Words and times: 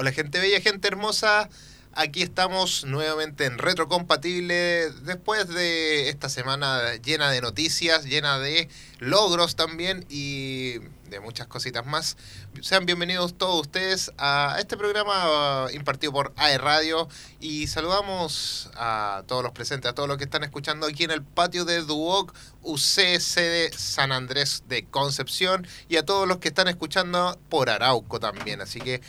Hola 0.00 0.12
gente 0.12 0.38
bella, 0.38 0.60
gente 0.60 0.86
hermosa. 0.86 1.50
Aquí 1.92 2.22
estamos 2.22 2.84
nuevamente 2.84 3.46
en 3.46 3.58
Retrocompatible 3.58 4.92
después 5.02 5.48
de 5.48 6.08
esta 6.08 6.28
semana 6.28 6.94
llena 7.02 7.32
de 7.32 7.40
noticias, 7.40 8.04
llena 8.04 8.38
de 8.38 8.68
logros 9.00 9.56
también 9.56 10.06
y 10.08 10.78
de 11.08 11.18
muchas 11.18 11.48
cositas 11.48 11.84
más. 11.84 12.16
Sean 12.60 12.86
bienvenidos 12.86 13.36
todos 13.36 13.60
ustedes 13.60 14.12
a 14.18 14.56
este 14.60 14.76
programa 14.76 15.64
uh, 15.66 15.70
impartido 15.70 16.12
por 16.12 16.32
AE 16.36 16.58
Radio 16.58 17.08
y 17.40 17.66
saludamos 17.66 18.70
a 18.76 19.24
todos 19.26 19.42
los 19.42 19.50
presentes, 19.50 19.90
a 19.90 19.94
todos 19.94 20.08
los 20.08 20.18
que 20.18 20.24
están 20.24 20.44
escuchando 20.44 20.86
aquí 20.86 21.04
en 21.04 21.10
el 21.10 21.24
patio 21.24 21.64
de 21.64 21.82
Duoc 21.82 22.34
UC 22.62 23.18
sede 23.18 23.72
San 23.76 24.12
Andrés 24.12 24.64
de 24.68 24.84
Concepción 24.84 25.66
y 25.88 25.96
a 25.96 26.04
todos 26.04 26.28
los 26.28 26.38
que 26.38 26.48
están 26.48 26.68
escuchando 26.68 27.38
por 27.48 27.70
Arauco 27.70 28.20
también. 28.20 28.60
Así 28.60 28.80
que 28.80 29.00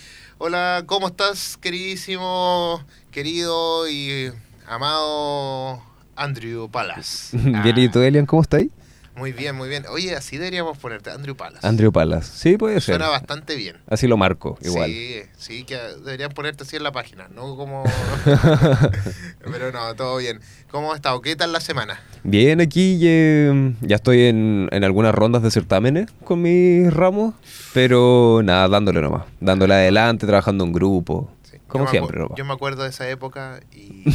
Hola, 0.41 0.83
¿cómo 0.85 1.07
estás, 1.07 1.57
queridísimo, 1.57 2.81
querido 3.11 3.89
y 3.89 4.31
amado 4.65 5.81
Andrew 6.15 6.69
Palas? 6.71 7.31
¿y 7.75 7.89
tú, 7.89 7.99
Elian, 7.99 8.25
cómo 8.25 8.41
estáis? 8.41 8.71
Muy 9.19 9.33
bien, 9.33 9.53
muy 9.53 9.67
bien. 9.67 9.83
Oye, 9.89 10.15
así 10.15 10.37
deberíamos 10.37 10.77
ponerte, 10.77 11.11
Andrew 11.11 11.35
Palas. 11.35 11.61
Andrew 11.65 11.91
Palas, 11.91 12.25
sí, 12.25 12.55
puede 12.55 12.75
ser. 12.79 12.95
Suena 12.95 13.09
bastante 13.09 13.57
bien. 13.57 13.75
Así 13.85 14.07
lo 14.07 14.15
marco, 14.15 14.57
igual. 14.61 14.89
Sí, 14.89 15.21
sí, 15.37 15.63
que 15.65 15.75
deberían 15.75 16.31
ponerte 16.31 16.63
así 16.63 16.77
en 16.77 16.83
la 16.83 16.93
página, 16.93 17.27
no 17.35 17.57
como... 17.57 17.83
Pero 19.51 19.73
no, 19.73 19.93
todo 19.95 20.15
bien. 20.17 20.39
¿Cómo 20.71 20.93
has 20.93 20.99
estado? 20.99 21.19
¿Qué 21.19 21.35
tal 21.35 21.51
la 21.51 21.59
semana? 21.59 21.99
Bien, 22.23 22.61
aquí 22.61 22.97
ya 22.97 23.95
estoy 23.97 24.27
en, 24.27 24.69
en 24.71 24.85
algunas 24.85 25.13
rondas 25.13 25.43
de 25.43 25.51
certámenes 25.51 26.09
con 26.23 26.41
mis 26.41 26.89
ramos, 26.93 27.33
pero 27.73 28.39
nada, 28.41 28.69
dándole 28.69 29.01
nomás. 29.01 29.25
Dándole 29.41 29.73
adelante, 29.73 30.27
trabajando 30.27 30.63
en 30.63 30.71
grupo. 30.71 31.29
Como 31.67 31.89
siempre, 31.89 32.25
Yo 32.37 32.45
me 32.45 32.53
acuerdo 32.53 32.83
de 32.83 32.89
esa 32.89 33.07
época 33.09 33.59
y, 33.73 34.05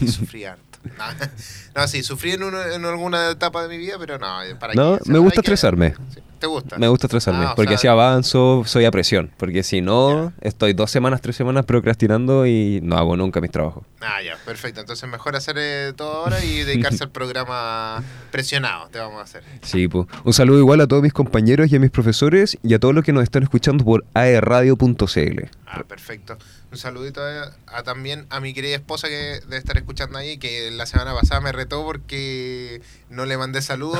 y 0.00 0.08
sufría 0.08 0.58
No, 1.74 1.88
sí, 1.88 2.02
sufrí 2.02 2.32
en, 2.32 2.42
en, 2.42 2.84
alguna 2.84 3.30
etapa 3.30 3.62
de 3.62 3.68
mi 3.70 3.78
vida, 3.78 3.96
pero 3.98 4.18
no, 4.18 4.38
para 4.60 4.74
No, 4.74 4.98
me 5.06 5.18
gusta 5.18 5.40
estresarme. 5.40 5.94
¿Te 6.38 6.46
gusta? 6.46 6.76
Me 6.76 6.88
gusta 6.88 7.06
estresarme, 7.06 7.44
ah, 7.46 7.52
porque 7.54 7.74
así 7.74 7.86
avanzo, 7.86 8.64
soy 8.66 8.84
a 8.84 8.90
presión. 8.90 9.30
Porque 9.36 9.62
si 9.62 9.80
no, 9.80 10.32
estoy 10.40 10.72
dos 10.72 10.90
semanas, 10.90 11.20
tres 11.20 11.36
semanas 11.36 11.64
procrastinando 11.64 12.46
y 12.46 12.80
no 12.82 12.98
hago 12.98 13.16
nunca 13.16 13.40
mis 13.40 13.52
trabajos. 13.52 13.84
Ah, 14.00 14.20
ya, 14.22 14.36
perfecto. 14.44 14.80
Entonces 14.80 15.08
mejor 15.08 15.36
hacer 15.36 15.54
eh, 15.58 15.92
todo 15.94 16.12
ahora 16.12 16.44
y 16.44 16.64
dedicarse 16.64 17.04
al 17.04 17.10
programa 17.12 18.02
presionado, 18.32 18.88
te 18.88 18.98
vamos 18.98 19.20
a 19.20 19.22
hacer. 19.22 19.44
Sí, 19.62 19.86
pues. 19.86 20.08
Un 20.24 20.32
saludo 20.32 20.58
igual 20.58 20.80
a 20.80 20.88
todos 20.88 21.02
mis 21.02 21.12
compañeros 21.12 21.72
y 21.72 21.76
a 21.76 21.78
mis 21.78 21.90
profesores 21.90 22.58
y 22.62 22.74
a 22.74 22.80
todos 22.80 22.92
los 22.92 23.04
que 23.04 23.12
nos 23.12 23.22
están 23.22 23.44
escuchando 23.44 23.84
por 23.84 24.04
aerradio.cl. 24.12 25.61
Ah, 25.74 25.84
perfecto. 25.84 26.36
Un 26.70 26.76
saludito 26.76 27.22
a, 27.66 27.82
también 27.82 28.26
a 28.28 28.40
mi 28.40 28.52
querida 28.52 28.76
esposa 28.76 29.08
que 29.08 29.40
debe 29.40 29.56
estar 29.56 29.78
escuchando 29.78 30.18
ahí, 30.18 30.36
que 30.36 30.70
la 30.70 30.84
semana 30.84 31.14
pasada 31.14 31.40
me 31.40 31.50
retó 31.50 31.82
porque 31.82 32.82
no 33.08 33.24
le 33.24 33.38
mandé 33.38 33.62
saludos, 33.62 33.98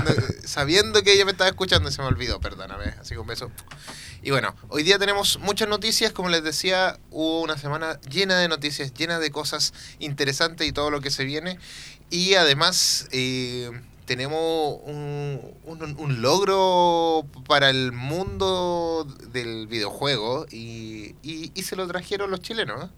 sabiendo 0.44 1.02
que 1.02 1.14
ella 1.14 1.24
me 1.24 1.30
estaba 1.30 1.48
escuchando 1.48 1.88
y 1.88 1.92
se 1.92 2.02
me 2.02 2.08
olvidó, 2.08 2.40
perdóname. 2.40 2.92
Así 3.00 3.14
que 3.14 3.20
un 3.20 3.26
beso. 3.26 3.50
Y 4.22 4.32
bueno, 4.32 4.54
hoy 4.68 4.82
día 4.82 4.98
tenemos 4.98 5.38
muchas 5.38 5.66
noticias, 5.66 6.12
como 6.12 6.28
les 6.28 6.44
decía, 6.44 6.98
hubo 7.10 7.40
una 7.40 7.56
semana 7.56 7.98
llena 8.02 8.38
de 8.38 8.48
noticias, 8.48 8.92
llena 8.92 9.18
de 9.18 9.30
cosas 9.30 9.72
interesantes 10.00 10.66
y 10.68 10.72
todo 10.72 10.90
lo 10.90 11.00
que 11.00 11.10
se 11.10 11.24
viene. 11.24 11.58
Y 12.10 12.34
además... 12.34 13.08
Eh, 13.12 13.70
tenemos 14.04 14.80
un, 14.84 15.40
un, 15.64 16.22
logro 16.22 17.26
para 17.46 17.70
el 17.70 17.92
mundo 17.92 19.06
del 19.32 19.66
videojuego 19.66 20.46
y, 20.50 21.14
y, 21.22 21.62
se 21.62 21.76
lo 21.76 21.86
trajeron 21.86 22.30
los 22.30 22.40
chilenos. 22.40 22.84
¿eh? 22.84 22.88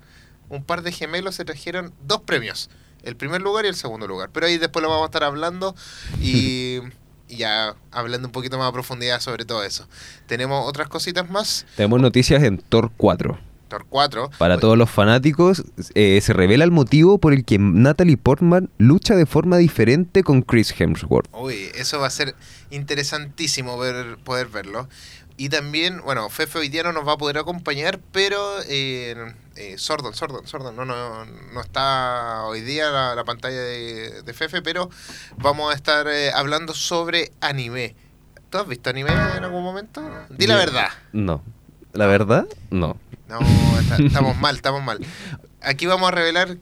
Un 0.49 0.65
par 0.65 0.83
de 0.83 0.93
gemelos 0.93 1.37
se 1.37 1.45
trajeron 1.45 1.93
dos 2.07 2.21
premios, 2.23 2.71
el 3.03 3.17
primer 3.17 3.43
lugar 3.43 3.65
y 3.65 3.69
el 3.69 3.77
segundo 3.77 4.07
lugar. 4.07 4.31
Pero 4.33 4.47
ahí 4.47 4.59
después 4.59 4.83
lo 4.83 4.89
vamos 4.89 5.05
a 5.05 5.07
estar 5.07 5.25
hablando 5.25 5.75
y, 6.21 6.81
y 7.29 7.37
ya 7.37 7.77
hablando 7.93 8.29
un 8.29 8.33
poquito 8.33 8.59
más 8.59 8.69
a 8.69 8.73
profundidad 8.73 9.21
sobre 9.21 9.45
todo 9.45 9.63
eso. 9.63 9.89
Tenemos 10.27 10.69
otras 10.69 10.89
cositas 10.89 11.31
más. 11.31 11.67
Tenemos 11.77 12.01
noticias 12.01 12.43
en 12.43 12.59
Tor 12.59 12.91
4. 12.97 13.39
4. 13.89 14.31
Para 14.39 14.59
todos 14.59 14.79
los 14.79 14.91
fanáticos, 14.91 15.65
eh, 15.95 16.21
se 16.21 16.33
revela 16.33 16.65
el 16.65 16.71
motivo 16.71 17.19
por 17.19 17.33
el 17.33 17.45
que 17.45 17.59
Natalie 17.59 18.17
Portman 18.17 18.71
lucha 18.79 19.17
de 19.17 19.27
forma 19.27 19.57
diferente 19.57 20.23
con 20.23 20.43
Chris 20.43 20.75
Hemsworth. 20.79 21.29
Uy, 21.33 21.71
eso 21.75 22.01
va 22.01 22.07
a 22.07 22.11
ser 22.11 22.35
interesantísimo 22.71 23.79
ver, 23.79 24.19
poder 24.25 24.49
verlo. 24.49 24.89
Y 25.39 25.51
también, 25.51 26.01
bueno, 26.03 26.31
Fefe 26.31 26.59
hoy 26.59 26.69
día 26.71 26.83
no 26.83 26.93
nos 26.93 27.07
va 27.07 27.13
a 27.13 27.19
poder 27.19 27.37
acompañar, 27.37 28.01
pero 28.11 28.39
eh, 28.69 29.15
eh, 29.57 29.75
Sordon, 29.77 30.15
Sordon, 30.15 30.47
Sordon, 30.47 30.75
no, 30.75 30.87
no, 30.87 31.27
no 31.27 31.61
está 31.61 32.45
hoy 32.45 32.63
día 32.63 32.91
la, 32.91 33.15
la 33.15 33.25
pantalla 33.25 33.61
de, 33.61 34.23
de, 34.23 34.33
Fefe, 34.33 34.63
pero 34.63 34.89
vamos 35.37 35.73
a 35.73 35.77
estar 35.77 36.09
eh, 36.09 36.33
hablando 36.33 36.73
sobre 36.73 37.33
anime. 37.43 37.95
¿Tú 38.49 38.59
has 38.59 38.67
visto 38.67 38.89
anime 38.89 39.11
en 39.11 39.45
algún 39.45 39.63
momento? 39.63 40.03
Di 40.31 40.47
la 40.47 40.57
verdad. 40.57 40.89
No. 41.13 41.43
¿La 41.93 42.07
verdad? 42.07 42.47
No. 42.71 42.97
No, 43.29 43.41
estamos 43.99 44.37
mal, 44.39 44.57
estamos 44.57 44.83
mal. 44.83 44.99
Aquí 45.61 45.87
vamos 45.87 46.09
a 46.09 46.13
revelar 46.13 46.57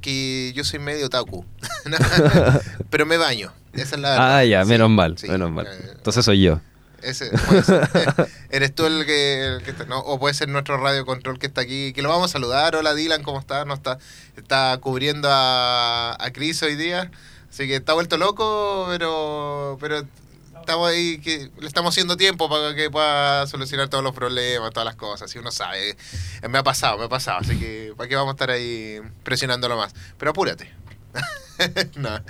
que 0.00 0.52
yo 0.54 0.64
soy 0.64 0.78
medio 0.78 1.08
taku. 1.08 1.44
Pero 2.90 3.06
me 3.06 3.16
baño. 3.16 3.52
Esa 3.72 3.96
es 3.96 4.00
la 4.00 4.10
verdad. 4.10 4.36
Ah, 4.38 4.44
ya, 4.44 4.64
menos 4.64 4.90
mal, 4.90 5.16
menos 5.26 5.50
mal. 5.50 5.66
Eh, 5.66 5.92
Entonces 5.96 6.24
soy 6.24 6.42
yo. 6.42 6.60
Ese, 7.00 7.30
Eres 8.50 8.74
tú 8.74 8.86
el 8.86 9.04
que, 9.06 9.58
está, 9.66 9.86
no, 9.86 9.98
o 9.98 10.20
puede 10.20 10.34
ser 10.34 10.48
nuestro 10.48 10.76
radio 10.76 11.04
control 11.04 11.38
que 11.38 11.46
está 11.46 11.62
aquí, 11.62 11.92
que 11.92 12.02
lo 12.02 12.08
vamos 12.08 12.30
a 12.30 12.32
saludar. 12.32 12.76
Hola 12.76 12.94
Dylan, 12.94 13.22
¿cómo 13.22 13.40
estás? 13.40 13.66
No 13.66 13.74
está, 13.74 13.98
está 14.36 14.78
cubriendo 14.80 15.28
a, 15.30 16.16
a 16.18 16.32
Chris 16.32 16.62
hoy 16.62 16.76
día. 16.76 17.10
Así 17.50 17.66
que 17.66 17.76
está 17.76 17.92
vuelto 17.92 18.16
loco, 18.18 18.86
pero, 18.88 19.76
pero 19.80 20.06
estamos 20.62 20.88
ahí, 20.88 21.18
que 21.18 21.50
le 21.58 21.66
estamos 21.66 21.94
haciendo 21.94 22.16
tiempo 22.16 22.48
para 22.48 22.74
que 22.74 22.90
pueda 22.90 23.46
solucionar 23.46 23.88
todos 23.88 24.02
los 24.02 24.14
problemas, 24.14 24.70
todas 24.72 24.86
las 24.86 24.96
cosas. 24.96 25.30
Si 25.30 25.38
uno 25.38 25.50
sabe, 25.50 25.96
me 26.48 26.58
ha 26.58 26.62
pasado, 26.62 26.98
me 26.98 27.04
ha 27.04 27.08
pasado. 27.08 27.38
Así 27.40 27.58
que, 27.58 27.92
¿para 27.96 28.08
qué 28.08 28.16
vamos 28.16 28.30
a 28.30 28.34
estar 28.34 28.50
ahí 28.50 29.00
presionándolo 29.22 29.76
más? 29.76 29.94
Pero 30.18 30.30
apúrate. 30.30 30.72
no, 31.96 32.20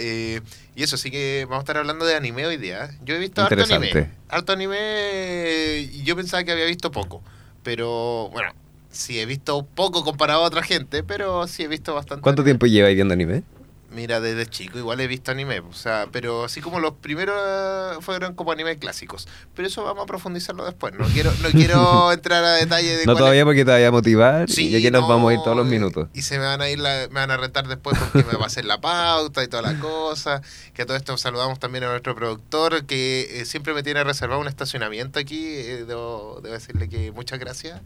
y 0.00 0.82
eso, 0.82 0.96
sí 0.96 1.10
que 1.10 1.44
vamos 1.44 1.58
a 1.58 1.64
estar 1.64 1.76
hablando 1.76 2.04
de 2.04 2.14
anime 2.14 2.46
hoy 2.46 2.56
día. 2.56 2.90
Yo 3.04 3.14
he 3.14 3.18
visto 3.18 3.42
harto 3.42 3.62
anime. 3.62 4.10
Harto 4.28 4.52
anime 4.52 5.88
y 5.92 6.02
yo 6.04 6.16
pensaba 6.16 6.44
que 6.44 6.52
había 6.52 6.64
visto 6.64 6.90
poco. 6.90 7.22
Pero 7.62 8.30
bueno, 8.32 8.52
sí 8.90 9.20
he 9.20 9.26
visto 9.26 9.66
poco 9.66 10.04
comparado 10.04 10.42
a 10.42 10.46
otra 10.46 10.62
gente, 10.62 11.02
pero 11.02 11.46
sí 11.46 11.64
he 11.64 11.68
visto 11.68 11.94
bastante. 11.94 12.22
¿Cuánto 12.22 12.44
tiempo 12.44 12.66
lleva 12.66 12.88
viendo 12.88 13.14
anime? 13.14 13.42
Mira, 13.90 14.20
desde 14.20 14.46
chico 14.46 14.78
igual 14.78 15.00
he 15.00 15.06
visto 15.06 15.30
anime, 15.30 15.60
o 15.60 15.72
sea, 15.72 16.08
pero 16.10 16.44
así 16.44 16.60
como 16.60 16.80
los 16.80 16.94
primeros 16.94 17.36
eh, 17.38 17.98
fueron 18.00 18.34
como 18.34 18.50
anime 18.50 18.78
clásicos. 18.78 19.28
Pero 19.54 19.68
eso 19.68 19.84
vamos 19.84 20.02
a 20.02 20.06
profundizarlo 20.06 20.64
después. 20.64 20.92
No 20.94 21.06
quiero, 21.06 21.32
no 21.40 21.50
quiero 21.50 22.12
entrar 22.12 22.44
a 22.44 22.52
detalle 22.54 22.96
de 22.96 23.06
No 23.06 23.14
todavía 23.14 23.44
porque 23.44 23.64
te 23.64 23.70
vaya 23.70 23.88
a 23.88 23.92
motivar 23.92 24.50
sí, 24.50 24.68
y 24.68 24.76
aquí 24.76 24.90
nos 24.90 25.06
vamos 25.06 25.30
a 25.30 25.34
ir 25.34 25.40
todos 25.42 25.56
los 25.56 25.66
minutos. 25.66 26.08
Y 26.14 26.22
se 26.22 26.38
me 26.38 26.44
van 26.44 26.60
a 26.60 26.68
ir 26.68 26.78
me 26.78 27.08
van 27.08 27.30
a 27.30 27.36
retar 27.36 27.68
después 27.68 27.96
porque 27.98 28.26
me 28.28 28.36
va 28.36 28.44
a 28.44 28.46
hacer 28.46 28.64
la 28.64 28.80
pauta 28.80 29.44
y 29.44 29.48
toda 29.48 29.62
la 29.62 29.78
cosa. 29.78 30.42
Que 30.74 30.82
a 30.82 30.86
todo 30.86 30.96
esto 30.96 31.16
saludamos 31.16 31.58
también 31.60 31.84
a 31.84 31.88
nuestro 31.88 32.14
productor 32.14 32.86
que 32.86 33.40
eh, 33.40 33.44
siempre 33.44 33.72
me 33.72 33.82
tiene 33.82 34.02
reservado 34.02 34.40
un 34.40 34.48
estacionamiento 34.48 35.20
aquí. 35.20 35.44
Eh, 35.46 35.84
debo, 35.86 36.40
decirle 36.42 36.88
que 36.88 37.12
muchas 37.12 37.38
gracias. 37.38 37.80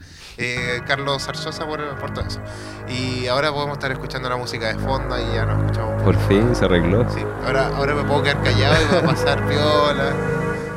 Carlos 0.87 1.25
Zarzosa 1.25 1.67
por, 1.67 1.99
por 1.99 2.15
todo 2.15 2.27
eso. 2.27 2.41
Y 2.89 3.27
ahora 3.27 3.53
podemos 3.53 3.75
estar 3.77 3.93
escuchando 3.93 4.29
la 4.29 4.37
música 4.37 4.69
de 4.69 4.79
fondo 4.79 5.19
y 5.19 5.35
ya 5.35 5.45
nos 5.45 5.61
escuchamos 5.61 5.90
por 6.05 6.17
fin 6.29 6.55
se 6.55 6.65
arregló. 6.65 7.09
Sí, 7.13 7.21
ahora, 7.45 7.69
ahora 7.77 7.95
me 7.95 8.05
puedo 8.05 8.23
quedar 8.23 8.43
callado 8.43 8.83
y 8.83 8.93
va 8.93 8.99
a 8.99 9.03
pasar 9.03 9.47
viola. 9.49 10.15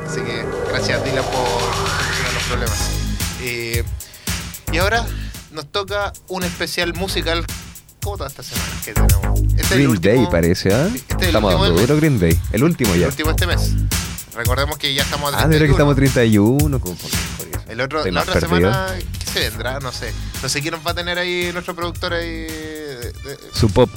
Así 0.06 0.20
que 0.20 0.44
gracias 0.68 1.04
Dylan 1.04 1.24
por 1.24 1.34
solucionar 1.34 2.34
los 2.34 2.42
problemas. 2.44 2.90
Eh, 3.40 3.84
y 4.72 4.78
ahora 4.78 5.04
nos 5.52 5.66
toca 5.66 6.12
un 6.28 6.42
especial 6.42 6.94
musical 6.94 7.44
como 8.02 8.16
toda 8.16 8.28
esta 8.28 8.42
semana 8.42 8.70
que 8.84 8.92
tenemos. 8.92 9.40
Este 9.56 9.74
Green 9.76 10.00
Day 10.00 10.26
parece, 10.30 10.74
¿ah? 10.74 10.88
este 11.08 11.26
estamos 11.26 11.52
dando 11.52 11.80
duro 11.80 11.96
Green 11.96 12.18
Day. 12.18 12.38
El 12.52 12.64
último 12.64 12.94
ya. 12.94 13.02
El 13.02 13.08
último 13.08 13.30
este 13.30 13.46
mes. 13.46 13.72
Recordemos 14.34 14.76
que 14.78 14.92
ya 14.92 15.02
estamos 15.02 15.32
a 15.32 15.38
31. 15.38 15.44
Ah, 15.44 15.48
de 15.48 15.66
que 15.66 15.72
estamos 15.72 15.92
a 15.92 15.96
31. 15.96 16.80
el 17.68 17.80
otro, 17.80 18.04
la 18.04 18.22
otra 18.22 18.40
semana, 18.40 18.94
¿qué 19.20 19.30
se 19.30 19.40
vendrá? 19.50 19.80
No 19.80 19.92
sé. 19.92 20.12
No 20.42 20.48
sé 20.48 20.60
quién 20.60 20.74
nos 20.74 20.86
va 20.86 20.90
a 20.90 20.94
tener 20.94 21.18
ahí 21.18 21.50
nuestro 21.52 21.74
productor 21.74 22.14
ahí. 22.14 22.46
Su 23.52 23.70
pop. 23.70 23.88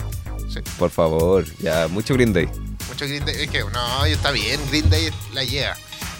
Por 0.77 0.89
favor, 0.89 1.45
ya, 1.59 1.87
mucho 1.87 2.13
Green 2.13 2.33
Day. 2.33 2.47
Mucho 2.87 3.05
Green 3.05 3.25
Day, 3.25 3.35
es 3.43 3.49
que 3.49 3.59
no, 3.59 4.05
está 4.05 4.31
bien, 4.31 4.59
Green 4.69 4.89
Day 4.89 5.09
la 5.33 5.43
llega. 5.43 5.77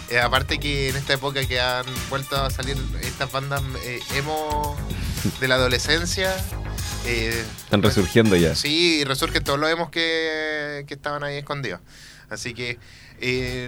Eh, 0.10 0.20
aparte 0.20 0.58
que 0.60 0.90
en 0.90 0.96
esta 0.96 1.14
época 1.14 1.46
que 1.46 1.60
han 1.60 1.86
vuelto 2.10 2.38
a 2.38 2.50
salir 2.50 2.78
estas 3.02 3.30
bandas 3.32 3.62
eh, 3.84 4.00
emo 4.16 4.76
de 5.42 5.48
la 5.48 5.56
adolescencia. 5.56 6.34
Eh, 7.06 7.44
Están 7.64 7.84
resurgiendo 7.84 8.36
ya. 8.36 8.56
Sí, 8.56 9.04
resurgen 9.04 9.44
todos 9.44 9.60
los 9.60 9.70
emos 9.70 9.90
que, 9.90 10.86
que 10.88 10.94
estaban 10.94 11.24
ahí 11.24 11.38
escondidos. 11.38 11.82
Así 12.30 12.54
que 12.54 12.78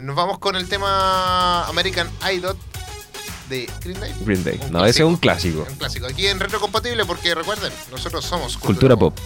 nos 0.04 0.16
vamos 0.16 0.40
con 0.40 0.56
el 0.56 0.68
tema 0.70 1.66
American 1.68 2.10
Idol 2.34 2.58
de 3.50 3.70
Green 3.82 4.00
Day. 4.00 4.14
Green 4.22 4.44
Day. 4.44 4.60
Un 4.64 4.72
No, 4.72 4.86
ese 4.86 5.00
es 5.02 5.06
un 5.06 5.18
clásico. 5.18 5.66
Un 5.70 5.78
clásico. 5.78 6.06
Aquí 6.06 6.28
en 6.28 6.40
Retrocompatible, 6.40 7.06
porque 7.06 7.34
recuerden, 7.36 7.74
nosotros 7.92 8.24
somos 8.26 8.58
Cultura 8.58 8.96
pop. 8.96 9.18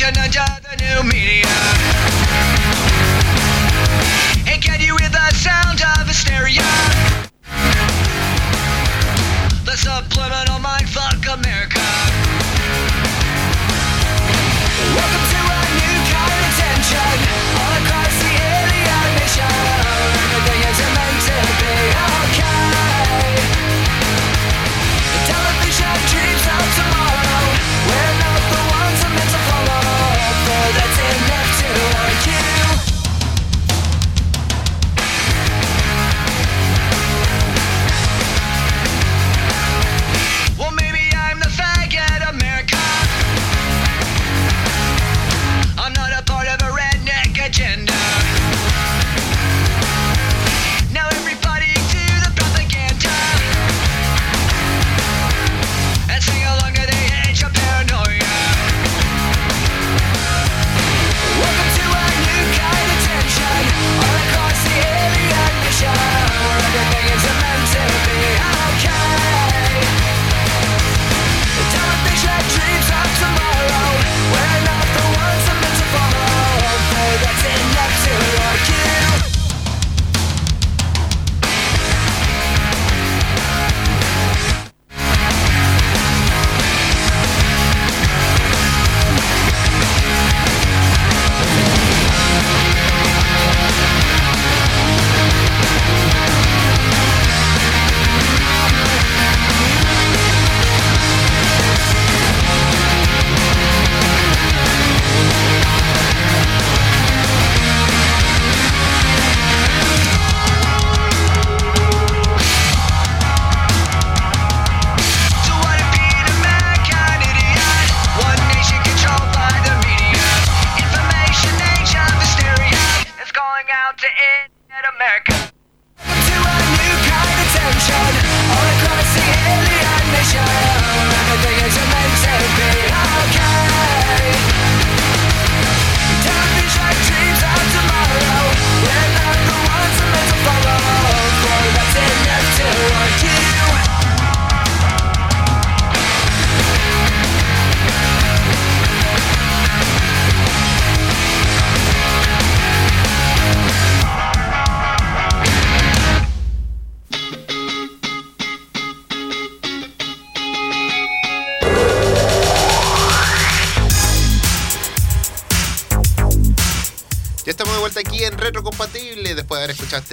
Under 0.00 0.20
the 0.22 0.76
new 0.78 1.02
media. 1.10 1.44
And 4.46 4.62
can 4.62 4.80
you 4.80 4.96
hear 4.96 5.08
the 5.10 5.34
sound 5.34 5.82
of 5.82 6.06
hysteria? 6.06 6.62
The 9.64 9.76
subliminal 9.76 10.60
mind 10.60 10.88
fuck 10.88 11.18
America. 11.26 11.82
Welcome 14.94 15.27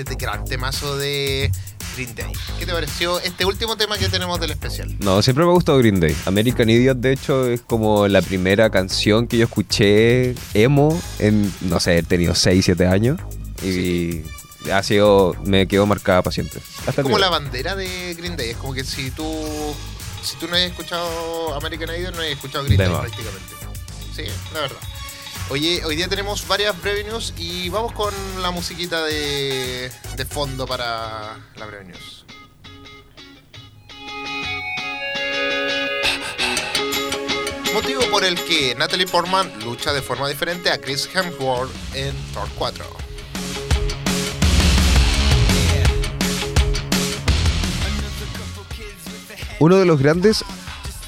este 0.02 0.16
gran 0.16 0.46
temazo 0.46 0.98
de 0.98 1.52
Green 1.96 2.16
Day. 2.16 2.32
¿Qué 2.60 2.66
te 2.66 2.72
pareció 2.74 3.20
este 3.20 3.46
último 3.46 3.78
tema 3.78 3.98
que 3.98 4.10
tenemos 4.10 4.40
del 4.40 4.52
especial? 4.52 4.96
No, 5.00 5.22
siempre 5.22 5.46
me 5.46 5.52
ha 5.52 5.54
gustado 5.54 5.78
Green 5.78 6.00
Day. 6.00 6.16
American 6.26 6.70
Idiot, 6.70 6.98
de 6.98 7.14
hecho, 7.14 7.48
es 7.48 7.62
como 7.62 8.08
la 8.08 8.22
primera 8.22 8.70
canción 8.70 9.28
que 9.28 9.38
yo 9.38 9.46
escuché 9.46 10.36
emo 10.54 11.00
en, 11.20 11.52
no 11.62 11.80
sé, 11.80 11.98
he 11.98 12.04
tenido 12.04 12.36
6, 12.36 12.66
7 12.66 12.88
años. 12.88 13.20
Y 13.64 14.22
ha 14.72 14.84
sido, 14.84 15.36
me 15.46 15.68
quedó 15.68 15.86
marcada 15.86 16.22
para 16.22 16.34
siempre. 16.34 16.60
Hasta 16.86 17.02
Es 17.02 17.04
como 17.04 17.18
la 17.18 17.30
bandera 17.30 17.76
de 17.76 18.14
Green 18.16 18.36
Day. 18.36 18.52
Es 18.52 18.58
como 18.58 18.74
que 18.74 18.84
si 18.84 19.12
tú 19.12 19.26
si 20.26 20.36
tú 20.38 20.48
no 20.48 20.56
has 20.56 20.62
escuchado 20.62 21.54
American 21.54 21.90
Idol, 21.96 22.14
no 22.16 22.22
has 22.22 22.28
escuchado 22.28 22.66
Green 22.66 22.78
Day 22.78 22.90
prácticamente. 22.90 23.56
Sí, 24.16 24.24
la 24.54 24.62
verdad. 24.62 24.78
Oye, 25.50 25.86
hoy 25.86 25.96
día 25.96 26.08
tenemos 26.08 26.48
varias 26.48 26.82
Breve 26.82 27.04
News 27.04 27.32
y 27.38 27.70
vamos 27.70 27.92
con 27.92 28.12
la 28.42 28.50
musiquita 28.50 29.04
de, 29.04 29.92
de 30.18 30.26
fondo 30.26 30.66
para 30.66 31.38
la 31.56 31.66
Breve 31.68 31.86
News. 31.86 32.26
Motivo 37.76 38.02
por 38.10 38.24
el 38.26 38.44
que 38.46 38.74
Natalie 38.74 39.06
Portman 39.06 39.52
lucha 39.64 39.94
de 39.94 40.02
forma 40.02 40.28
diferente 40.28 40.72
a 40.72 40.82
Chris 40.82 41.08
Hemsworth 41.14 41.72
en 41.94 42.16
Thor 42.34 42.50
4. 42.58 42.86
Uno 49.60 49.78
de 49.78 49.86
los 49.86 50.00
grandes 50.00 50.44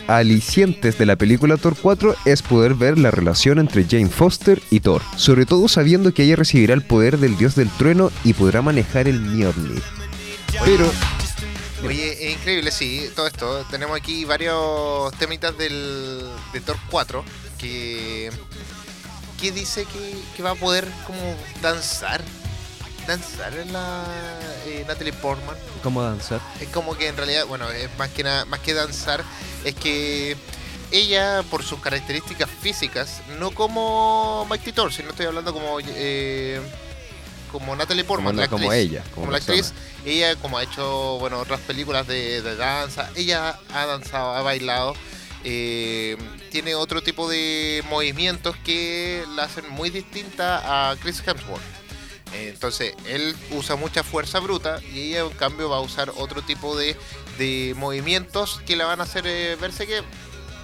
alicientes 0.07 0.97
de 0.97 1.05
la 1.05 1.15
película 1.15 1.57
Thor 1.57 1.75
4 1.79 2.15
es 2.25 2.41
poder 2.41 2.73
ver 2.73 2.97
la 2.97 3.11
relación 3.11 3.59
entre 3.59 3.85
Jane 3.85 4.09
Foster 4.09 4.61
y 4.69 4.79
Thor, 4.79 5.01
sobre 5.15 5.45
todo 5.45 5.67
sabiendo 5.67 6.13
que 6.13 6.23
ella 6.23 6.35
recibirá 6.35 6.73
el 6.73 6.83
poder 6.83 7.17
del 7.17 7.37
dios 7.37 7.55
del 7.55 7.69
trueno 7.69 8.11
y 8.23 8.33
podrá 8.33 8.61
manejar 8.61 9.07
el 9.07 9.19
Mjolnir. 9.19 9.83
Pero 10.65 10.89
Oye, 11.85 12.27
es 12.27 12.37
increíble, 12.37 12.71
sí, 12.71 13.09
todo 13.15 13.27
esto. 13.27 13.65
Tenemos 13.69 13.95
aquí 13.95 14.25
varios 14.25 15.13
temitas 15.19 15.57
del, 15.57 16.23
de 16.51 16.61
Thor 16.61 16.77
4 16.89 17.23
que, 17.59 18.31
que 19.39 19.51
dice 19.51 19.85
que, 19.85 20.15
que 20.35 20.43
va 20.43 20.51
a 20.51 20.55
poder 20.55 20.87
como 21.05 21.19
danzar. 21.61 22.21
Danzar 23.07 23.53
en 23.53 23.71
la 23.71 24.03
eh, 24.65 24.83
Natalie 24.87 25.13
Portman. 25.13 25.55
¿cómo 25.81 26.01
danzar? 26.03 26.41
Es 26.59 26.67
como 26.69 26.97
que 26.97 27.07
en 27.07 27.15
realidad, 27.15 27.45
bueno, 27.45 27.69
es 27.71 27.89
más 27.97 28.09
que 28.09 28.23
nada, 28.23 28.43
más 28.45 28.59
que 28.59 28.73
danzar, 28.73 29.23
es 29.63 29.73
que 29.75 30.35
ella, 30.91 31.43
por 31.49 31.63
sus 31.63 31.79
características 31.79 32.49
físicas, 32.61 33.21
no 33.39 33.51
como 33.51 34.45
Mighty 34.49 34.73
Thor, 34.73 34.91
sino 34.91 35.09
estoy 35.11 35.25
hablando 35.27 35.53
como 35.53 35.77
eh, 35.81 36.59
como 37.51 37.75
Natalie 37.77 38.03
Portman, 38.03 38.33
Como- 38.35 38.41
la 38.41 38.47
como 38.49 38.65
actriz. 38.71 38.89
ella, 38.91 39.03
como 39.03 39.15
como 39.15 39.31
la 39.31 39.37
actriz. 39.37 39.73
Ella, 40.05 40.35
como 40.35 40.57
ha 40.57 40.63
hecho, 40.63 41.17
bueno, 41.19 41.39
otras 41.39 41.61
películas 41.61 42.07
de, 42.07 42.41
de 42.41 42.55
danza, 42.57 43.09
ella 43.15 43.57
ha 43.73 43.85
danzado, 43.85 44.33
ha 44.35 44.41
bailado. 44.41 44.95
eh, 45.45 46.17
tiene 46.51 46.75
otro 46.75 47.01
tipo 47.01 47.29
de 47.29 47.83
movimientos 47.89 48.55
que 48.65 49.23
la 49.35 49.43
hacen 49.43 49.69
muy 49.69 49.89
distinta 49.91 50.91
a 50.91 50.95
Chris 50.97 51.21
Hemsworth. 51.25 51.61
Entonces, 52.33 52.93
él 53.07 53.35
usa 53.51 53.75
mucha 53.75 54.03
fuerza 54.03 54.39
bruta 54.39 54.79
y 54.93 55.09
ella, 55.09 55.21
en 55.21 55.29
cambio, 55.29 55.69
va 55.69 55.77
a 55.77 55.81
usar 55.81 56.11
otro 56.17 56.41
tipo 56.41 56.77
de, 56.77 56.95
de 57.37 57.73
movimientos 57.77 58.61
que 58.65 58.75
la 58.75 58.85
van 58.85 58.99
a 58.99 59.03
hacer 59.03 59.25
eh, 59.27 59.55
verse 59.59 59.87
que 59.87 60.01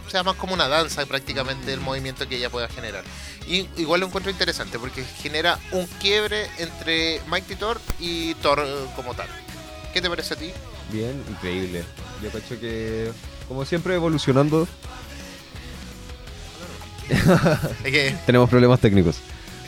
sea 0.09 0.23
más 0.23 0.35
como 0.35 0.53
una 0.53 0.67
danza 0.67 1.05
prácticamente 1.05 1.73
el 1.73 1.79
movimiento 1.79 2.27
que 2.27 2.35
ella 2.35 2.49
pueda 2.49 2.67
generar. 2.67 3.03
Y 3.47 3.67
igual 3.77 4.01
lo 4.01 4.07
encuentro 4.07 4.31
interesante 4.31 4.77
porque 4.77 5.03
genera 5.03 5.59
un 5.71 5.87
quiebre 5.99 6.49
entre 6.59 7.21
Mighty 7.27 7.55
Thor 7.55 7.79
y 7.99 8.35
Thor 8.35 8.63
eh, 8.65 8.85
como 8.95 9.13
tal. 9.13 9.27
¿Qué 9.93 10.01
te 10.01 10.09
parece 10.09 10.33
a 10.33 10.37
ti? 10.37 10.51
Bien, 10.91 11.23
increíble. 11.29 11.83
Yo 12.21 12.31
cacho 12.31 12.59
que, 12.59 13.11
como 13.47 13.65
siempre, 13.65 13.95
evolucionando, 13.95 14.67
Es 17.83 17.91
que, 17.91 18.15
tenemos 18.25 18.49
problemas 18.49 18.79
técnicos. 18.79 19.17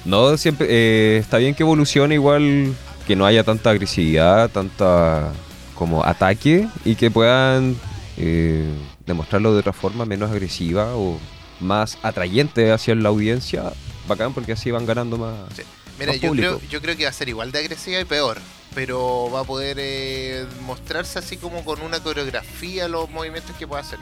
No, 0.05 0.37
siempre 0.37 0.67
eh, 0.69 1.17
está 1.17 1.37
bien 1.37 1.55
que 1.55 1.63
evolucione 1.63 2.15
igual, 2.15 2.75
que 3.07 3.15
no 3.15 3.25
haya 3.25 3.43
tanta 3.43 3.71
agresividad, 3.71 4.49
tanta 4.51 5.31
como 5.73 6.05
ataque 6.05 6.67
y 6.85 6.95
que 6.95 7.11
puedan 7.11 7.75
eh, 8.17 8.71
demostrarlo 9.05 9.53
de 9.53 9.59
otra 9.59 9.73
forma 9.73 10.05
menos 10.05 10.31
agresiva 10.31 10.95
o 10.95 11.19
más 11.59 11.97
atrayente 12.03 12.71
hacia 12.71 12.95
la 12.95 13.09
audiencia. 13.09 13.73
Bacán 14.07 14.33
porque 14.33 14.53
así 14.53 14.71
van 14.71 14.85
ganando 14.85 15.17
más. 15.17 15.33
sí. 15.55 15.63
Mira, 15.99 16.13
yo 16.15 16.31
creo, 16.31 16.61
yo 16.69 16.81
creo 16.81 16.97
que 16.97 17.03
va 17.05 17.09
a 17.09 17.13
ser 17.13 17.29
igual 17.29 17.51
de 17.51 17.59
agresiva 17.59 17.99
y 17.99 18.05
peor, 18.05 18.39
pero 18.73 19.29
va 19.33 19.41
a 19.41 19.43
poder 19.45 19.77
eh, 19.79 20.45
mostrarse 20.61 21.19
así 21.19 21.37
como 21.37 21.63
con 21.63 21.81
una 21.81 22.01
coreografía 22.01 22.87
los 22.87 23.09
movimientos 23.09 23.55
que 23.57 23.65
pueda 23.67 23.81
hacer. 23.81 23.99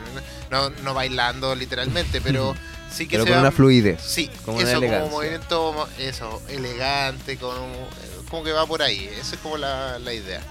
No, 0.49 0.69
no 0.69 0.93
bailando 0.93 1.53
literalmente, 1.55 2.19
pero 2.21 2.55
sí 2.91 3.05
que 3.07 3.11
Pero 3.17 3.23
se 3.25 3.29
con 3.29 3.37
va- 3.37 3.41
una 3.41 3.51
fluidez. 3.51 4.01
Sí, 4.01 4.29
Como 4.45 4.57
una 4.57 4.67
eso 4.67 4.75
como 4.79 4.85
elegancia. 4.87 5.11
movimiento 5.11 5.87
eso, 5.99 6.41
elegante, 6.49 7.37
con 7.37 7.57
un- 7.59 8.25
como 8.29 8.43
que 8.43 8.51
va 8.51 8.65
por 8.65 8.81
ahí, 8.81 9.05
esa 9.19 9.35
es 9.35 9.41
como 9.41 9.57
la, 9.57 9.99
la 9.99 10.13
idea. 10.13 10.41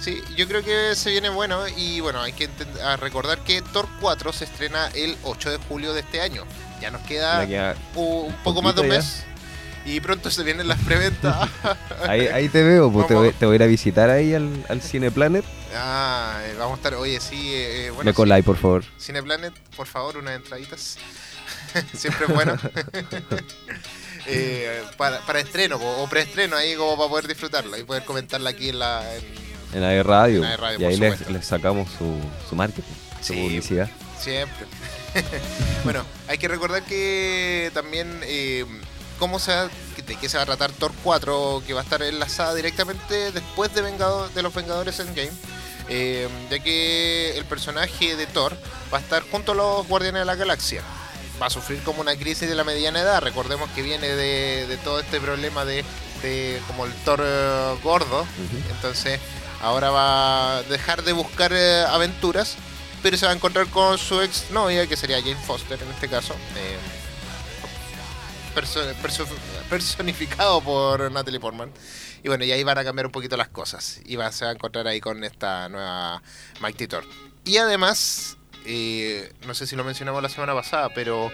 Sí, 0.00 0.22
yo 0.36 0.46
creo 0.48 0.62
que 0.64 0.94
se 0.94 1.10
viene 1.10 1.28
bueno 1.28 1.66
y 1.76 2.00
bueno, 2.00 2.22
hay 2.22 2.32
que 2.32 2.48
recordar 3.00 3.40
que 3.44 3.60
Thor 3.60 3.86
4 4.00 4.32
se 4.32 4.44
estrena 4.44 4.88
el 4.94 5.16
8 5.24 5.50
de 5.50 5.56
julio 5.68 5.92
de 5.92 6.00
este 6.00 6.20
año. 6.20 6.44
Ya 6.80 6.92
nos 6.92 7.02
queda 7.02 7.44
un 7.96 8.32
poco 8.44 8.62
más 8.62 8.76
de 8.76 8.82
un 8.82 8.88
mes 8.88 9.24
y 9.88 10.00
pronto 10.00 10.30
se 10.30 10.42
vienen 10.42 10.68
las 10.68 10.78
preventas. 10.82 11.48
Ahí, 12.06 12.26
ahí 12.28 12.48
te 12.48 12.62
veo, 12.62 12.90
pues 12.92 13.06
te 13.06 13.14
voy, 13.14 13.32
te 13.32 13.46
voy 13.46 13.54
a 13.54 13.56
ir 13.56 13.62
a 13.62 13.66
visitar 13.66 14.08
ahí 14.10 14.34
al, 14.34 14.64
al 14.68 14.80
Cineplanet. 14.82 15.44
ah, 15.74 16.38
eh, 16.44 16.54
vamos 16.58 16.74
a 16.74 16.76
estar, 16.76 16.94
oye, 16.94 17.18
sí, 17.20 17.52
eh, 17.54 17.86
eh, 17.86 17.90
bueno, 17.90 18.04
Me 18.04 18.14
coláis, 18.14 18.44
por 18.44 18.56
favor. 18.56 18.84
sí, 18.84 18.90
Cineplanet, 19.06 19.52
por 19.76 19.86
favor, 19.86 20.16
unas 20.18 20.36
entraditas. 20.36 20.96
Siempre 21.94 22.26
es 22.26 22.34
bueno. 22.34 22.56
Eh, 24.30 24.82
para, 24.98 25.20
para 25.20 25.40
estreno 25.40 25.76
o 25.76 26.06
preestreno 26.06 26.54
ahí 26.56 26.74
como 26.74 26.98
para 26.98 27.08
poder 27.08 27.28
disfrutarlo 27.28 27.78
y 27.78 27.84
poder 27.84 28.04
comentarla 28.04 28.50
aquí 28.50 28.68
en 28.68 28.78
la 28.78 29.02
en- 29.16 29.24
En 29.76 29.80
la 29.80 29.88
de 29.88 30.02
radio. 30.02 30.36
En 30.36 30.42
la 30.42 30.50
de 30.50 30.56
radio, 30.58 30.78
y 30.80 30.84
ahí 30.84 30.96
les, 30.98 31.46
sacamos 31.46 31.88
su, 31.96 32.14
su 32.46 32.54
marketing, 32.54 32.92
su 33.22 33.32
publicidad. 33.32 33.88
siempre. 34.20 34.66
bueno, 35.84 36.04
hay 36.26 36.36
que 36.36 36.46
recordar 36.48 36.82
que 36.82 37.70
también 37.72 38.20
eh, 38.24 38.66
cómo 39.18 39.38
se 39.38 39.54
va- 39.54 39.68
de 40.06 40.16
qué 40.16 40.28
se 40.28 40.36
va 40.38 40.44
a 40.44 40.46
tratar 40.46 40.72
Thor 40.72 40.92
4 41.04 41.62
que 41.66 41.74
va 41.74 41.80
a 41.80 41.84
estar 41.84 42.02
enlazada 42.02 42.54
directamente 42.54 43.30
después 43.32 43.74
de 43.74 43.82
Vengado- 43.82 44.28
de 44.30 44.42
los 44.42 44.54
Vengadores 44.54 44.98
Endgame. 45.00 45.32
eh, 45.90 46.28
ya 46.50 46.58
que 46.58 47.36
el 47.38 47.44
personaje 47.46 48.14
de 48.14 48.26
Thor 48.26 48.56
va 48.92 48.98
a 48.98 49.00
estar 49.00 49.22
junto 49.30 49.52
a 49.52 49.54
los 49.54 49.86
Guardianes 49.88 50.20
de 50.20 50.26
la 50.26 50.34
Galaxia. 50.34 50.82
Va 51.40 51.46
a 51.46 51.50
sufrir 51.50 51.82
como 51.82 52.00
una 52.02 52.14
crisis 52.16 52.46
de 52.48 52.54
la 52.54 52.62
mediana 52.64 53.00
edad. 53.00 53.22
Recordemos 53.22 53.70
que 53.70 53.80
viene 53.82 54.06
de, 54.08 54.66
de 54.66 54.76
todo 54.78 55.00
este 55.00 55.18
problema 55.20 55.64
de, 55.64 55.84
de 56.22 56.60
como 56.66 56.84
el 56.84 56.92
Thor 57.04 57.22
eh, 57.24 57.74
gordo. 57.82 58.26
Entonces 58.70 59.18
ahora 59.62 59.88
va 59.90 60.58
a 60.58 60.62
dejar 60.64 61.04
de 61.04 61.12
buscar 61.14 61.52
eh, 61.54 61.84
aventuras, 61.88 62.56
pero 63.02 63.16
se 63.16 63.24
va 63.24 63.32
a 63.32 63.34
encontrar 63.34 63.66
con 63.68 63.96
su 63.96 64.20
ex 64.20 64.50
novia, 64.50 64.86
que 64.86 64.96
sería 64.96 65.20
Jane 65.22 65.36
Foster 65.36 65.80
en 65.82 65.88
este 65.90 66.08
caso. 66.08 66.34
Perso- 68.54 68.94
perso- 69.02 69.26
personificado 69.68 70.60
por 70.62 71.10
Natalie 71.12 71.40
Portman. 71.40 71.70
Y 72.22 72.28
bueno, 72.28 72.44
y 72.44 72.52
ahí 72.52 72.64
van 72.64 72.78
a 72.78 72.84
cambiar 72.84 73.06
un 73.06 73.12
poquito 73.12 73.36
las 73.36 73.48
cosas. 73.48 74.00
Y 74.04 74.16
va, 74.16 74.30
se 74.32 74.44
va 74.44 74.50
a 74.50 74.54
encontrar 74.54 74.86
ahí 74.88 75.00
con 75.00 75.22
esta 75.24 75.68
nueva 75.68 76.22
Mighty 76.60 76.86
Thor. 76.88 77.04
Y 77.44 77.58
además, 77.58 78.36
eh, 78.64 79.32
no 79.46 79.54
sé 79.54 79.66
si 79.66 79.76
lo 79.76 79.84
mencionamos 79.84 80.22
la 80.22 80.28
semana 80.28 80.54
pasada, 80.54 80.88
pero 80.94 81.30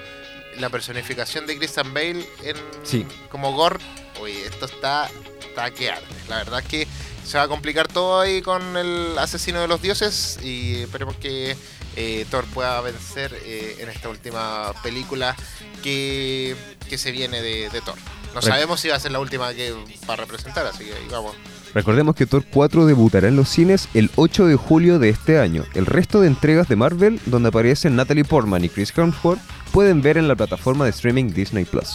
la 0.58 0.68
personificación 0.70 1.46
de 1.46 1.56
Christian 1.56 1.92
Bale 1.94 2.26
en, 2.42 2.56
Sí. 2.84 3.06
como 3.30 3.52
Gore, 3.54 3.78
oye, 4.20 4.44
esto 4.46 4.66
está, 4.66 5.08
está 5.40 5.70
que 5.70 5.90
arde. 5.90 6.04
La 6.28 6.36
verdad 6.36 6.60
es 6.60 6.66
que 6.66 6.86
se 7.24 7.38
va 7.38 7.44
a 7.44 7.48
complicar 7.48 7.88
todo 7.88 8.20
ahí 8.20 8.42
con 8.42 8.76
el 8.76 9.16
asesino 9.18 9.60
de 9.62 9.68
los 9.68 9.80
dioses 9.80 10.38
y 10.42 10.82
esperemos 10.82 11.16
que 11.16 11.56
eh, 11.96 12.26
Thor 12.30 12.44
pueda 12.46 12.80
vencer 12.80 13.36
eh, 13.44 13.76
en 13.80 13.88
esta 13.88 14.08
última 14.08 14.72
película 14.82 15.36
que, 15.82 16.56
que 16.88 16.98
se 16.98 17.10
viene 17.12 17.42
de, 17.42 17.68
de 17.70 17.80
Thor. 17.80 17.96
No 18.34 18.40
Re- 18.40 18.46
sabemos 18.48 18.80
si 18.80 18.88
va 18.88 18.96
a 18.96 19.00
ser 19.00 19.12
la 19.12 19.20
última 19.20 19.52
que 19.54 19.72
va 20.08 20.14
a 20.14 20.16
representar, 20.16 20.66
así 20.66 20.84
que 20.84 20.92
ahí 20.92 21.06
vamos. 21.10 21.34
Recordemos 21.74 22.14
que 22.14 22.26
Thor 22.26 22.44
4 22.50 22.86
debutará 22.86 23.26
en 23.28 23.36
los 23.36 23.48
cines 23.48 23.88
el 23.94 24.10
8 24.14 24.46
de 24.46 24.54
julio 24.56 24.98
de 25.00 25.08
este 25.08 25.40
año. 25.40 25.64
El 25.74 25.86
resto 25.86 26.20
de 26.20 26.28
entregas 26.28 26.68
de 26.68 26.76
Marvel, 26.76 27.20
donde 27.26 27.48
aparecen 27.48 27.96
Natalie 27.96 28.24
Portman 28.24 28.64
y 28.64 28.68
Chris 28.68 28.92
Hemsworth, 28.96 29.40
pueden 29.72 30.00
ver 30.00 30.16
en 30.16 30.28
la 30.28 30.36
plataforma 30.36 30.84
de 30.84 30.90
streaming 30.92 31.32
Disney 31.32 31.64
Plus. 31.64 31.88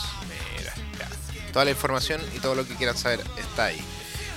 Mira. 0.57 0.73
Toda 1.53 1.63
la 1.65 1.71
información 1.71 2.19
y 2.35 2.39
todo 2.39 2.55
lo 2.55 2.67
que 2.67 2.75
quieran 2.75 2.97
saber 2.97 3.21
está 3.39 3.65
ahí. 3.65 3.79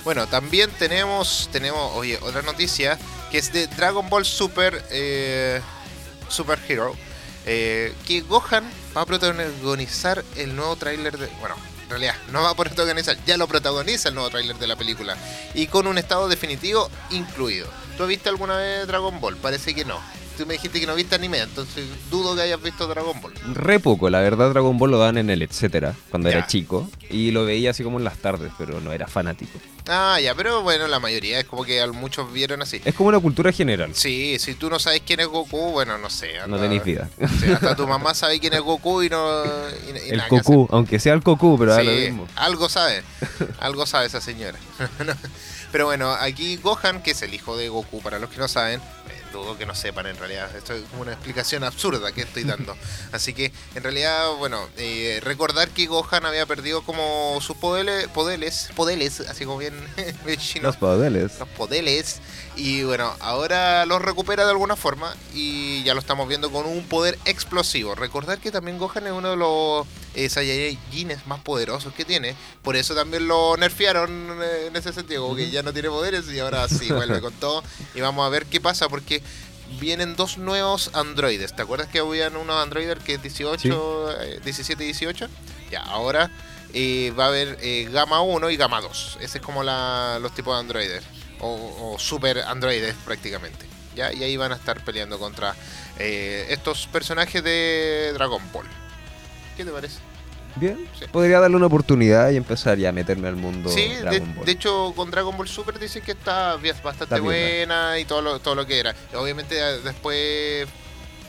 Bueno, 0.03 0.27
también 0.27 0.69
tenemos, 0.71 1.49
tenemos, 1.51 1.93
oye, 1.95 2.19
otra 2.21 2.41
noticia 2.41 2.97
que 3.31 3.37
es 3.37 3.53
de 3.53 3.67
Dragon 3.67 4.09
Ball 4.09 4.25
Super 4.25 4.83
eh, 4.91 5.61
Super 6.29 6.59
Hero. 6.67 6.95
eh, 7.45 7.93
que 8.05 8.21
Gohan 8.21 8.69
va 8.95 9.01
a 9.01 9.05
protagonizar 9.05 10.23
el 10.35 10.55
nuevo 10.55 10.75
tráiler 10.75 11.17
de. 11.17 11.27
Bueno, 11.39 11.55
en 11.83 11.89
realidad, 11.89 12.15
no 12.31 12.41
va 12.41 12.51
a 12.51 12.55
protagonizar, 12.55 13.17
ya 13.25 13.37
lo 13.37 13.47
protagoniza 13.47 14.09
el 14.09 14.15
nuevo 14.15 14.29
tráiler 14.29 14.57
de 14.57 14.67
la 14.67 14.75
película. 14.75 15.17
Y 15.53 15.67
con 15.67 15.87
un 15.87 15.97
estado 15.97 16.27
definitivo 16.27 16.89
incluido. 17.09 17.67
¿Tú 17.97 18.03
has 18.03 18.09
visto 18.09 18.29
alguna 18.29 18.57
vez 18.57 18.87
Dragon 18.87 19.19
Ball? 19.19 19.37
Parece 19.37 19.75
que 19.75 19.85
no. 19.85 19.99
Tú 20.37 20.47
me 20.47 20.53
dijiste 20.53 20.79
que 20.79 20.87
no 20.87 20.95
viste 20.95 21.13
anime, 21.15 21.39
entonces 21.39 21.85
dudo 22.09 22.35
que 22.35 22.41
hayas 22.41 22.61
visto 22.61 22.87
Dragon 22.87 23.19
Ball. 23.21 23.33
Re 23.53 23.79
poco, 23.79 24.09
la 24.09 24.19
verdad 24.21 24.49
Dragon 24.49 24.77
Ball 24.77 24.89
lo 24.91 24.97
dan 24.97 25.17
en 25.19 25.29
el 25.29 25.41
etcétera, 25.43 25.93
cuando 26.09 26.29
Ya. 26.29 26.37
era 26.37 26.47
chico, 26.47 26.89
y 27.09 27.29
lo 27.31 27.45
veía 27.45 27.69
así 27.71 27.83
como 27.83 27.99
en 27.99 28.03
las 28.03 28.17
tardes, 28.17 28.51
pero 28.57 28.81
no 28.81 28.91
era 28.93 29.07
fanático. 29.07 29.59
Ah, 29.87 30.17
ya, 30.19 30.33
pero 30.33 30.61
bueno, 30.63 30.87
la 30.87 30.99
mayoría 30.99 31.39
es 31.39 31.45
como 31.45 31.63
que 31.65 31.85
muchos 31.87 32.31
vieron 32.33 32.61
así. 32.61 32.81
Es 32.85 32.95
como 32.95 33.09
una 33.09 33.19
cultura 33.19 33.51
general, 33.51 33.93
Sí, 33.93 34.37
si 34.39 34.55
tú 34.55 34.69
no 34.69 34.79
sabes 34.79 35.01
quién 35.05 35.19
es 35.19 35.27
Goku, 35.27 35.71
bueno, 35.71 35.97
no 35.97 36.09
sé. 36.09 36.33
no 36.39 36.43
anda- 36.55 36.61
tenéis 36.61 36.83
vida. 36.83 37.09
Sí, 37.39 37.51
hasta 37.51 37.75
tu 37.75 37.85
mamá 37.85 38.13
sabe 38.15 38.39
quién 38.39 38.53
es 38.53 38.61
Goku 38.61 39.03
y 39.03 39.09
no. 39.09 39.43
y- 39.45 40.07
y 40.07 40.09
El 40.13 40.21
Goku, 40.29 40.67
aunque 40.71 40.99
sea 40.99 41.13
el 41.13 41.19
Goku, 41.19 41.57
pero 41.59 41.73
hacer. 41.73 41.85
lo 41.85 41.91
Sí, 41.91 41.97
mismo. 42.05 42.27
algo 42.35 42.69
sabe. 42.69 43.03
Algo 43.59 43.85
sabe 43.85 44.07
esa 44.07 44.19
señora. 44.21 44.57
Pero 45.71 45.85
bueno, 45.85 46.11
aquí 46.11 46.57
Gohan, 46.57 47.01
que 47.01 47.11
es 47.11 47.21
el 47.23 47.33
hijo 47.33 47.57
de 47.57 47.67
Goku, 47.69 47.99
para 48.01 48.19
los 48.19 48.29
que 48.29 48.37
no 48.37 48.47
saben, 48.47 48.79
dudo 49.33 49.57
que 49.57 49.65
no 49.65 49.75
sepan 49.75 50.05
en 50.07 50.17
realidad. 50.17 50.55
Esto 50.55 50.73
es 50.73 50.83
como 50.89 51.01
una 51.01 51.11
explicación 51.11 51.63
absurda 51.65 52.11
que 52.13 52.21
estoy 52.21 52.43
dando. 52.43 52.77
Así 53.11 53.33
que, 53.33 53.51
en 53.75 53.83
realidad, 53.83 54.33
bueno, 54.37 54.69
eh, 54.77 55.19
recordar 55.23 55.69
que 55.69 55.87
Gohan 55.87 56.25
había 56.25 56.45
perdido 56.45 56.83
como 56.83 57.39
sus 57.41 57.57
poderes, 57.57 58.07
poderes, 58.07 58.69
poderes, 58.75 59.19
así 59.21 59.45
como 59.45 59.57
bien, 59.57 59.73
bien 60.25 60.39
chino 60.39 60.67
Los 60.67 60.77
poderes. 60.77 61.39
los 61.39 61.49
poderes 61.49 62.21
y 62.55 62.83
bueno, 62.83 63.11
ahora 63.19 63.85
los 63.85 64.01
recupera 64.01 64.43
de 64.45 64.51
alguna 64.51 64.75
forma 64.75 65.15
y 65.33 65.83
ya 65.83 65.93
lo 65.93 65.99
estamos 65.99 66.27
viendo 66.27 66.51
con 66.51 66.65
un 66.67 66.83
poder 66.85 67.17
explosivo. 67.25 67.95
Recordar 67.95 68.39
que 68.39 68.51
también 68.51 68.77
Gohan 68.77 69.07
es 69.07 69.13
uno 69.13 69.31
de 69.31 69.37
los 69.37 69.87
eh, 70.13 70.29
Saiyajines 70.29 71.25
más 71.25 71.39
poderosos 71.41 71.93
que 71.93 72.05
tiene, 72.05 72.35
por 72.61 72.75
eso 72.75 72.93
también 72.93 73.27
lo 73.27 73.57
nerfearon 73.57 74.39
eh, 74.43 74.67
en 74.67 74.75
ese 74.75 74.93
sentido, 74.93 75.23
como 75.23 75.35
que 75.35 75.49
ya 75.49 75.63
no 75.63 75.73
tiene 75.73 75.89
poderes 75.89 76.29
y 76.31 76.39
ahora 76.39 76.67
sí 76.67 76.91
vuelve 76.91 77.19
con 77.21 77.33
todo 77.39 77.63
y 77.95 78.01
vamos 78.01 78.23
a 78.25 78.29
ver 78.29 78.45
qué 78.45 78.61
pasa 78.61 78.87
porque 78.89 79.22
vienen 79.79 80.15
dos 80.15 80.37
nuevos 80.37 80.91
androides. 80.93 81.55
¿Te 81.55 81.61
acuerdas 81.61 81.87
que 81.87 81.99
habían 81.99 82.35
unos 82.35 82.61
androides 82.61 82.99
que 83.03 83.15
es 83.15 83.21
18, 83.23 84.21
eh, 84.21 84.39
17 84.43 84.83
y 84.83 84.87
18? 84.87 85.27
Ya, 85.71 85.81
ahora 85.81 86.29
eh, 86.73 87.13
va 87.17 87.25
a 87.25 87.27
haber 87.27 87.57
eh, 87.61 87.87
Gama 87.91 88.21
1 88.21 88.49
y 88.51 88.57
Gama 88.57 88.81
2. 88.81 89.17
Ese 89.21 89.37
es 89.39 89.43
como 89.43 89.63
la- 89.63 90.19
los 90.21 90.33
tipos 90.35 90.55
de 90.55 90.59
androides. 90.59 91.03
O, 91.39 91.93
o 91.95 91.99
super 91.99 92.39
androides 92.39 92.95
prácticamente. 93.05 93.65
¿ya? 93.95 94.13
Y 94.13 94.23
ahí 94.23 94.37
van 94.37 94.51
a 94.53 94.55
estar 94.55 94.83
peleando 94.85 95.19
contra 95.19 95.55
eh, 95.99 96.47
estos 96.49 96.87
personajes 96.87 97.43
de 97.43 98.11
Dragon 98.13 98.41
Ball. 98.51 98.65
¿Qué 99.57 99.65
te 99.65 99.71
parece? 99.71 99.97
Bien, 100.55 100.87
Sí. 100.99 101.05
podría 101.11 101.39
darle 101.39 101.57
una 101.57 101.65
oportunidad 101.65 102.29
y 102.29 102.37
empezar 102.37 102.77
ya 102.77 102.89
a 102.89 102.91
meterme 102.91 103.27
al 103.27 103.35
mundo 103.35 103.69
Sí, 103.69 103.87
de, 103.89 104.01
Dragon 104.01 104.35
Ball. 104.35 104.45
de 104.45 104.51
hecho 104.51 104.93
con 104.95 105.09
Dragon 105.09 105.35
Ball 105.35 105.47
Super 105.47 105.79
dicen 105.79 106.03
que 106.03 106.11
está 106.11 106.57
bastante 106.57 107.03
Está 107.05 107.15
bien, 107.15 107.23
buena 107.25 107.97
y 107.99 108.05
todo 108.05 108.21
lo, 108.21 108.39
todo 108.39 108.53
lo 108.55 108.67
que 108.67 108.79
era. 108.79 108.93
Obviamente 109.15 109.55
después, 109.81 110.67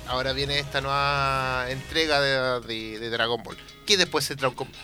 ahora 0.06 0.32
viene 0.34 0.58
esta 0.58 0.80
nueva 0.82 1.66
entrega 1.70 2.20
de, 2.20 2.60
de- 2.66 2.98
de 2.98 3.10
Dragon 3.10 3.42
Ball. 3.42 3.56
Que 3.86 3.96
después 3.96 4.24
se 4.26 4.36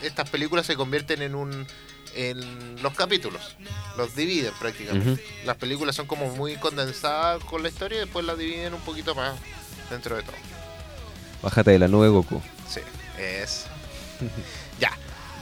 estas 0.03 0.31
películas 0.31 0.65
se 0.67 0.75
convierten 0.77 1.21
en 1.23 1.35
un 1.35 1.67
en 2.15 2.83
los 2.83 2.95
capítulos. 2.95 3.57
Los 3.97 4.17
dividen 4.17 4.53
prácticamente. 4.59 5.25
Las 5.45 5.57
películas 5.59 5.95
son 5.95 6.07
como 6.07 6.35
muy 6.35 6.57
condensadas 6.57 7.45
con 7.45 7.63
la 7.63 7.69
historia 7.69 7.99
y 7.99 8.01
después 8.01 8.25
las 8.25 8.37
dividen 8.39 8.75
un 8.75 8.81
poquito 8.81 9.15
más 9.15 9.35
dentro 9.91 10.17
de 10.17 10.23
todo. 10.23 10.35
Bájate 11.43 11.71
de 11.73 11.79
la 11.79 11.89
nube, 11.89 12.09
Goku. 12.09 12.43
Sí, 12.69 12.81
es. 13.19 13.67
Ya. 14.81 14.93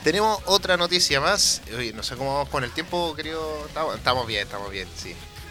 Tenemos 0.04 0.38
otra 0.46 0.76
noticia 0.76 1.20
más. 1.20 1.60
Oye, 1.76 1.92
no 1.92 2.02
sé 2.02 2.16
cómo 2.16 2.32
vamos 2.34 2.48
con 2.48 2.64
el 2.64 2.70
tiempo, 2.70 3.14
querido. 3.14 3.66
Estamos, 3.66 3.96
estamos 3.96 4.26
bien, 4.26 4.42
estamos 4.42 4.70
bien, 4.70 4.88
sí. 4.96 5.10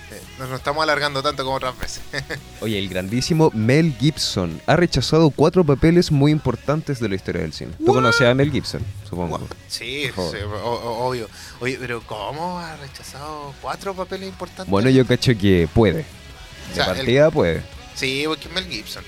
Eh, 0.10 0.22
No 0.40 0.48
nos 0.48 0.60
estamos 0.60 0.82
alargando 0.82 1.22
tanto 1.22 1.44
como 1.44 1.58
otras 1.58 1.78
veces. 1.78 2.02
Oye, 2.62 2.80
el 2.80 2.88
grandísimo 2.88 3.52
Mel 3.54 3.94
Gibson 4.00 4.62
ha 4.66 4.78
rechazado 4.78 5.30
cuatro 5.32 5.66
papeles 5.66 6.12
muy 6.12 6.32
importantes 6.32 7.02
de 7.02 7.10
la 7.10 7.16
historia 7.16 7.42
del 7.42 7.52
cine. 7.52 7.74
¿Tú 7.78 7.88
conocías 7.94 8.32
a 8.32 8.34
Mel 8.34 8.50
Gibson? 8.52 8.82
Supongo. 9.08 9.40
sí, 9.68 10.06
sí, 10.16 10.38
o- 10.46 10.50
o- 10.54 11.08
obvio. 11.10 11.28
Oye, 11.60 11.78
pero 11.80 12.02
¿cómo 12.08 12.58
ha 12.58 12.78
rechazado 12.78 13.54
cuatro 13.62 13.94
papeles 13.94 14.30
importantes? 14.30 14.72
Bueno, 14.72 14.90
yo 14.90 15.06
cacho 15.06 15.34
que 15.38 15.68
puede. 15.74 16.06
O 16.72 16.76
De 16.76 16.80
el- 16.82 16.86
partida 16.88 17.30
puede. 17.30 17.64
Sí, 17.96 18.24
porque 18.28 18.48
es 18.48 18.54
Mel 18.54 18.66
Gibson. 18.68 19.04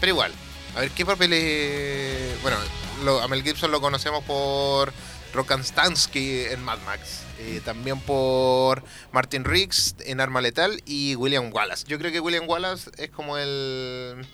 Pero 0.00 0.10
igual, 0.12 0.32
a 0.76 0.80
ver 0.80 0.90
qué 0.90 1.06
papeles. 1.06 2.40
Bueno, 2.42 2.56
lo- 3.04 3.20
a 3.20 3.28
Mel 3.28 3.42
Gibson 3.42 3.70
lo 3.70 3.80
conocemos 3.80 4.22
por 4.24 4.92
Rokanstansky 5.34 6.42
en 6.50 6.62
Mad 6.64 6.78
Max. 6.86 7.22
eh, 7.40 7.60
también 7.64 8.00
por 8.00 8.82
Martin 9.12 9.44
Riggs 9.44 9.94
en 10.04 10.20
Arma 10.20 10.40
Letal 10.40 10.82
y 10.84 11.14
William 11.14 11.50
Wallace. 11.52 11.84
Yo 11.86 11.96
creo 11.98 12.10
que 12.10 12.18
William 12.18 12.48
Wallace 12.48 12.90
es 12.98 13.10
como 13.10 13.38
el. 13.38 14.26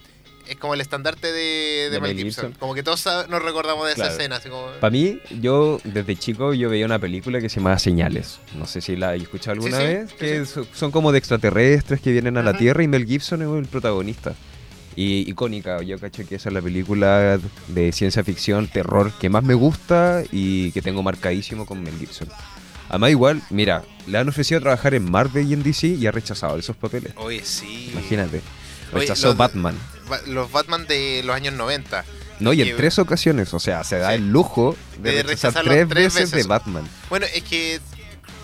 Es 0.49 0.57
como 0.57 0.73
el 0.75 0.81
estandarte 0.83 1.27
de, 1.33 1.89
de 1.89 1.91
De 1.91 2.01
Mel 2.01 2.17
Gibson. 2.17 2.45
Gibson. 2.47 2.53
Como 2.61 2.75
que 2.75 2.83
todos 2.83 3.05
nos 3.29 3.43
recordamos 3.43 3.87
de 3.87 3.93
esa 3.93 4.09
escena. 4.09 4.41
Como, 4.41 4.69
Para 4.81 4.91
mí, 4.91 5.19
yo 5.41 5.81
desde 5.85 6.17
chico 6.17 6.53
yo 6.55 6.69
veía 6.71 6.85
una 6.87 6.99
película 6.99 7.41
que 7.41 7.49
se 7.51 7.57
llamaba 7.57 7.79
Señales. 7.79 8.41
No 8.55 8.67
sé 8.67 8.81
si 8.81 8.97
la 8.97 9.15
he 9.15 9.19
escuchado 9.19 9.53
alguna 9.53 9.79
Sí, 9.79 9.83
sí, 9.87 9.93
vez. 9.95 10.11
sí, 10.11 10.17
Que 10.19 10.47
so- 10.47 10.67
son 10.75 10.91
como 10.91 11.13
de 11.13 11.19
extraterrestres 11.19 12.01
que 12.01 12.11
vienen 12.13 12.37
a 12.39 12.43
la. 12.43 12.57
Tierra 12.57 12.83
y 12.83 12.89
Mel 12.89 13.07
Gibson 13.07 13.43
es 13.43 13.49
el 13.49 13.67
protagonista. 13.67 14.35
Y 14.97 15.29
icónica, 15.31 15.83
yo 15.83 15.99
cacho 15.99 16.27
que 16.27 16.37
esa 16.37 16.49
es 16.51 16.53
la 16.55 16.63
película 16.63 17.39
de 17.69 17.93
ciencia 17.93 18.23
ficción, 18.23 18.69
terror 18.69 19.13
que 19.21 19.29
más 19.29 19.43
me 19.43 19.55
gusta 19.55 20.23
y 20.31 20.71
que 20.73 20.83
tengo 20.83 21.03
marcadísimo 21.03 21.67
con 21.67 21.83
Mel 21.83 21.99
Gibson. 21.99 22.29
Además 22.89 23.11
igual, 23.11 23.43
mira, 23.51 23.83
le 24.07 24.19
han 24.19 24.29
ofrecido 24.29 24.61
trabajar 24.61 24.95
en 24.95 25.11
Marvel 25.11 25.49
y 25.49 25.55
en 25.55 25.63
DC 25.63 25.87
y 25.89 26.07
ha 26.07 26.13
rechazado 26.13 26.57
esos 26.59 26.77
papeles. 26.77 27.13
Oye, 27.17 27.43
sí. 27.45 27.91
Imagínate. 27.93 28.41
Oye, 28.93 29.01
Rechazó 29.01 29.29
los- 29.29 29.37
Batman. 29.37 29.77
Ba- 30.09 30.21
Los 30.27 30.53
Batman 30.53 30.87
de 30.87 31.23
los 31.25 31.35
años 31.35 31.55
90. 31.55 32.05
No, 32.41 32.53
y 32.53 32.63
en 32.63 32.77
tres 32.77 32.99
ocasiones, 32.99 33.55
o 33.55 33.59
sea, 33.61 33.83
se 33.85 33.99
da 33.99 34.11
Sí. 34.11 34.17
el 34.17 34.31
lujo 34.31 34.77
de, 35.03 35.13
De 35.13 35.23
rechazar 35.23 35.65
rechazarlo 35.65 35.71
tres, 35.73 35.89
tres 35.89 36.05
veces, 36.15 36.31
veces. 36.31 36.45
de 36.45 36.49
Batman. 36.49 36.85
Bueno, 37.09 37.27
es 37.35 37.43
que. 37.45 37.81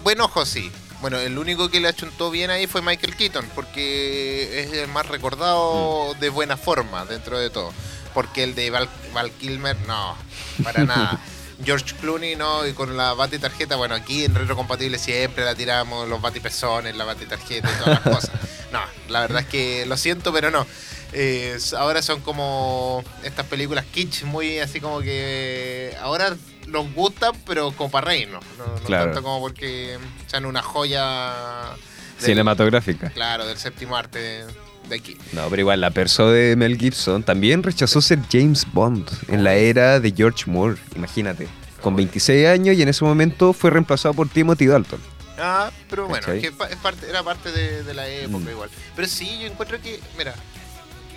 Buen 0.02 0.20
ojo, 0.20 0.46
sí. 0.46 0.70
Bueno, 1.00 1.18
el 1.18 1.38
único 1.38 1.70
que 1.70 1.80
le 1.80 1.88
achuntó 1.88 2.30
bien 2.30 2.50
ahí 2.50 2.66
fue 2.66 2.82
Michael 2.82 3.16
Keaton, 3.16 3.46
porque 3.54 4.60
es 4.62 4.72
el 4.72 4.88
más 4.88 5.06
recordado 5.06 6.14
Mm. 6.14 6.20
de 6.20 6.28
buena 6.28 6.56
forma 6.56 7.04
dentro 7.06 7.38
de 7.38 7.50
todo. 7.50 7.72
Porque 8.12 8.42
el 8.44 8.54
de 8.54 8.70
Val, 8.70 8.88
Val 9.14 9.30
Kilmer, 9.32 9.76
no, 9.86 10.16
para 10.62 10.84
nada. 10.84 11.20
George 11.64 11.94
Clooney, 12.00 12.36
no, 12.36 12.66
y 12.66 12.72
con 12.72 12.96
la 12.96 13.12
bati 13.12 13.38
tarjeta, 13.38 13.76
bueno, 13.76 13.94
aquí 13.94 14.24
en 14.24 14.34
Retrocompatible 14.34 14.98
siempre 14.98 15.44
la 15.44 15.54
tiramos, 15.54 16.08
los 16.08 16.20
batipezones, 16.20 16.96
la 16.96 17.04
bati 17.04 17.26
tarjeta 17.26 17.70
y 17.70 17.78
todas 17.84 18.02
las 18.04 18.14
cosas. 18.16 18.30
No, 18.72 18.80
la 19.08 19.20
verdad 19.20 19.42
es 19.42 19.46
que 19.46 19.84
lo 19.86 19.96
siento, 19.96 20.32
pero 20.32 20.50
no. 20.50 20.66
Eh, 21.12 21.58
ahora 21.76 22.02
son 22.02 22.20
como 22.20 23.04
estas 23.24 23.44
películas 23.46 23.84
kitsch, 23.92 24.22
muy 24.24 24.58
así 24.58 24.80
como 24.80 25.00
que 25.00 25.94
ahora 26.00 26.34
nos 26.70 26.92
gustan, 26.94 27.32
pero 27.46 27.72
como 27.72 27.90
para 27.90 28.06
reírnos. 28.08 28.44
No, 28.58 28.66
no 28.66 28.74
Claro. 28.84 29.04
tanto 29.06 29.22
como 29.22 29.40
porque 29.40 29.98
sean 30.26 30.44
una 30.46 30.62
joya 30.62 31.74
del- 32.18 32.26
Cinematográfica. 32.26 33.10
Claro, 33.10 33.46
del 33.46 33.58
séptimo 33.58 33.96
arte 33.96 34.44
de 34.88 34.94
aquí. 34.96 35.16
No, 35.32 35.48
pero 35.48 35.60
igual 35.60 35.80
la 35.80 35.90
persona 35.90 36.32
de 36.32 36.56
Mel 36.56 36.76
Gibson 36.78 37.22
también 37.22 37.62
rechazó 37.62 38.00
ser 38.00 38.18
James 38.30 38.66
Bond 38.72 39.08
en 39.28 39.44
la 39.44 39.54
era 39.54 40.00
de 40.00 40.12
George 40.16 40.44
Moore, 40.50 40.76
imagínate. 40.96 41.48
Con 41.80 41.96
26 41.96 42.46
años 42.46 42.76
y 42.76 42.82
en 42.82 42.88
ese 42.88 43.04
momento 43.04 43.52
fue 43.52 43.70
reemplazado 43.70 44.12
por 44.14 44.28
Timothy 44.28 44.66
Dalton. 44.66 45.00
Ah, 45.38 45.70
pero 45.88 46.06
bueno, 46.06 46.26
que 46.26 46.48
es 46.48 46.52
pa- 46.52 46.66
es 46.68 46.76
parte, 46.76 47.08
era 47.08 47.22
parte 47.22 47.50
de, 47.50 47.82
de 47.82 47.94
la 47.94 48.06
época 48.06 48.44
Mm. 48.44 48.50
igual. 48.50 48.70
Pero 48.94 49.08
sí, 49.08 49.38
yo 49.40 49.46
encuentro 49.46 49.80
que, 49.80 49.98
mira, 50.18 50.34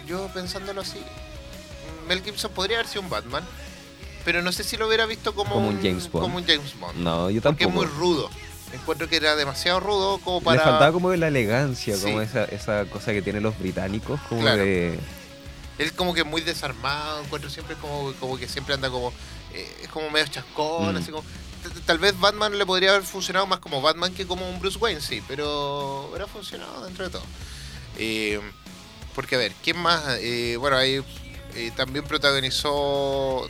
yo 0.07 0.27
pensándolo 0.33 0.79
así, 0.81 0.99
Mel 2.07 2.21
Gibson 2.23 2.51
podría 2.51 2.77
haber 2.77 2.87
sido 2.87 3.01
un 3.01 3.09
Batman, 3.09 3.43
pero 4.25 4.41
no 4.41 4.51
sé 4.51 4.63
si 4.63 4.77
lo 4.77 4.87
hubiera 4.87 5.05
visto 5.05 5.33
como, 5.35 5.55
Como 5.55 5.69
un 5.69 5.77
James 5.81 6.09
Bond. 6.11 6.23
Como 6.25 6.37
un 6.37 6.45
James 6.45 6.79
Bond. 6.79 6.97
No, 6.99 7.29
yo 7.29 7.41
porque 7.41 7.63
es 7.63 7.69
tampoco. 7.69 7.71
muy 7.71 7.85
rudo. 7.99 8.29
Encuentro 8.73 9.07
que 9.07 9.17
era 9.17 9.35
demasiado 9.35 9.79
rudo 9.79 10.17
como 10.19 10.39
Le 10.39 10.45
para... 10.45 10.61
faltaba 10.63 10.91
como 10.91 11.13
la 11.13 11.27
elegancia, 11.27 11.95
Sí. 11.95 12.03
como 12.03 12.21
esa, 12.21 12.45
esa 12.45 12.85
cosa 12.85 13.11
que 13.13 13.21
tienen 13.21 13.43
los 13.43 13.57
británicos, 13.59 14.19
como 14.29 14.41
Claro. 14.41 14.63
de... 14.63 14.99
Él 15.79 15.93
como 15.93 16.13
que 16.13 16.23
muy 16.23 16.41
desarmado, 16.41 17.21
encuentro 17.23 17.49
siempre 17.49 17.75
como, 17.75 18.13
como 18.19 18.37
que 18.37 18.47
siempre 18.47 18.73
anda 18.73 18.89
como... 18.89 19.11
eh, 19.53 19.67
es 19.83 19.89
como 19.89 20.09
medio 20.09 20.27
chascón, 20.27 20.93
Mm. 20.93 20.97
así 20.97 21.11
como... 21.11 21.23
Tal 21.85 21.97
vez 21.97 22.19
Batman 22.19 22.57
le 22.57 22.65
podría 22.65 22.89
haber 22.89 23.03
funcionado 23.03 23.45
más 23.47 23.59
como 23.59 23.81
Batman 23.81 24.13
que 24.13 24.25
como 24.27 24.49
un 24.49 24.59
Bruce 24.59 24.77
Wayne, 24.79 24.99
sí, 25.01 25.21
pero 25.27 26.07
hubiera 26.09 26.27
funcionado 26.27 26.83
dentro 26.85 27.05
de 27.05 27.11
todo. 27.11 27.23
Eh, 27.97 28.39
porque 29.15 29.35
a 29.35 29.37
ver, 29.37 29.53
¿quién 29.63 29.77
más? 29.77 30.03
Eh, 30.19 30.57
bueno, 30.59 30.77
ahí 30.77 31.01
también 31.75 32.03
protagonizó... 32.05 33.47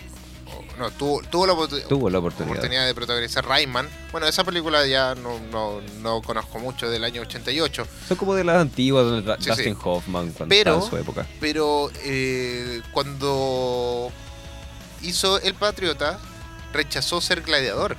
No, 0.77 0.89
tuvo, 0.91 1.21
tuvo 1.21 1.45
la 1.47 1.53
Tuvo 1.88 2.10
la 2.10 2.17
oportunidad. 2.19 2.51
oportunidad 2.58 2.86
de 2.88 2.95
protagonizar 2.95 3.45
Rayman. 3.45 3.88
Bueno, 4.12 4.27
esa 4.27 4.43
película 4.43 4.86
ya 4.88 5.13
no, 5.15 5.39
no, 5.51 5.82
no 6.01 6.21
conozco 6.21 6.60
mucho, 6.60 6.89
del 6.89 7.03
año 7.03 7.21
88. 7.21 7.88
Son 8.08 8.17
como 8.17 8.34
de 8.36 8.43
las 8.43 8.58
antiguas, 8.58 9.23
Ra- 9.23 9.38
Sí, 9.39 9.49
Dustin 9.49 9.75
sí. 9.75 9.79
Hoffman, 9.84 10.32
cuando 10.34 10.49
Pero- 10.53 10.75
en 10.75 10.89
su 10.89 10.97
época. 10.97 11.27
Pero 11.39 11.91
eh, 12.03 12.82
cuando 12.91 14.12
hizo 15.01 15.39
El 15.41 15.53
Patriota, 15.56 16.19
rechazó 16.73 17.21
ser 17.21 17.41
gladiador. 17.41 17.95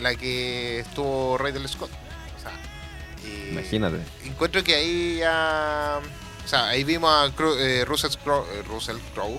La 0.00 0.14
que 0.14 0.80
estuvo 0.80 1.38
Ridley 1.38 1.66
Scott. 1.68 1.90
O 2.36 2.40
sea, 2.42 2.52
eh, 3.24 3.48
Imagínate. 3.52 3.98
encuentro 4.24 4.62
que 4.62 4.74
ahí 4.74 5.16
ya. 5.20 6.00
O 6.44 6.48
sea, 6.48 6.68
ahí 6.68 6.84
vimos 6.84 7.10
a 7.10 7.34
Cru- 7.34 7.56
eh, 7.58 7.84
Russell, 7.86 8.10
Crowe, 8.22 8.44
Russell 8.68 8.98
Crowe 9.14 9.38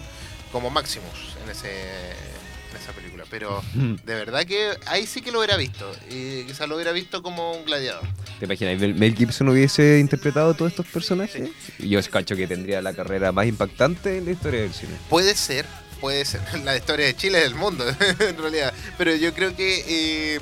como 0.52 0.70
Maximus 0.72 1.36
en, 1.48 1.52
ese, 1.52 1.70
en 1.70 2.78
esa 2.82 2.92
película. 2.94 3.24
Pero 3.30 3.64
de 3.74 4.16
verdad 4.16 4.46
que 4.46 4.78
ahí 4.86 5.08
sí 5.08 5.22
que 5.22 5.32
lo 5.32 5.40
hubiera 5.40 5.58
visto. 5.58 5.92
Y 6.10 6.44
quizás 6.44 6.68
lo 6.68 6.76
hubiera 6.76 6.92
visto 6.92 7.24
como 7.24 7.54
un 7.54 7.66
gladiador. 7.66 8.04
¿Te 8.40 8.46
imaginas? 8.46 8.80
Mel 8.80 8.94
Mel 8.94 9.16
Gibson 9.16 9.50
hubiese 9.50 10.00
interpretado 10.00 10.54
todos 10.54 10.72
estos 10.72 10.86
personajes? 10.88 11.50
Y 11.80 11.90
yo 11.90 12.00
cacho 12.10 12.36
que 12.36 12.48
tendría 12.48 12.82
la 12.82 12.94
carrera 12.94 13.32
más 13.32 13.48
impactante 13.48 14.18
en 14.18 14.26
la 14.26 14.32
historia 14.32 14.62
del 14.62 14.74
cine. 14.74 14.94
Puede 15.10 15.36
ser, 15.36 15.66
puede 16.00 16.24
ser. 16.26 16.42
La 16.64 16.78
historia 16.78 17.08
de 17.08 17.16
Chile 17.16 17.40
es 17.40 17.44
del 17.46 17.56
mundo, 17.56 17.86
en 18.20 18.38
realidad. 18.38 18.74
Pero 18.98 19.16
yo 19.16 19.34
creo 19.34 19.56
que 19.56 20.36
eh, 20.36 20.40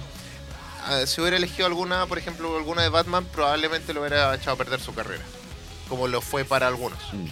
si 1.06 1.22
hubiera 1.22 1.38
elegido 1.38 1.66
alguna, 1.68 2.06
por 2.06 2.18
ejemplo, 2.18 2.58
alguna 2.58 2.84
de 2.84 2.90
Batman, 2.90 3.26
probablemente 3.26 3.94
lo 3.94 4.02
hubiera 4.02 4.34
echado 4.36 4.52
a 4.52 4.58
perder 4.58 4.80
su 4.80 4.94
carrera. 4.94 5.24
Como 5.88 6.08
lo 6.08 6.22
fue 6.22 6.46
para 6.46 6.68
algunos. 6.68 7.00
Mm. 7.14 7.26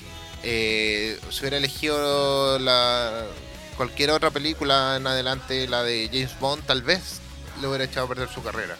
Eh, 0.43 1.17
si 1.29 1.39
hubiera 1.39 1.57
elegido 1.57 2.59
la, 2.59 3.25
cualquier 3.83 4.11
otra 4.11 4.31
película 4.31 4.95
en 4.95 5.05
adelante, 5.07 5.67
la 5.67 5.83
de 5.83 6.07
James 6.09 6.39
Bond, 6.39 6.63
tal 6.65 6.81
vez 6.83 7.19
le 7.59 7.67
hubiera 7.67 7.83
echado 7.83 8.05
a 8.05 8.09
perder 8.09 8.29
su 8.29 8.41
carrera. 8.41 8.77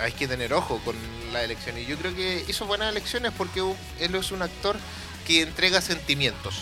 Hay 0.00 0.10
que 0.10 0.26
tener 0.26 0.52
ojo 0.54 0.80
con 0.84 0.96
la 1.32 1.44
elección. 1.44 1.78
Y 1.78 1.84
yo 1.86 1.96
creo 1.96 2.12
que 2.12 2.44
hizo 2.48 2.66
buenas 2.66 2.90
elecciones 2.90 3.30
porque 3.38 3.62
él 4.00 4.14
es 4.16 4.32
un 4.32 4.42
actor 4.42 4.76
que 5.24 5.42
entrega 5.42 5.80
sentimientos. 5.80 6.56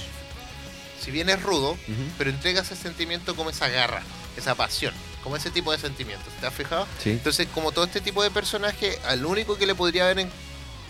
Si 1.00 1.10
bien 1.10 1.30
es 1.30 1.42
rudo, 1.42 1.78
pero 2.18 2.28
entrega 2.28 2.60
ese 2.60 2.76
sentimiento 2.76 3.34
como 3.34 3.48
esa 3.48 3.68
garra, 3.70 4.02
esa 4.36 4.54
pasión, 4.54 4.92
como 5.22 5.34
ese 5.34 5.50
tipo 5.50 5.72
de 5.72 5.78
sentimientos. 5.78 6.30
¿Te 6.42 6.46
has 6.46 6.52
fijado? 6.52 6.86
Sí. 7.02 7.08
Entonces, 7.12 7.48
como 7.54 7.72
todo 7.72 7.86
este 7.86 8.02
tipo 8.02 8.22
de 8.22 8.30
personaje, 8.30 8.98
al 9.06 9.24
único 9.24 9.56
que 9.56 9.64
le 9.64 9.74
podría 9.74 10.04
haber 10.04 10.18
en- 10.18 10.30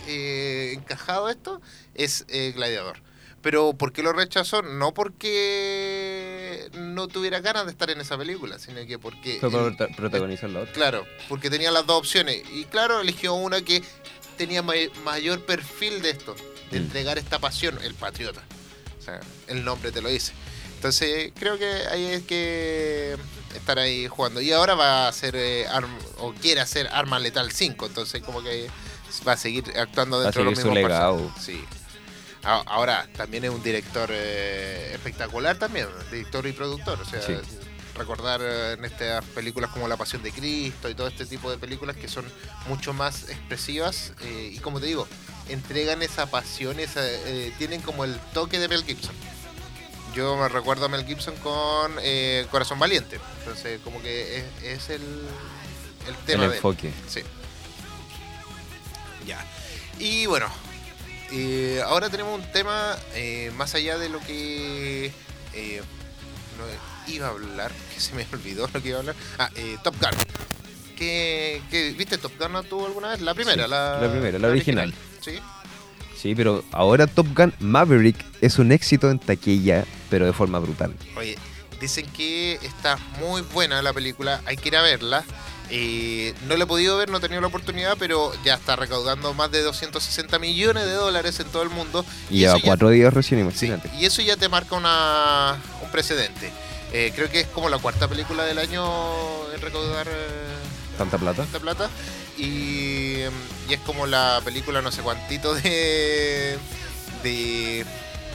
eh, 0.09 0.73
encajado 0.75 1.29
esto 1.29 1.61
es 1.95 2.25
eh, 2.29 2.53
Gladiador. 2.57 2.97
Pero 3.43 3.73
¿por 3.73 3.93
qué 3.93 4.03
lo 4.03 4.13
rechazó? 4.13 4.61
No 4.63 4.93
porque 4.93 6.69
no 6.75 7.09
tuviera 7.09 7.41
ganas 7.41 7.65
de 7.67 7.73
estar 7.73 7.91
en 7.91 8.01
esa 8.01 8.19
película, 8.19 8.59
sino 8.59 8.85
que 8.87 8.99
porque... 8.99 9.39
Fue 9.41 9.49
él- 9.49 9.77
prota- 9.77 9.89
protagonizar 9.97 10.51
la 10.51 10.61
otra. 10.61 10.73
Claro, 10.75 11.07
porque 11.29 11.49
tenía 11.51 11.71
las 11.71 11.87
dos 11.87 11.99
opciones. 11.99 12.43
Y 12.53 12.65
claro, 12.67 13.01
eligió 13.01 13.35
una 13.35 13.63
que 13.63 13.83
tenía 14.37 14.63
may- 14.63 14.91
mayor 15.05 15.45
perfil 15.47 16.03
de 16.03 16.11
esto, 16.11 16.35
de 16.71 16.81
Mm. 16.81 16.83
entregar 16.83 17.19
esta 17.19 17.39
pasión, 17.39 17.79
el 17.83 17.95
patriota. 17.95 18.43
O 18.99 19.03
sea, 19.03 19.21
el 19.49 19.65
nombre 19.65 19.91
te 19.93 20.03
lo 20.03 20.09
dice. 20.11 20.33
Entonces, 20.77 21.33
creo 21.39 21.59
que 21.59 21.67
ahí 21.91 22.07
es 22.07 22.23
que 22.25 23.17
estar 23.55 23.79
ahí 23.79 24.07
jugando. 24.09 24.41
Y 24.43 24.53
ahora 24.53 24.75
va 24.75 25.05
a 25.07 25.09
hacer, 25.09 25.35
eh, 25.37 25.67
arm- 25.69 25.99
o 26.19 26.33
quiere 26.35 26.61
hacer 26.61 26.89
Arma 26.93 27.19
Letal 27.19 27.51
5, 27.53 27.87
entonces 27.87 28.23
como 28.23 28.43
que 28.43 28.69
va 29.27 29.33
a 29.33 29.37
seguir 29.37 29.65
actuando 29.79 30.17
Va 30.17 30.23
a 30.23 30.25
dentro 30.27 30.45
de 30.45 30.51
los 30.51 30.59
seguir 30.59 30.71
su 30.73 30.75
mismos 30.75 30.91
legado. 30.91 31.35
Sí. 31.41 31.63
A- 32.43 32.63
Ahora, 32.67 33.07
también 33.17 33.45
es 33.45 33.51
un 33.51 33.63
director 33.63 34.09
eh, 34.13 34.93
espectacular 34.95 35.57
también, 35.59 35.89
director 36.11 36.47
y 36.47 36.53
productor. 36.53 37.01
O 37.01 37.05
sea, 37.05 37.21
Sí. 37.23 37.35
recordar 37.97 38.41
eh, 38.43 38.73
en 38.79 38.85
estas 38.85 39.25
películas 39.27 39.71
como 39.71 39.87
La 39.89 39.97
Pasión 39.99 40.23
de 40.23 40.33
Cristo 40.33 40.89
y 40.89 40.95
todo 40.95 41.09
este 41.09 41.27
tipo 41.27 41.51
de 41.51 41.59
películas 41.59 41.97
que 41.97 42.09
son 42.09 42.25
mucho 42.67 42.93
más 42.95 43.29
expresivas 43.29 44.13
eh, 44.23 44.53
y 44.55 44.59
como 44.61 44.81
te 44.81 44.87
digo, 44.87 45.07
entregan 45.49 46.01
esa 46.03 46.27
pasión, 46.31 46.81
esa, 46.81 47.01
eh, 47.05 47.53
tienen 47.59 47.83
como 47.83 48.05
el 48.05 48.19
toque 48.33 48.59
de 48.59 48.69
Mel 48.69 48.85
Gibson. 48.85 49.15
Yo 50.15 50.37
me 50.37 50.49
recuerdo 50.49 50.87
a 50.87 50.89
Mel 50.89 51.05
Gibson 51.05 51.37
con 51.37 51.93
Corazón 52.51 52.79
Valiente, 52.79 53.21
entonces 53.41 53.81
como 53.85 54.01
que 54.03 54.39
es, 54.39 54.45
es 54.63 54.91
el, 54.91 55.03
el 56.09 56.15
tema 56.27 56.45
El 56.45 56.51
de 56.51 56.57
él. 56.57 56.63
enfoque. 56.65 56.93
Sí. 57.09 57.21
Ya. 59.27 59.45
Y 59.99 60.27
bueno, 60.27 60.49
eh, 61.33 61.81
ahora 61.85 62.09
tenemos 62.11 62.39
un 62.39 62.53
tema 62.53 62.97
eh, 63.15 63.51
más 63.57 63.75
allá 63.75 63.99
de 63.99 64.09
lo 64.09 64.21
que 64.21 65.13
eh, 65.55 65.83
no 66.59 67.13
iba 67.13 67.27
a 67.27 67.31
hablar, 67.31 67.73
que 67.95 68.01
se 68.01 68.15
me 68.15 68.27
olvidó 68.33 68.69
lo 68.73 68.83
que 68.83 68.89
iba 68.89 68.99
a 68.99 69.01
hablar. 69.01 69.17
Ah, 69.39 69.51
eh, 69.57 69.77
Top 69.83 69.95
Gun. 70.01 70.11
¿Qué, 70.97 71.63
qué- 71.71 71.93
viste 71.97 72.19
Top 72.19 72.33
Gun 72.39 72.53
no 72.53 72.63
tuvo 72.63 72.87
alguna 72.87 73.09
vez? 73.09 73.21
La 73.21 73.35
primera, 73.35 73.65
Sí, 73.65 73.71
la, 73.71 74.01
la 74.01 74.11
primera, 74.11 74.39
la 74.39 74.49
original. 74.49 74.93
Sí. 75.21 75.39
Sí, 76.17 76.35
pero 76.35 76.63
ahora 76.73 77.07
Top 77.07 77.27
Gun 77.35 77.55
Maverick 77.61 78.17
es 78.43 78.59
un 78.59 78.73
éxito 78.73 79.11
en 79.11 79.19
taquilla, 79.19 79.87
pero 80.11 80.27
de 80.27 80.33
forma 80.35 80.59
brutal. 80.59 80.95
Oye, 81.17 81.39
dicen 81.81 82.05
que 82.13 82.55
está 82.63 82.99
muy 83.19 83.41
buena 83.41 83.81
la 83.81 83.95
película, 83.95 84.43
hay 84.45 84.57
que 84.59 84.69
ir 84.69 84.77
a 84.77 84.83
verla. 84.83 85.25
Eh, 85.73 86.35
no 86.49 86.57
la 86.57 86.65
he 86.65 86.67
podido 86.67 86.97
ver, 86.97 87.11
no 87.11 87.19
he 87.19 87.21
tenido 87.21 87.41
la 87.41 87.47
oportunidad, 87.47 87.97
pero 87.99 88.33
ya 88.45 88.55
está 88.55 88.75
recaudando 88.77 89.33
más 89.35 89.51
de 89.53 89.63
260 89.63 90.39
millones 90.41 90.85
de 90.85 90.93
dólares 90.93 91.39
en 91.41 91.47
todo 91.47 91.63
el 91.63 91.71
mundo. 91.71 92.05
Y 92.29 92.39
lleva 92.41 92.55
eso 92.55 92.59
ya- 92.63 92.65
cuatro 92.67 92.91
días 92.91 93.15
recién, 93.15 93.39
Sí, 93.53 93.67
imagínate. 93.67 93.91
y 93.99 94.05
eso 94.05 94.21
ya 94.23 94.37
te 94.37 94.49
marca 94.49 94.75
una, 94.75 95.57
un 95.83 95.91
precedente. 95.91 96.51
Eh, 96.93 97.13
creo 97.15 97.31
que 97.31 97.41
es 97.41 97.47
como 97.47 97.69
la 97.69 97.79
cuarta 97.79 98.09
película 98.09 98.45
del 98.45 98.59
año 98.59 98.85
en 99.55 99.61
recaudar 99.61 100.09
eh, 100.09 100.13
Tanta 100.99 101.19
plata. 101.19 101.43
tanta 101.45 101.61
plata. 101.61 101.89
Y, 102.37 103.21
y 103.69 103.73
es 103.73 103.81
como 103.87 104.07
la 104.07 104.41
película 104.45 104.83
no 104.83 104.91
sé 104.91 105.03
cuantito 105.03 105.55
de, 105.55 106.59
de, 107.23 107.85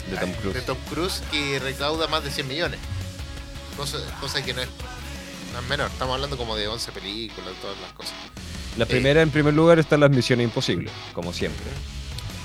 De 0.09 0.17
Tom 0.19 0.31
Cruise. 0.33 0.53
de 0.55 0.61
Tom 0.61 0.77
Cruise 0.89 1.21
que 1.31 1.59
recauda 1.59 2.07
más 2.07 2.23
de 2.23 2.31
100 2.31 2.47
millones. 2.47 2.79
Cosa, 3.75 3.97
cosa 4.21 4.41
que 4.43 4.53
no 4.53 4.61
es, 4.61 4.69
no 5.55 5.61
es 5.61 5.67
menor. 5.67 5.89
Estamos 5.91 6.13
hablando 6.15 6.37
como 6.37 6.55
de 6.55 6.67
11 6.67 6.91
películas, 6.91 7.53
todas 7.61 7.77
las 7.81 7.91
cosas. 7.93 8.13
La 8.77 8.85
primera, 8.85 9.21
en 9.21 9.31
primer 9.31 9.53
lugar, 9.53 9.79
están 9.79 10.01
las 10.01 10.09
misiones 10.11 10.43
imposibles, 10.45 10.91
como 11.13 11.31
siempre. 11.33 11.65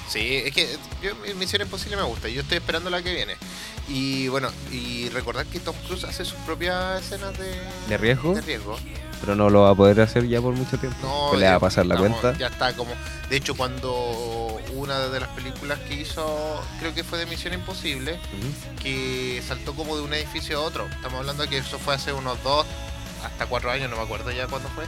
Sí, 0.09 0.37
es 0.45 0.53
que 0.53 0.77
yo, 1.03 1.15
mi 1.17 1.35
Misión 1.35 1.63
Imposible 1.63 1.97
me 1.97 2.03
gusta. 2.03 2.29
Yo 2.29 2.41
estoy 2.41 2.57
esperando 2.59 2.91
la 2.91 3.01
que 3.03 3.15
viene. 3.15 3.37
Y 3.89 4.27
bueno, 4.29 4.51
y 4.73 5.09
recordar 5.11 5.47
que 5.47 5.61
Tom 5.61 5.75
Cruise 5.87 6.03
hace 6.05 6.25
sus 6.25 6.39
propias 6.41 7.01
escenas 7.03 7.37
de, 7.39 7.53
¿De 7.89 7.97
riesgo? 7.97 8.35
de 8.35 8.41
riesgo. 8.41 8.77
Pero 9.21 9.37
no 9.37 9.51
lo 9.51 9.63
va 9.63 9.71
a 9.71 9.75
poder 9.75 10.01
hacer 10.01 10.27
ya 10.27 10.41
por 10.41 10.55
mucho 10.55 10.79
tiempo. 10.79 10.97
No, 11.03 11.27
Pues 11.31 11.41
le 11.41 11.47
va 11.49 11.55
a 11.57 11.61
pasar 11.61 11.87
la 11.87 11.95
estamos- 11.97 12.19
cuenta. 12.21 12.39
Ya 12.39 12.47
está 12.49 12.73
como. 12.75 12.91
De 13.29 13.37
hecho, 13.37 13.55
cuando 13.57 14.59
una 14.75 14.99
de 15.09 15.21
las 15.21 15.29
películas 15.31 15.79
que 15.81 15.95
hizo, 15.95 16.61
creo 16.81 16.93
que 16.95 17.05
fue 17.05 17.19
de 17.19 17.27
Misión 17.27 17.53
Imposible, 17.55 18.19
que 18.83 19.43
saltó 19.47 19.75
como 19.75 19.97
de 19.97 20.03
un 20.03 20.13
edificio 20.15 20.59
a 20.59 20.63
otro. 20.63 20.87
Estamos 20.89 21.21
hablando 21.21 21.43
de 21.45 21.49
que 21.49 21.59
eso 21.59 21.79
fue 21.79 21.95
hace 21.95 22.13
unos 22.13 22.43
dos, 22.43 22.67
hasta 23.25 23.47
cuatro 23.47 23.71
años, 23.71 23.91
no 23.91 23.97
me 23.97 24.03
acuerdo 24.03 24.31
ya 24.31 24.47
cuándo 24.47 24.69
fue. 24.71 24.85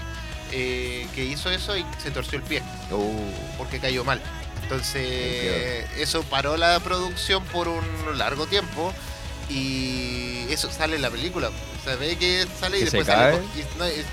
eh, 0.54 1.06
que 1.14 1.24
hizo 1.24 1.50
eso 1.50 1.76
y 1.78 1.84
se 2.02 2.10
torció 2.10 2.36
el 2.38 2.44
pie 2.44 2.62
Oh, 2.90 3.10
porque 3.56 3.78
cayó 3.78 4.04
mal. 4.04 4.20
Entonces, 4.62 5.02
Entiendo. 5.02 6.02
eso 6.02 6.22
paró 6.24 6.56
la 6.58 6.78
producción 6.80 7.42
por 7.46 7.68
un 7.68 7.82
largo 8.18 8.46
tiempo 8.46 8.92
y 9.48 10.46
eso 10.50 10.70
sale 10.70 10.96
en 10.96 11.02
la 11.02 11.10
película. 11.10 11.50
Se 11.84 11.96
ve 11.96 12.16
que 12.16 12.46
sale 12.60 12.78
y 12.78 12.84
¿Que 12.84 12.90
se 12.90 12.96
después 12.98 13.06
sale 13.06 13.38
cae? 13.38 13.40
co- 13.40 13.58
y 13.58 13.78
no, 13.78 13.88
y 13.88 14.04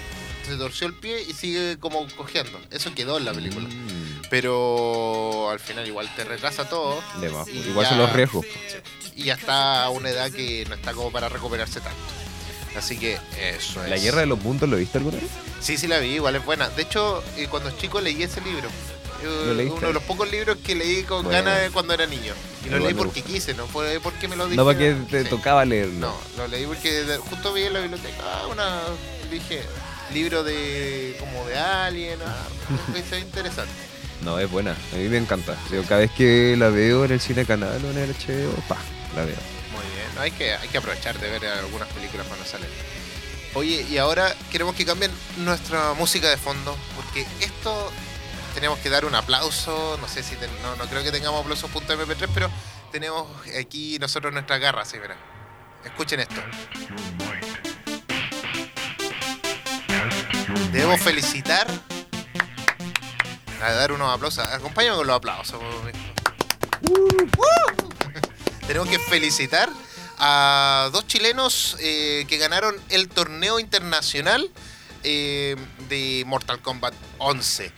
se 0.48 0.56
torció 0.58 0.88
el 0.88 0.94
pie 0.94 1.22
y 1.24 1.34
sigue 1.34 1.78
como 1.80 2.08
cojeando. 2.16 2.60
Eso 2.72 2.94
quedó 2.96 3.18
en 3.18 3.26
la 3.26 3.34
película. 3.34 3.68
Mm, 3.68 4.22
Pero 4.30 5.50
al 5.50 5.60
final 5.60 5.86
igual 5.88 6.10
te 6.16 6.24
retrasa 6.24 6.68
todo. 6.70 7.02
de 7.22 7.28
Igual 7.28 7.86
ya- 7.86 7.90
son 7.90 7.98
los 8.00 8.14
riesgos. 8.14 8.46
Y 9.16 9.24
ya 9.26 9.34
está 9.34 9.84
a 9.84 9.90
una 9.90 10.10
edad 10.10 10.32
que 10.32 10.66
no 10.70 10.76
está 10.76 10.94
como 10.94 11.12
para 11.12 11.28
recuperarse 11.30 11.82
tanto. 11.82 12.00
Así 12.78 12.98
que 12.98 13.18
eso 13.42 13.84
es. 13.84 13.90
¿La 13.90 13.98
guerra 13.98 14.22
de 14.22 14.26
los 14.28 14.40
mundos 14.42 14.70
lo 14.70 14.78
viste 14.78 14.98
alguna 15.00 15.18
vez? 15.18 15.28
Sí, 15.60 15.78
sí 15.78 15.88
la 15.88 16.00
vi, 16.00 16.10
igual 16.16 16.36
es 16.36 16.46
buena. 16.46 16.70
De 16.70 16.84
hecho, 16.84 17.24
eh, 17.38 17.48
cuando 17.50 17.72
chico 17.72 18.00
leí 18.02 18.22
ese 18.24 18.42
libro. 18.42 18.70
Eh, 19.22 19.70
uno 19.76 19.88
de 19.88 19.94
los 19.94 20.04
pocos 20.04 20.32
libros 20.32 20.58
que 20.66 20.76
leí 20.76 21.04
con 21.04 21.26
Bueno. 21.26 21.44
ganas 21.50 21.72
cuando 21.72 21.94
era 21.94 22.06
niño. 22.06 22.34
Y 22.66 22.70
lo 22.70 22.78
Igual 22.78 22.94
leí 22.94 23.04
porque 23.04 23.22
quise, 23.22 23.54
no 23.54 23.68
fue 23.68 24.00
porque 24.02 24.28
me 24.30 24.36
lo 24.38 24.48
No, 24.48 24.64
para 24.64 24.78
que 24.78 24.86
dijeron. 24.94 25.08
te 25.08 25.24
Sí. 25.24 25.30
tocaba 25.30 25.66
leerlo. 25.66 25.94
No, 26.00 26.16
lo 26.38 26.48
leí 26.48 26.66
porque 26.66 27.06
justo 27.30 27.52
vi 27.54 27.64
en 27.64 27.74
la 27.74 27.80
biblioteca 27.82 28.16
ah, 28.24 28.48
una, 28.48 28.80
dije, 29.30 29.62
libro 30.14 30.44
de 30.44 31.18
como 31.20 31.46
de 31.48 31.58
Alien, 31.58 32.20
ah, 32.26 32.48
interesante. 33.20 33.74
No, 34.24 34.40
es 34.40 34.50
buena. 34.50 34.72
A 34.94 34.96
mí 34.96 35.10
me 35.10 35.18
encanta. 35.18 35.58
Yo 35.72 35.84
cada 35.84 36.02
vez 36.02 36.12
que 36.12 36.56
la 36.58 36.70
veo 36.70 37.04
en 37.04 37.12
el 37.12 37.20
cine 37.20 37.46
canal 37.46 37.84
o 37.84 37.92
en 37.92 37.98
el 37.98 38.10
HBO, 38.12 38.52
pa, 38.70 38.78
la 39.16 39.26
veo. 39.26 39.36
No, 40.20 40.24
hay, 40.26 40.32
que, 40.32 40.54
hay 40.54 40.68
que 40.68 40.78
aprovechar 40.78 41.18
de 41.18 41.30
ver 41.30 41.46
algunas 41.46 41.88
películas 41.94 42.28
cuando 42.28 42.46
salen. 42.46 42.68
Oye, 43.54 43.86
y 43.90 43.98
ahora 44.00 44.36
queremos 44.52 44.76
que 44.76 44.86
cambien 44.86 45.10
nuestra 45.38 45.94
música 45.94 46.28
de 46.30 46.36
fondo, 46.36 46.76
porque 46.94 47.26
esto 47.40 47.90
tenemos 48.54 48.80
que 48.80 48.90
dar 48.90 49.06
un 49.06 49.16
aplauso, 49.16 49.98
no 50.02 50.10
sé 50.10 50.22
si, 50.22 50.36
ten- 50.36 50.52
no, 50.62 50.76
no 50.76 50.88
creo 50.88 51.04
que 51.04 51.12
tengamos 51.14 51.40
aplausos.mp3, 51.40 52.28
pero 52.34 52.50
tenemos 52.92 53.30
aquí 53.58 53.98
nosotros 53.98 54.34
nuestras 54.34 54.60
garras, 54.60 54.90
sí, 54.90 54.98
mira. 55.02 55.16
Escuchen 55.86 56.20
esto. 56.20 56.42
Debemos 60.74 61.00
felicitar, 61.00 61.66
a 63.64 63.72
dar 63.72 63.94
unos 63.94 64.14
aplausos, 64.14 64.46
acompáñame 64.46 64.98
con 64.98 65.08
los 65.08 65.16
aplausos. 65.16 65.62
Tenemos 68.68 68.90
que 68.90 69.00
felicitar 69.00 69.70
a 70.20 70.90
dos 70.92 71.08
chilenos 71.08 71.78
eh, 71.80 72.26
que 72.28 72.38
ganaron 72.38 72.76
el 72.90 73.08
torneo 73.10 73.60
internacional 73.60 74.50
eh, 75.04 75.56
de 75.88 76.24
Mortal 76.28 76.62
Kombat 76.62 76.94
11. 77.20 77.72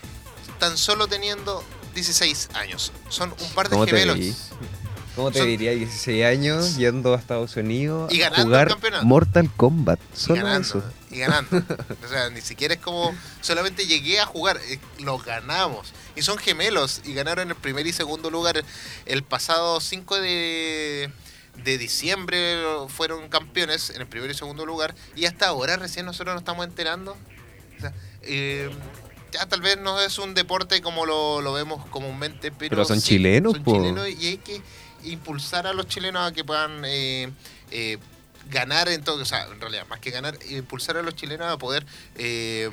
Tan 0.59 0.77
solo 0.77 1.07
teniendo 1.07 1.63
16 1.93 2.49
años. 2.53 2.91
Son 3.09 3.33
un 3.39 3.49
par 3.51 3.67
de 3.69 3.71
¿Cómo 3.73 3.85
te 3.85 3.91
gemelos. 3.97 4.17
¿Cómo 5.15 5.29
te 5.31 5.39
Son- 5.39 5.47
diría 5.47 5.71
16 5.71 6.23
años 6.25 6.77
yendo 6.77 7.13
a 7.13 7.17
Estados 7.17 7.55
Unidos 7.57 8.11
Y 8.13 8.21
a 8.23 8.31
jugar. 8.31 8.75
Mortal 9.03 9.51
Kombat? 9.57 9.99
Y 10.29 10.33
ganando, 10.33 10.67
eso. 10.79 10.83
y 11.09 11.17
ganando. 11.19 11.57
O 12.05 12.07
sea, 12.07 12.29
ni 12.29 12.41
siquiera 12.41 12.75
es 12.75 12.79
como 12.79 13.13
solamente 13.41 13.85
llegué 13.85 14.19
a 14.21 14.25
jugar, 14.25 14.57
eh, 14.69 14.79
lo 14.99 15.17
ganamos. 15.19 15.91
Y 16.15 16.21
son 16.21 16.37
gemelos 16.37 17.01
y 17.03 17.13
ganaron 17.13 17.49
el 17.49 17.55
primer 17.55 17.85
y 17.87 17.93
segundo 17.93 18.29
lugar 18.31 18.63
el 19.05 19.23
pasado 19.23 19.81
5 19.81 20.21
de, 20.21 21.11
de 21.63 21.77
diciembre. 21.77 22.57
Fueron 22.89 23.29
campeones 23.29 23.89
en 23.91 24.01
el 24.01 24.07
primer 24.07 24.31
y 24.31 24.33
segundo 24.33 24.65
lugar. 24.65 24.95
Y 25.15 25.25
hasta 25.25 25.47
ahora 25.47 25.77
recién 25.77 26.05
nosotros 26.05 26.33
nos 26.33 26.41
estamos 26.41 26.65
enterando. 26.65 27.17
O 27.77 27.81
sea, 27.81 27.93
eh, 28.23 28.69
ya 29.31 29.45
tal 29.47 29.61
vez 29.61 29.77
no 29.79 29.99
es 30.01 30.17
un 30.19 30.33
deporte 30.33 30.81
como 30.81 31.05
lo, 31.05 31.41
lo 31.41 31.53
vemos 31.53 31.85
comúnmente, 31.87 32.51
pero, 32.51 32.71
Pero 32.71 32.85
son 32.85 33.01
sí, 33.01 33.09
chilenos, 33.15 33.53
son 33.53 33.63
chilenos 33.63 34.09
y 34.09 34.27
hay 34.27 34.37
que 34.37 34.61
impulsar 35.03 35.67
a 35.67 35.73
los 35.73 35.87
chilenos 35.87 36.29
a 36.29 36.33
que 36.33 36.43
puedan 36.43 36.83
eh, 36.85 37.31
eh, 37.71 37.97
ganar 38.49 38.89
en 38.89 39.03
todo, 39.03 39.21
o 39.21 39.25
sea, 39.25 39.45
en 39.45 39.59
realidad, 39.59 39.87
más 39.87 39.99
que 39.99 40.11
ganar, 40.11 40.37
impulsar 40.49 40.97
a 40.97 41.01
los 41.01 41.15
chilenos 41.15 41.47
a 41.47 41.57
poder 41.57 41.85
eh, 42.15 42.69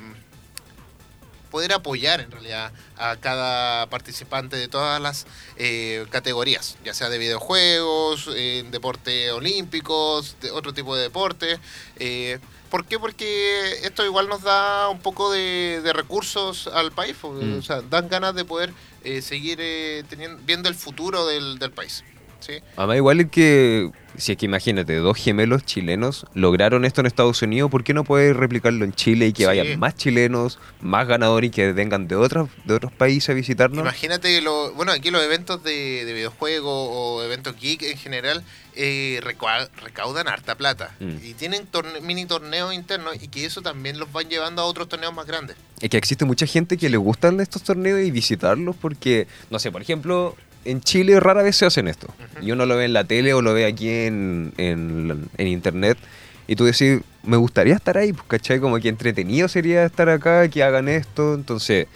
poder 1.50 1.72
apoyar 1.72 2.20
en 2.20 2.30
realidad 2.30 2.72
a 2.96 3.16
cada 3.16 3.87
participante 3.88 4.56
de 4.56 4.68
todas 4.68 5.00
las 5.00 5.26
eh, 5.56 6.06
categorías, 6.11 6.76
ya 6.84 6.94
sea 6.94 7.08
de 7.08 7.18
videojuegos, 7.18 8.28
en 8.34 8.70
deporte 8.70 9.30
olímpicos, 9.32 10.37
de 10.40 10.50
otro 10.50 10.72
tipo 10.74 10.94
de 10.96 11.02
deporte. 11.02 11.58
Eh, 11.98 12.38
¿Por 12.70 12.84
qué? 12.84 12.98
Porque 12.98 13.72
esto 13.82 14.04
igual 14.04 14.28
nos 14.28 14.42
da 14.42 14.88
un 14.90 15.00
poco 15.00 15.32
de, 15.32 15.80
de 15.82 15.92
recursos 15.94 16.66
al 16.66 16.92
país, 16.92 17.16
Mm. 17.22 17.58
o 17.58 17.62
sea, 17.62 17.80
dan 17.80 18.08
ganas 18.08 18.34
de 18.34 18.44
poder 18.44 18.72
eh, 19.04 19.22
seguir 19.22 19.58
eh, 19.61 20.04
teniendo, 20.08 20.38
viendo 20.44 20.68
el 20.68 20.74
futuro 20.74 21.26
del, 21.26 21.58
del 21.58 21.70
país. 21.70 22.04
¿sí? 22.40 22.61
Además, 22.76 22.96
igual 22.98 23.20
es 23.20 23.30
que, 23.30 23.90
si 24.18 24.33
es 24.33 24.38
que 24.38 24.46
imagínate, 24.46 24.94
dos 24.96 25.16
gemelos 25.16 25.64
chilenos 25.64 26.26
lograron 26.35 26.85
esto 26.85 27.00
en 27.00 27.07
Estados 27.07 27.40
Unidos, 27.42 27.70
¿por 27.70 27.85
qué 27.85 27.94
no 27.94 28.04
puedes 28.04 28.37
replicarlo 28.37 28.85
en 28.85 28.92
Chile 28.92 29.28
y 29.28 29.33
que 29.33 29.42
Sí. 29.44 29.46
vayan 29.46 29.78
más 29.78 29.94
chilenos, 29.96 30.59
más 30.81 31.07
ganadores 31.09 31.48
y 31.48 31.50
que 31.50 31.72
vengan 31.72 32.09
de 32.09 32.16
otros, 32.16 32.50
de 32.64 32.74
otros 32.74 32.92
países 32.92 33.31
a 33.31 33.35
visitarnos? 33.35 33.81
Imagínate, 33.81 34.40
lo, 34.42 34.72
bueno, 34.74 34.92
aquí 34.92 35.11
los 35.11 35.22
eventos 35.22 35.62
de, 35.64 36.04
de 36.04 36.12
videojuegos 36.12 36.88
o 36.90 37.22
eventos 37.22 37.57
geek 37.59 37.83
en 37.83 37.96
general 37.96 38.42
eh, 38.81 39.20
recua- 39.24 39.68
recaudan 39.83 40.28
harta 40.28 40.54
plata. 40.57 40.94
Mm. 41.00 41.16
Y 41.24 41.35
tienen 41.35 41.66
torne- 41.70 42.00
mini 42.00 42.26
torneos 42.26 42.72
internos 42.74 43.16
y 43.20 43.26
que 43.28 43.44
eso 43.44 43.61
también 43.62 43.98
los 43.98 44.12
van 44.12 44.28
llevando 44.28 44.62
a 44.62 44.66
otros 44.66 44.88
torneos 44.88 45.12
más 45.14 45.26
grandes. 45.26 45.57
Es 45.81 45.90
que 45.90 45.96
existe 45.96 46.24
mucha 46.24 46.46
gente 46.46 46.76
que 46.76 46.88
le 46.88 46.96
gustan 46.96 47.40
estos 47.40 47.62
torneos 47.62 48.00
y 48.00 48.11
visitarlos 48.12 48.76
porque, 48.76 49.26
no 49.50 49.59
sé, 49.59 49.72
por 49.72 49.83
ejemplo, 49.83 50.37
en 50.64 50.81
Chile 50.81 51.18
rara 51.21 51.42
vez 51.42 51.57
se 51.57 51.66
hacen 51.66 51.88
esto. 51.88 52.09
Ujú. 52.09 52.47
Y 52.47 52.53
uno 52.53 52.66
lo 52.66 52.77
ve 52.77 52.85
en 52.85 52.92
la 52.92 53.05
tele 53.05 53.35
o 53.35 53.42
lo 53.42 53.55
ve 53.55 53.66
aquí 53.66 53.88
en, 53.88 54.53
en, 54.57 55.29
en 55.37 55.47
internet. 55.47 55.99
Y 56.47 56.57
tú 56.57 56.64
decís, 56.64 57.01
me 57.23 57.37
gustaría 57.37 57.75
estar 57.75 57.99
ahí, 57.99 58.12
pues, 58.12 58.27
¿cachai? 58.27 58.59
Como 58.59 58.79
que 58.79 58.88
entretenido 58.88 59.49
sería 59.49 59.85
estar 59.85 60.09
acá, 60.09 60.49
que 60.49 60.62
hagan 60.62 60.88
esto. 60.88 61.35
Entonces, 61.35 61.87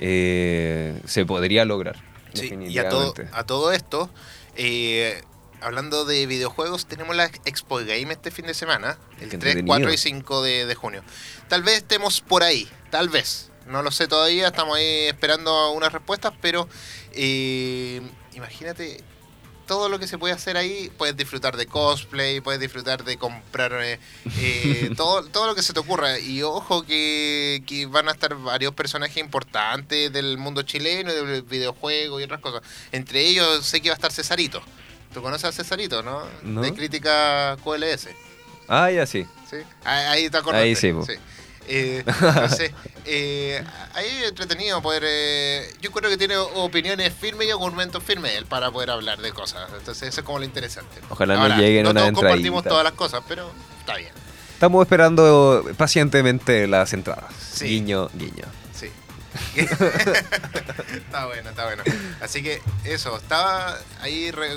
eh, 0.00 1.00
se 1.06 1.26
podría 1.26 1.64
lograr. 1.64 1.96
Sí, 2.34 2.52
y 2.68 2.78
a 2.78 2.88
todo, 2.88 3.14
a 3.32 3.44
todo 3.44 3.72
esto, 3.72 4.10
eh, 4.54 5.22
hablando 5.60 6.04
de 6.04 6.26
videojuegos, 6.26 6.86
tenemos 6.86 7.16
la 7.16 7.24
Expo 7.46 7.78
Game 7.78 8.12
este 8.12 8.30
fin 8.30 8.46
de 8.46 8.54
semana, 8.54 8.98
el 9.20 9.28
Qué 9.30 9.38
3, 9.38 9.56
entretenido. 9.56 9.66
4 9.66 9.92
y 9.92 9.96
5 9.96 10.42
de, 10.42 10.66
de 10.66 10.74
junio. 10.74 11.02
Tal 11.48 11.62
vez 11.62 11.78
estemos 11.78 12.20
por 12.20 12.42
ahí, 12.42 12.68
tal 12.90 13.08
vez. 13.08 13.50
No 13.66 13.82
lo 13.82 13.90
sé 13.90 14.08
todavía, 14.08 14.48
estamos 14.48 14.76
ahí 14.76 15.06
esperando 15.08 15.72
unas 15.72 15.92
respuestas, 15.92 16.32
pero 16.40 16.68
eh, 17.20 18.00
imagínate 18.34 19.02
todo 19.66 19.88
lo 19.88 19.98
que 19.98 20.06
se 20.06 20.18
puede 20.18 20.32
hacer 20.32 20.56
ahí. 20.56 20.90
Puedes 20.96 21.16
disfrutar 21.16 21.56
de 21.56 21.66
cosplay, 21.66 22.40
puedes 22.40 22.60
disfrutar 22.60 23.04
de 23.04 23.16
comprar 23.18 23.72
eh, 23.82 23.98
eh, 24.40 24.90
todo, 24.96 25.24
todo 25.24 25.48
lo 25.48 25.54
que 25.54 25.62
se 25.62 25.72
te 25.72 25.80
ocurra. 25.80 26.18
Y 26.18 26.42
ojo 26.42 26.84
que, 26.84 27.62
que 27.66 27.86
van 27.86 28.08
a 28.08 28.12
estar 28.12 28.34
varios 28.36 28.72
personajes 28.72 29.18
importantes 29.18 30.12
del 30.12 30.38
mundo 30.38 30.62
chileno, 30.62 31.12
del 31.12 31.42
videojuego 31.42 32.20
y 32.20 32.22
otras 32.22 32.40
cosas. 32.40 32.62
Entre 32.92 33.26
ellos 33.26 33.66
sé 33.66 33.80
que 33.80 33.90
va 33.90 33.94
a 33.94 33.96
estar 33.96 34.12
Cesarito. 34.12 34.62
¿Tú 35.12 35.20
conoces 35.20 35.44
a 35.44 35.52
Cesarito, 35.52 36.02
no? 36.02 36.22
No. 36.42 36.62
De 36.62 36.72
crítica 36.72 37.56
QLS. 37.64 38.08
Ah, 38.68 38.90
ya 38.90 39.06
sí. 39.06 39.26
¿sí? 39.50 39.56
Ahí, 39.84 40.04
ahí 40.04 40.30
te 40.30 40.36
acordaste. 40.38 40.68
Ahí 40.68 40.76
sí, 40.76 40.92
po. 40.92 41.04
Eh, 41.70 42.02
eh, 43.04 43.62
ahí 43.94 44.06
es 44.22 44.28
entretenido 44.30 44.80
poder... 44.80 45.02
eh, 45.06 45.70
yo 45.80 45.92
creo 45.92 46.10
que 46.10 46.16
tiene 46.16 46.36
opiniones 46.36 47.12
firmes 47.12 47.46
y 47.46 47.50
argumentos 47.50 48.02
firmes 48.02 48.32
él 48.36 48.46
para 48.46 48.70
poder 48.70 48.90
hablar 48.90 49.18
de 49.20 49.32
cosas. 49.32 49.68
Entonces 49.78 50.08
eso 50.08 50.20
es 50.22 50.24
como 50.26 50.38
lo 50.38 50.44
interesante. 50.46 51.00
Ojalá 51.10 51.36
nos 51.48 51.58
lleguen 51.58 51.84
no 51.84 51.90
una 51.90 52.00
todos 52.00 52.14
compartimos 52.14 52.58
entradita. 52.64 52.68
todas 52.70 52.84
las 52.84 52.92
cosas, 52.94 53.22
pero 53.28 53.50
está 53.80 53.96
bien. 53.96 54.10
Estamos 54.54 54.82
esperando 54.84 55.64
pacientemente 55.76 56.66
las 56.66 56.92
entradas. 56.92 57.32
Sí. 57.52 57.66
Guiño, 57.66 58.08
guiño. 58.14 58.44
Sí. 58.74 58.90
está 59.56 61.26
bueno, 61.26 61.50
está 61.50 61.64
bueno. 61.66 61.82
Así 62.20 62.42
que 62.42 62.60
eso, 62.84 63.16
estaba 63.16 63.76
ahí... 64.00 64.30
re- 64.30 64.56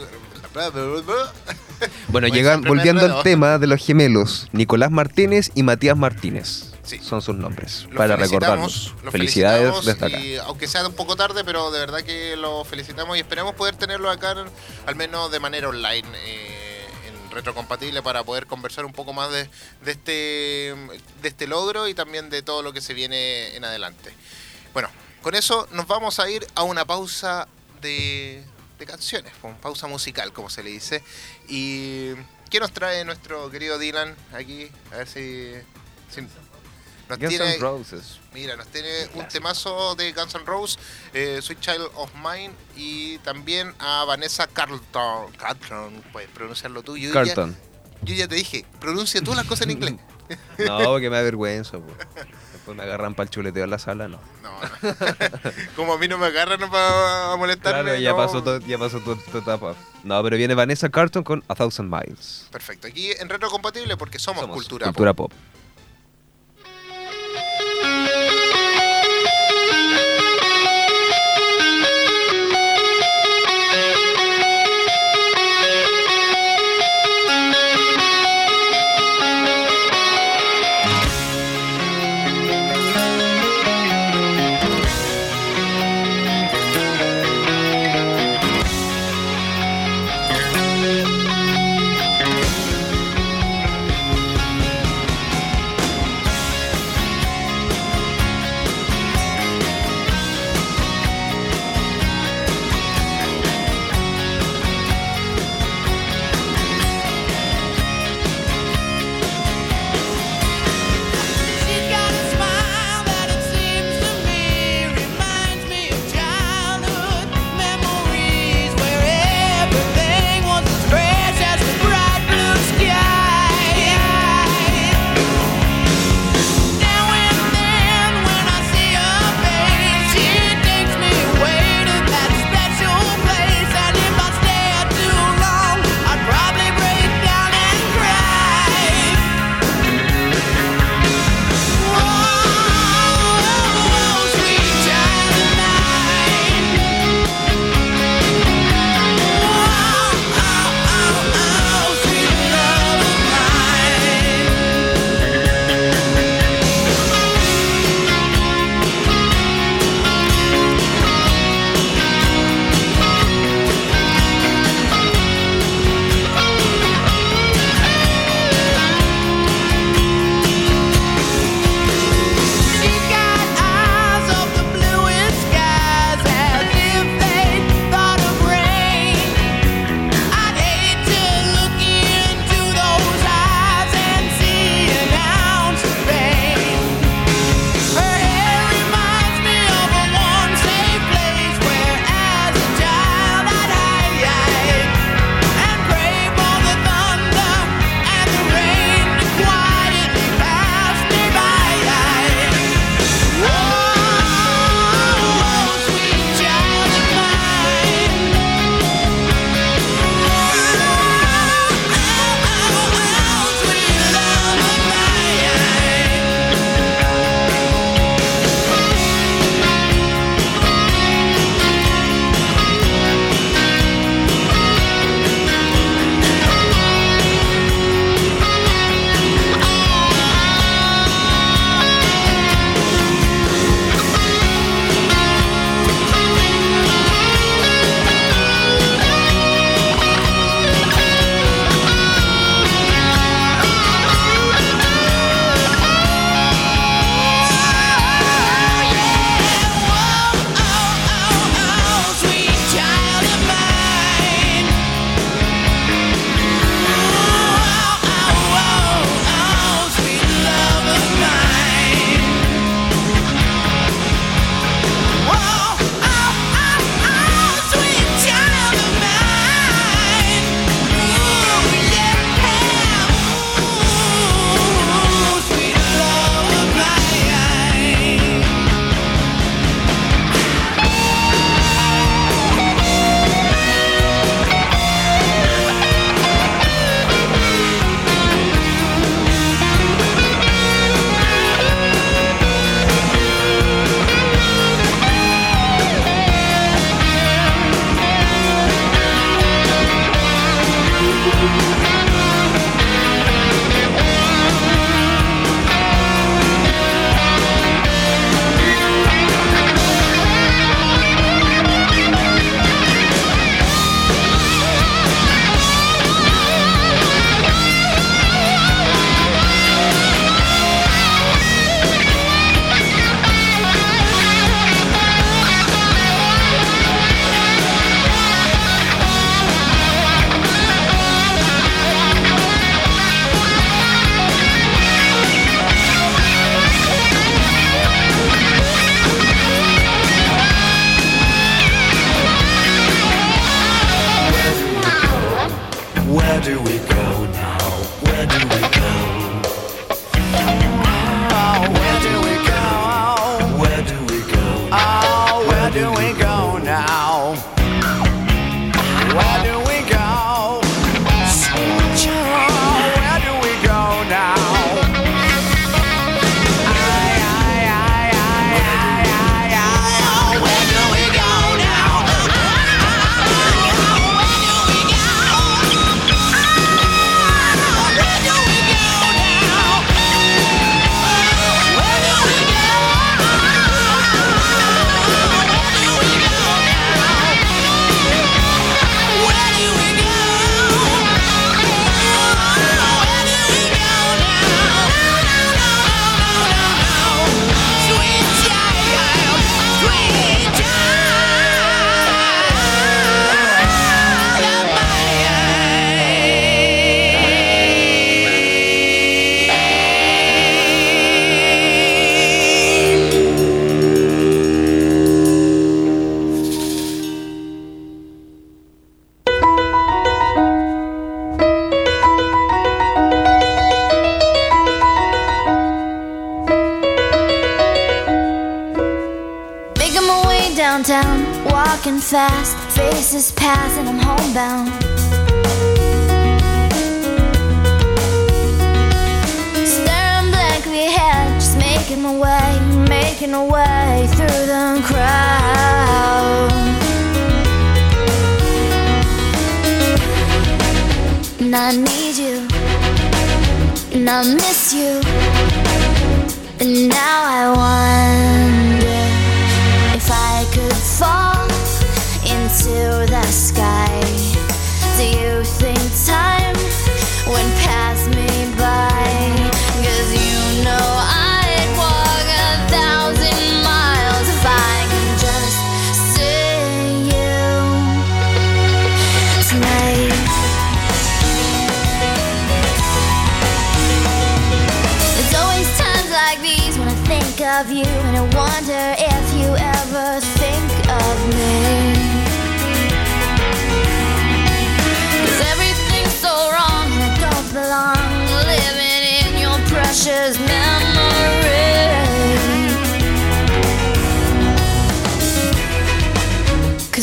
Bueno, 2.08 2.28
llegan, 2.28 2.62
volviendo 2.62 3.06
al 3.06 3.24
tema 3.24 3.58
de 3.58 3.67
los 3.67 3.86
gemelos, 3.86 4.47
Nicolás 4.52 4.91
Martínez 4.91 5.52
y 5.56 5.63
Matías 5.63 5.97
Martínez. 5.97 6.70
Sí. 6.91 6.99
Son 6.99 7.21
sus 7.21 7.36
nombres, 7.38 7.86
Los 7.88 7.95
para 7.95 8.17
los 8.17 8.93
Felicidades 9.12 9.86
desde 9.86 10.06
acá. 10.06 10.19
y 10.19 10.36
aunque 10.36 10.67
sea 10.67 10.86
un 10.86 10.93
poco 10.93 11.15
tarde, 11.15 11.45
pero 11.45 11.71
de 11.71 11.80
verdad 11.80 12.01
que 12.01 12.36
los 12.36 12.67
felicitamos 12.67 13.15
y 13.15 13.21
esperemos 13.21 13.56
poder 13.56 13.77
tenerlo 13.77 14.10
acá, 14.10 14.36
al 14.86 14.95
menos 14.97 15.32
de 15.32 15.39
manera 15.39 15.69
online, 15.69 16.06
eh, 16.25 16.86
en 17.08 17.32
retrocompatible, 17.32 18.01
para 18.01 18.25
poder 18.25 18.45
conversar 18.45 18.84
un 18.84 18.91
poco 18.91 19.13
más 19.13 19.32
de, 19.32 19.49
de 19.86 19.91
este, 19.91 20.12
de 21.21 21.27
este 21.30 21.47
logro 21.47 21.88
y 21.88 21.93
también 21.93 22.30
de 22.30 22.41
todo 22.41 22.62
lo 22.62 22.73
que 22.73 22.82
se 22.82 22.93
viene 22.93 23.56
en 23.56 23.63
adelante. 23.63 24.12
Bueno, 24.73 24.89
con 25.21 25.34
eso 25.34 25.69
nos 25.71 25.88
vamos 25.88 26.19
a 26.19 26.30
ir 26.30 26.45
a 26.56 26.63
una 26.63 26.84
pausa 26.84 27.47
de, 27.82 28.43
de 28.80 28.86
canciones, 28.86 29.32
pausa 29.62 29.88
musical, 29.88 30.34
como 30.34 30.49
se 30.49 30.62
le 30.62 30.71
dice. 30.71 31.01
¿Y 31.47 32.15
qué 32.49 32.60
nos 32.60 32.73
trae 32.73 33.06
nuestro 33.06 33.49
querido 33.49 33.80
Dylan 33.80 34.13
aquí? 34.34 34.69
A 34.91 34.97
ver 34.97 35.08
si... 35.08 35.54
si 36.13 36.27
nos 37.12 37.19
Guns 37.19 37.30
tiene- 37.30 37.54
N' 37.56 37.60
Roses. 37.62 38.19
Mira, 38.34 38.56
nos 38.56 38.67
tiene 38.67 38.89
un 39.15 39.28
temazo 39.28 39.95
de 39.95 40.12
Guns 40.13 40.34
N' 40.36 40.45
Roses, 40.45 40.80
eh, 41.13 41.39
Sweet 41.41 41.60
Child 41.60 41.89
of 41.95 42.12
Mine, 42.15 42.52
y 42.76 43.17
también 43.19 43.74
a 43.80 44.04
Vanessa 44.06 44.47
Carlton. 44.47 45.32
Carlton, 45.38 46.04
puedes 46.12 46.30
pronunciarlo 46.30 46.82
tú. 46.84 46.97
Yo 46.97 47.10
ya- 47.10 47.13
Carlton. 47.13 47.56
yo 48.02 48.15
ya 48.15 48.28
te 48.28 48.36
dije, 48.36 48.65
pronuncia 48.80 49.21
tú 49.21 49.34
las 49.34 49.45
cosas 49.45 49.67
en 49.67 49.71
inglés. 49.71 49.95
No, 50.60 50.78
porque 50.86 51.10
me 51.10 51.17
da 51.17 51.24
vergüenza. 51.24 51.74
po. 51.78 51.88
Después 52.54 52.78
me 52.78 52.84
agarran 52.84 53.15
para 53.15 53.26
el 53.26 53.30
chuleteo 53.32 53.65
en 53.65 53.69
la 53.69 53.80
sala, 53.80 54.08
no. 54.08 54.17
No, 54.41 54.52
no. 54.62 54.95
Como 55.76 55.91
a 55.93 55.97
mí 55.97 56.08
no 56.08 56.17
me 56.17 56.28
agarran 56.28 56.58
para 56.71 57.36
molestarme. 57.36 57.82
Claro, 57.84 58.00
ya 58.00 58.12
no. 58.12 58.15
pasó, 58.17 58.41
todo, 58.41 58.60
ya 58.60 58.78
pasó 58.78 59.00
tu, 59.02 59.17
tu 59.17 59.39
etapa. 59.39 59.76
No, 60.06 60.24
pero 60.24 60.38
viene 60.38 60.54
Vanessa 60.54 60.88
Carlton 60.88 61.24
con 61.26 61.43
A 61.50 61.56
Thousand 61.56 61.93
Miles. 61.93 62.47
Perfecto, 62.50 62.88
aquí 62.88 63.12
en 63.12 63.28
Retro 63.28 63.50
Compatible 63.50 63.97
porque 63.97 64.19
somos, 64.19 64.41
Somos 64.43 64.56
cultura. 64.56 64.86
Cultura 64.86 65.13
pop. 65.13 65.32
pop. 65.34 65.39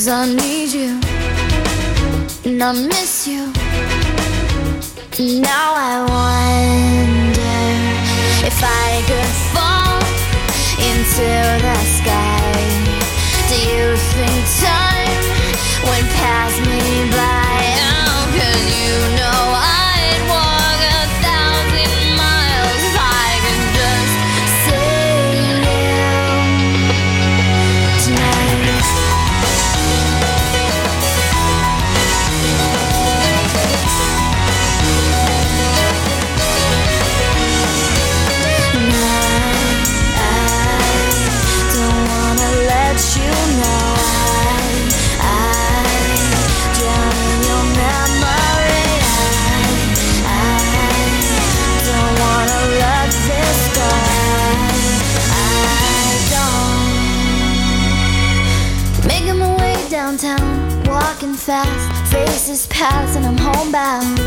Cause 0.09 0.31
I 0.31 0.35
need 0.37 0.73
you 0.73 1.01
and 2.47 2.63
I 2.63 2.73
miss 2.73 3.29
you. 3.29 3.53
Now 5.43 5.75
I 5.77 5.97
wonder 6.09 7.59
if 8.47 8.59
I 8.65 9.03
could 9.07 9.33
fall 9.53 10.01
into 10.89 11.29
the 11.61 11.79
sky. 11.99 12.41
Do 13.51 13.57
you 13.69 13.97
think 14.15 14.47
time 14.65 15.25
would 15.85 16.07
pass 16.17 16.59
me 16.67 17.11
by? 17.11 17.48
Fast, 61.49 62.13
faces 62.13 62.67
pass, 62.67 63.17
and 63.17 63.25
I'm 63.25 63.39
homebound. 63.39 64.19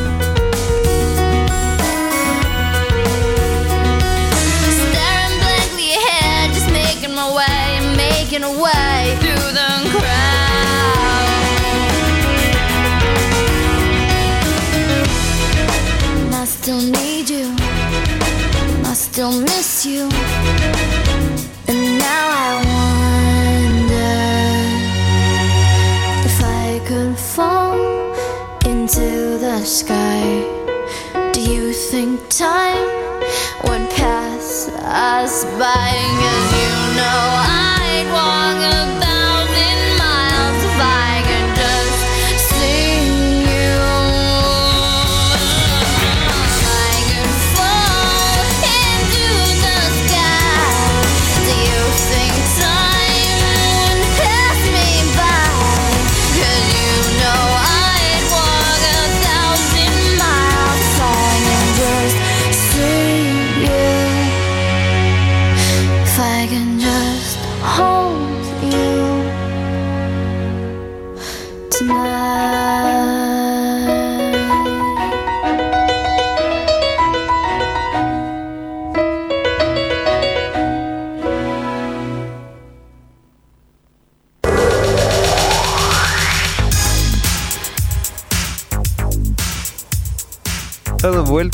Staring 4.82 5.38
blankly 5.44 5.90
ahead, 6.00 6.52
just 6.52 6.72
making 6.72 7.14
my 7.14 7.28
way, 7.40 7.96
making 7.96 8.42
a 8.42 8.50
way 8.50 9.16
through 9.22 9.52
the 9.60 9.72
crowd. 9.94 10.32
And 16.26 16.34
I 16.34 16.46
still 16.46 16.82
need 16.82 17.30
you, 17.30 17.54
I 18.84 18.94
still 18.96 19.32
miss 19.42 19.86
you. 19.86 20.10
Think 31.92 32.30
time 32.30 32.88
would 33.66 33.86
pass 33.92 34.70
us 34.70 35.44
by? 35.60 35.92
Cause 36.22 36.50
you 36.62 36.72
know 36.96 37.22
I'd 37.44 38.08
walk 38.16 38.60
a 38.78 39.11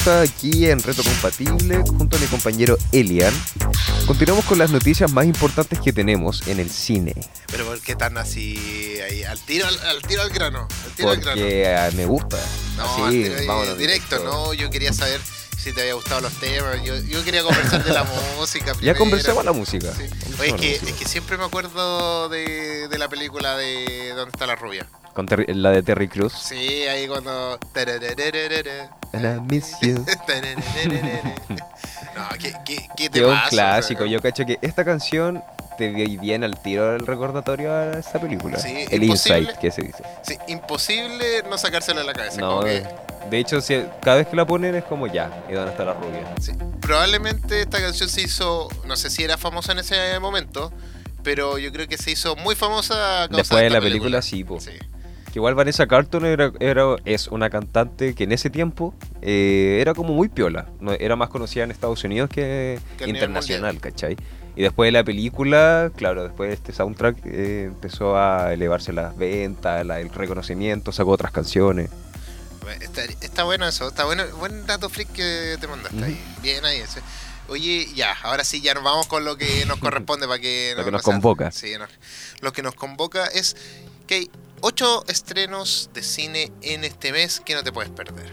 Aquí 0.07 0.69
en 0.69 0.81
Reto 0.81 1.03
Compatible 1.03 1.83
junto 1.85 2.15
a 2.15 2.19
mi 2.19 2.27
compañero 2.27 2.77
Elian. 2.93 3.33
Continuamos 4.05 4.45
con 4.45 4.57
las 4.57 4.71
noticias 4.71 5.11
más 5.11 5.25
importantes 5.25 5.81
que 5.81 5.91
tenemos 5.91 6.47
en 6.47 6.61
el 6.61 6.69
cine. 6.69 7.13
Pero 7.47 7.65
¿por 7.65 7.81
qué 7.81 7.93
tan 7.93 8.17
así? 8.17 8.57
Ahí, 9.01 9.23
al 9.23 9.37
tiro 9.41 9.67
al, 9.67 9.77
al 9.81 10.01
tiro 10.03 10.21
al 10.21 10.29
grano. 10.29 10.65
Al 10.85 10.91
tiro 10.91 11.09
al 11.09 11.19
grano. 11.19 11.41
Porque 11.41 11.67
ah, 11.67 11.89
me 11.93 12.05
gusta. 12.05 12.37
No, 12.77 13.05
Así, 13.05 13.25
al 13.25 13.35
tiro 13.35 13.47
vámonos 13.47 13.77
directo, 13.77 14.23
no. 14.23 14.53
Yo 14.53 14.69
quería 14.69 14.93
saber 14.93 15.19
si 15.57 15.73
te 15.73 15.81
había 15.81 15.93
gustado 15.95 16.21
los 16.21 16.33
temas. 16.39 16.81
Yo, 16.83 16.95
yo 16.95 17.23
quería 17.23 17.43
conversar 17.43 17.83
de 17.83 17.93
la 17.93 18.03
música. 18.37 18.67
Ya 18.67 18.73
primero. 18.77 18.99
conversamos 18.99 19.45
la 19.45 19.51
música. 19.51 19.91
Sí. 19.93 20.03
Oye, 20.39 20.49
es 20.49 20.53
que, 20.55 20.67
música. 20.69 20.89
es 20.91 20.93
que 20.97 21.05
siempre 21.05 21.37
me 21.37 21.45
acuerdo 21.45 22.29
de, 22.29 22.87
de 22.87 22.97
la 22.97 23.07
película 23.09 23.57
de 23.57 24.09
¿Dónde 24.15 24.31
está 24.31 24.45
la 24.47 24.55
rubia? 24.55 24.85
Con 25.13 25.25
Terry- 25.27 25.51
la 25.53 25.71
de 25.71 25.81
Terry 25.81 26.07
Cruz. 26.07 26.33
Sí, 26.33 26.83
ahí 26.83 27.07
cuando. 27.07 27.59
And 29.13 29.25
I 29.25 29.39
miss 29.51 29.71
you. 29.81 30.05
No, 32.15 32.27
¿qué, 32.39 32.53
qué, 32.65 32.87
qué 32.95 33.09
Que 33.09 33.19
es 33.19 33.25
un 33.25 33.39
clásico. 33.49 34.05
Yo 34.05 34.21
cacho 34.21 34.45
que 34.45 34.57
esta 34.61 34.83
canción 34.85 35.43
te 35.77 35.89
vi 35.89 36.17
bien 36.17 36.43
al 36.43 36.59
tiro 36.61 36.95
el 36.95 37.05
recordatorio 37.05 37.71
a 37.73 37.99
esta 37.99 38.19
película. 38.19 38.57
Sí, 38.59 38.85
el 38.89 39.03
insight 39.03 39.51
que 39.57 39.71
se 39.71 39.83
dice. 39.83 40.03
Sí, 40.23 40.35
imposible 40.47 41.43
no 41.49 41.57
sacárselo 41.57 41.99
de 42.01 42.05
la 42.05 42.13
cabeza. 42.13 42.41
No, 42.41 42.49
como 42.49 42.63
que- 42.63 42.83
de 43.29 43.39
hecho, 43.39 43.61
si- 43.61 43.83
cada 44.01 44.17
vez 44.17 44.27
que 44.27 44.35
la 44.35 44.45
ponen 44.45 44.75
es 44.75 44.83
como 44.83 45.07
ya. 45.07 45.45
¿Y 45.49 45.53
dónde 45.53 45.71
está 45.71 45.85
la 45.85 45.93
rubia? 45.93 46.33
sí. 46.39 46.51
Probablemente 46.81 47.61
esta 47.61 47.79
canción 47.81 48.07
se 48.07 48.21
hizo, 48.21 48.69
no 48.85 48.95
sé 48.95 49.09
si 49.09 49.23
era 49.23 49.37
famosa 49.37 49.73
en 49.73 49.79
ese 49.79 50.17
momento, 50.21 50.71
pero 51.23 51.57
yo 51.57 51.71
creo 51.73 51.87
que 51.87 51.97
se 51.97 52.11
hizo 52.11 52.35
muy 52.37 52.55
famosa 52.55 53.27
Después 53.27 53.61
de 53.63 53.69
la 53.69 53.81
película, 53.81 54.21
sí, 54.21 54.43
po. 54.45 54.59
Sí. 54.61 54.71
Que 55.25 55.39
igual 55.39 55.55
Vanessa 55.55 55.85
Carlton 55.87 56.25
era, 56.25 56.53
era- 56.61 56.95
es 57.03 57.27
una 57.27 57.49
cantante 57.49 58.15
que 58.15 58.23
en 58.23 58.31
ese 58.31 58.49
tiempo 58.49 58.93
eh, 59.21 59.79
era 59.81 59.93
como 59.93 60.13
muy 60.13 60.29
piola. 60.29 60.67
No, 60.79 60.93
era 60.93 61.17
más 61.17 61.27
conocida 61.29 61.65
en 61.65 61.71
Estados 61.71 62.01
Unidos 62.05 62.29
que, 62.29 62.79
internacional, 63.05 63.79
¿cachai? 63.81 64.15
Y 64.55 64.61
después 64.61 64.87
de 64.87 64.91
la 64.93 65.03
película, 65.03 65.91
claro, 65.95 66.23
después 66.23 66.47
de 66.49 66.53
este 66.55 66.71
soundtrack 66.71 67.17
eh, 67.25 67.63
empezó 67.65 68.17
a 68.17 68.53
elevarse 68.53 68.93
las 68.93 69.15
ventas, 69.17 69.85
la- 69.85 69.99
el 69.99 70.09
reconocimiento, 70.09 70.91
sacó 70.93 71.11
otras 71.11 71.31
canciones. 71.33 71.89
Está, 72.75 73.03
está 73.03 73.43
bueno 73.43 73.67
eso, 73.67 73.87
está 73.87 74.05
bueno. 74.05 74.25
Buen 74.37 74.65
dato 74.65 74.89
freak 74.89 75.11
que 75.13 75.57
te 75.59 75.67
mandaste 75.67 76.03
ahí. 76.03 76.35
Bien 76.41 76.63
ahí 76.65 76.77
ese. 76.79 77.01
Oye, 77.49 77.87
ya, 77.95 78.13
ahora 78.23 78.43
sí, 78.43 78.61
ya 78.61 78.73
nos 78.73 78.83
vamos 78.83 79.07
con 79.07 79.23
lo 79.23 79.37
que 79.37 79.65
nos 79.65 79.79
corresponde 79.79 80.27
para 80.27 80.39
que... 80.39 80.73
Lo 80.75 80.83
que 80.83 80.91
no 80.91 80.97
nos 80.97 81.03
sea- 81.05 81.13
convoca. 81.13 81.51
Sí, 81.51 81.73
no. 81.77 81.87
lo 82.41 82.51
que 82.51 82.61
nos 82.61 82.75
convoca 82.75 83.25
es 83.27 83.55
que 84.05 84.15
hay 84.15 84.31
ocho 84.61 85.05
estrenos 85.07 85.89
de 85.93 86.03
cine 86.03 86.51
en 86.61 86.83
este 86.83 87.11
mes 87.11 87.39
que 87.39 87.53
no 87.55 87.63
te 87.63 87.71
puedes 87.71 87.91
perder. 87.91 88.29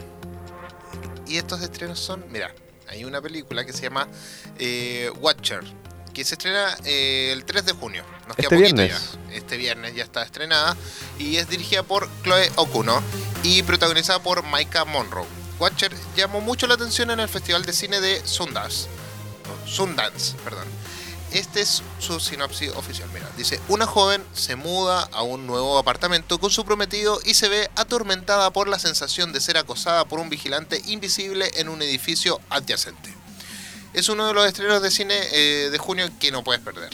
Y 1.27 1.37
estos 1.39 1.63
estrenos 1.63 1.99
son, 2.01 2.25
mira, 2.31 2.53
hay 2.89 3.05
una 3.05 3.21
película 3.23 3.65
que 3.65 3.73
se 3.73 3.83
llama 3.83 4.09
eh, 4.59 5.11
Watcher, 5.21 5.63
que 6.13 6.25
se 6.25 6.35
estrena 6.35 6.77
eh, 6.85 7.31
el 7.33 7.45
3 7.45 7.67
de 7.67 7.73
junio. 7.73 8.05
Nos 8.29 8.39
Este 8.39 8.57
viernes. 8.57 8.91
ya. 8.91 9.35
Este 9.35 9.57
viernes 9.57 9.95
ya 9.95 10.05
está 10.05 10.23
estrenada 10.23 10.77
y 11.19 11.37
es 11.37 11.49
dirigida 11.49 11.83
por 11.83 12.09
Chloe 12.23 12.51
Okuno 12.57 13.03
y 13.43 13.63
protagonizada 13.63 14.23
por 14.23 14.43
Maika 14.43 14.85
Monroe. 14.85 15.27
Watcher 15.59 15.95
llamó 16.17 16.41
mucho 16.41 16.67
la 16.67 16.75
atención 16.75 17.11
en 17.11 17.21
el 17.21 17.29
Festival 17.29 17.65
de 17.65 17.73
Cine 17.73 18.01
de 18.01 18.27
Sundance. 18.27 18.89
Sundance, 19.67 20.37
perdón. 20.45 20.67
Este 21.33 21.61
es 21.63 21.83
su 21.99 22.21
sinopsis 22.21 22.71
oficial. 22.77 23.09
Mira, 23.13 23.29
dice, 23.37 23.61
una 23.69 23.87
joven 23.87 24.23
se 24.35 24.55
muda 24.55 25.09
a 25.13 25.23
un 25.23 25.47
nuevo 25.49 25.79
apartamento 25.79 26.39
con 26.39 26.51
su 26.51 26.65
prometido 26.65 27.19
y 27.25 27.35
se 27.35 27.49
ve 27.49 27.69
atormentada 27.75 28.53
por 28.53 28.69
la 28.69 28.79
sensación 28.79 29.33
de 29.33 29.41
ser 29.41 29.57
acosada 29.57 30.05
por 30.05 30.21
un 30.21 30.31
vigilante 30.31 30.81
invisible 30.87 31.51
en 31.57 31.69
un 31.69 31.83
edificio 31.83 32.41
adyacente. 32.51 33.13
Es 33.95 34.09
uno 34.09 34.29
de 34.29 34.35
los 34.35 34.47
estrenos 34.47 34.81
de 34.81 34.91
cine 34.93 35.15
eh, 35.33 35.71
de 35.71 35.79
junio 35.79 36.09
que 36.21 36.31
no 36.31 36.45
puedes 36.45 36.63
perder. 36.63 36.91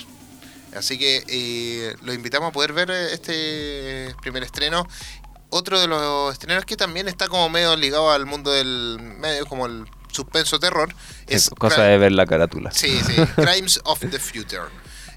Así 0.76 0.98
que 0.98 1.24
eh, 1.28 1.96
lo 2.02 2.12
invitamos 2.12 2.50
a 2.50 2.52
poder 2.52 2.72
ver 2.72 2.90
eh, 2.90 3.12
este 3.12 4.14
primer 4.22 4.42
estreno. 4.42 4.86
Otro 5.48 5.80
de 5.80 5.88
los 5.88 6.32
estrenos 6.32 6.64
que 6.64 6.76
también 6.76 7.08
está 7.08 7.26
como 7.28 7.48
medio 7.48 7.74
ligado 7.76 8.10
al 8.12 8.24
mundo 8.26 8.52
del 8.52 8.98
medio, 9.18 9.46
como 9.46 9.66
el 9.66 9.84
suspenso 10.12 10.60
terror, 10.60 10.94
es 11.26 11.50
cosa 11.50 11.82
de 11.82 11.98
ver 11.98 12.12
la 12.12 12.26
carátula. 12.26 12.70
Sí, 12.70 13.00
sí, 13.04 13.14
Crimes 13.36 13.80
of 13.84 13.98
the 14.00 14.18
Future. 14.18 14.68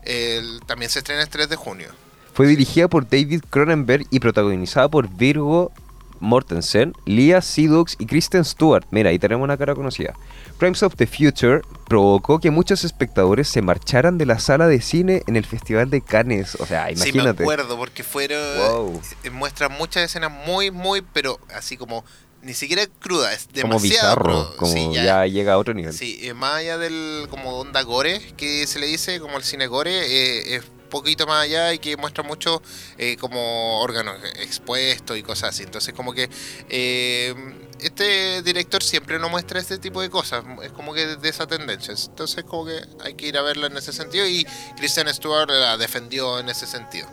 El- 0.04 0.60
también 0.66 0.90
se 0.90 1.00
estrena 1.00 1.22
el 1.22 1.30
3 1.30 1.50
de 1.50 1.56
junio. 1.56 1.90
Fue 2.34 2.48
dirigida 2.48 2.88
por 2.88 3.08
David 3.08 3.42
Cronenberg 3.50 4.08
y 4.10 4.20
protagonizada 4.20 4.90
por 4.90 5.08
Virgo 5.08 5.72
Mortensen, 6.20 6.94
Leah 7.06 7.42
Seydoux 7.42 7.96
y 8.00 8.06
Kristen 8.06 8.46
Stewart. 8.46 8.86
Mira, 8.92 9.10
ahí 9.10 9.20
tenemos 9.20 9.44
una 9.44 9.58
cara 9.58 9.76
conocida. 9.76 10.14
Crimes 10.58 10.84
of 10.84 10.96
the 10.96 11.08
Future 11.08 11.62
provocó 11.88 12.40
que 12.40 12.52
muchos 12.52 12.84
espectadores 12.84 13.48
se 13.50 13.62
marcharan 13.62 14.18
de 14.18 14.26
la 14.26 14.40
sala 14.40 14.68
de 14.68 14.82
cine 14.82 15.24
en 15.28 15.36
el 15.36 15.46
Festival 15.46 15.90
de 15.90 16.02
Cannes. 16.02 16.56
O 16.56 16.66
sea, 16.66 16.88
Sí, 16.90 16.96
me 16.96 17.10
imagínate. 17.10 17.44
acuerdo, 17.44 17.78
porque 17.78 18.04
fueron. 18.04 18.40
Wow. 18.58 19.02
eh, 19.24 19.30
Muestran 19.30 19.72
muchas 19.74 20.04
escenas 20.04 20.32
muy, 20.46 20.72
muy, 20.72 21.02
pero 21.14 21.40
así 21.56 21.78
como. 21.78 22.04
Ni 22.42 22.54
siquiera 22.54 22.84
cruda, 23.00 23.32
es 23.32 23.46
como 23.46 23.56
demasiado 23.80 23.80
bizarro, 23.82 24.24
crudo. 24.24 24.58
como 24.58 24.74
Sí, 24.74 24.90
ya. 24.94 25.26
llega 25.28 25.54
a 25.54 25.58
otro 25.58 25.74
nivel. 25.74 25.94
Sí, 25.94 26.20
eh, 26.24 26.34
más 26.34 26.56
allá 26.56 26.78
del 26.78 27.28
como 27.30 27.58
onda 27.58 27.82
gore 27.84 28.20
que 28.36 28.68
se 28.68 28.80
le 28.80 28.88
dice, 28.88 29.22
como 29.22 29.38
el 29.38 29.44
cine 29.46 29.68
gore, 29.68 29.92
eh, 29.98 30.56
es 30.58 30.64
poquito 30.94 31.26
más 31.26 31.44
allá 31.44 31.74
y 31.74 31.80
que 31.80 31.98
muestra 31.98 32.24
mucho 32.24 32.62
eh, 33.00 33.18
como 33.18 33.82
órganos 33.82 34.16
expuestos 34.40 35.18
y 35.18 35.24
cosas 35.24 35.50
así. 35.50 35.64
Entonces 35.64 35.94
como 35.94 36.14
que 36.14 36.30
eh, 36.70 37.34
este 37.82 38.44
director 38.44 38.84
siempre 38.84 39.18
no 39.18 39.28
muestra 39.28 39.60
este 39.60 39.80
tipo 39.80 40.02
de 40.02 40.12
cosas, 40.12 40.46
es 40.62 40.72
como 40.72 40.94
que 40.94 41.18
de 41.18 41.30
esa 41.30 41.48
tendencia. 41.48 41.96
Entonces 41.98 42.44
como 42.44 42.66
que 42.66 42.80
hay 43.04 43.16
que 43.16 43.28
ir 43.28 43.38
a 43.38 43.42
verla 43.42 43.68
en 43.68 43.76
ese 43.76 43.92
sentido 43.92 44.28
y 44.28 44.46
Christian 44.78 45.12
Stewart 45.12 45.50
la 45.50 45.78
defendió 45.78 46.40
en 46.40 46.50
ese 46.50 46.68
sentido. 46.68 47.08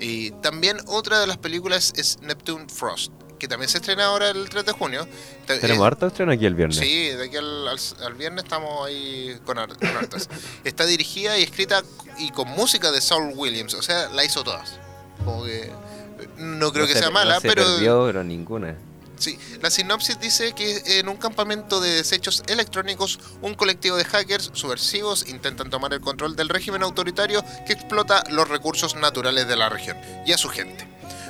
Y 0.00 0.30
también 0.42 0.78
otra 0.86 1.18
de 1.18 1.26
las 1.26 1.38
películas 1.38 1.92
es 1.96 2.20
Neptune 2.20 2.68
Frost, 2.68 3.10
que 3.38 3.48
también 3.48 3.68
se 3.68 3.78
estrena 3.78 4.06
ahora 4.06 4.30
el 4.30 4.48
3 4.48 4.64
de 4.66 4.72
junio. 4.72 5.06
Te- 5.46 5.58
Tenemos 5.58 5.84
eh, 5.84 5.86
harto 5.86 6.06
estreno 6.08 6.32
aquí 6.32 6.44
el 6.46 6.54
viernes. 6.54 6.78
Sí, 6.78 7.08
de 7.08 7.24
aquí 7.26 7.36
al, 7.36 7.68
al- 7.68 7.78
al 8.04 8.14
viernes 8.14 8.44
estamos 8.44 8.86
ahí 8.86 9.38
con, 9.44 9.58
har- 9.58 9.76
con 9.78 9.88
hartas. 9.96 10.28
Está 10.64 10.84
dirigida 10.86 11.38
y 11.38 11.42
escrita 11.42 11.82
y 12.18 12.30
con 12.30 12.48
música 12.48 12.90
de 12.90 13.00
Saul 13.00 13.32
Williams, 13.34 13.74
o 13.74 13.82
sea, 13.82 14.08
la 14.10 14.24
hizo 14.24 14.42
todas. 14.44 14.78
Como 15.24 15.44
que 15.44 15.70
no 16.36 16.72
creo 16.72 16.82
No 16.84 16.88
que 16.88 16.92
se- 16.94 16.98
sea 16.98 17.08
no 17.08 17.14
mala, 17.14 17.40
se 17.40 17.48
pero 17.48 17.64
perdió, 17.64 18.04
pero 18.06 18.24
ninguna. 18.24 18.76
sí, 19.18 19.38
la 19.62 19.70
sinopsis 19.70 20.18
dice 20.20 20.52
que 20.52 20.98
en 20.98 21.08
un 21.08 21.16
campamento 21.16 21.80
de 21.80 21.90
desechos 21.90 22.42
electrónicos, 22.48 23.18
un 23.42 23.54
colectivo 23.54 23.96
de 23.96 24.04
hackers 24.04 24.50
subversivos 24.54 25.28
intentan 25.28 25.70
tomar 25.70 25.92
el 25.92 26.00
control 26.00 26.34
del 26.36 26.48
régimen 26.48 26.82
autoritario 26.82 27.44
que 27.66 27.72
explota 27.72 28.24
los 28.30 28.48
recursos 28.48 28.94
naturales 28.96 29.46
de 29.48 29.56
la 29.56 29.68
región 29.68 29.96
y 30.26 30.32
a 30.32 30.38
su 30.38 30.48
gente. 30.48 30.86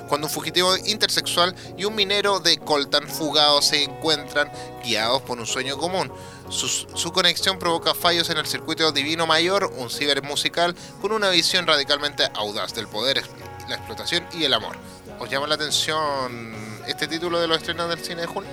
Cuando 0.09 0.27
un 0.27 0.33
fugitivo 0.33 0.77
intersexual 0.77 1.55
y 1.77 1.85
un 1.85 1.95
minero 1.95 2.41
de 2.41 2.59
coltan 2.59 3.07
fugados 3.09 3.67
se 3.67 3.85
encuentran 3.85 4.51
guiados 4.83 5.23
por 5.23 5.39
un 5.39 5.47
sueño 5.47 5.77
común. 5.79 6.11
Sus- 6.49 6.87
su 6.95 7.13
conexión 7.13 7.59
provoca 7.59 7.95
fallos 7.95 8.31
en 8.31 8.39
el 8.39 8.47
circuito 8.47 8.91
divino 8.93 9.27
mayor, 9.27 9.71
un 9.77 9.91
ciber 9.91 10.23
musical 10.23 10.75
con 11.01 11.13
una 11.13 11.29
visión 11.31 11.67
radicalmente 11.67 12.29
audaz 12.35 12.75
del 12.75 12.89
poder, 12.89 13.23
la 13.69 13.75
explotación 13.77 14.27
y 14.33 14.45
el 14.45 14.55
amor. 14.55 14.77
¿Os 15.21 15.29
llama 15.29 15.47
la 15.47 15.57
atención 15.57 16.55
este 16.87 17.07
título 17.07 17.39
de 17.41 17.47
los 17.49 17.59
estrenos 17.59 17.89
del 17.91 17.99
cine 18.03 18.23
de 18.23 18.27
junio? 18.27 18.51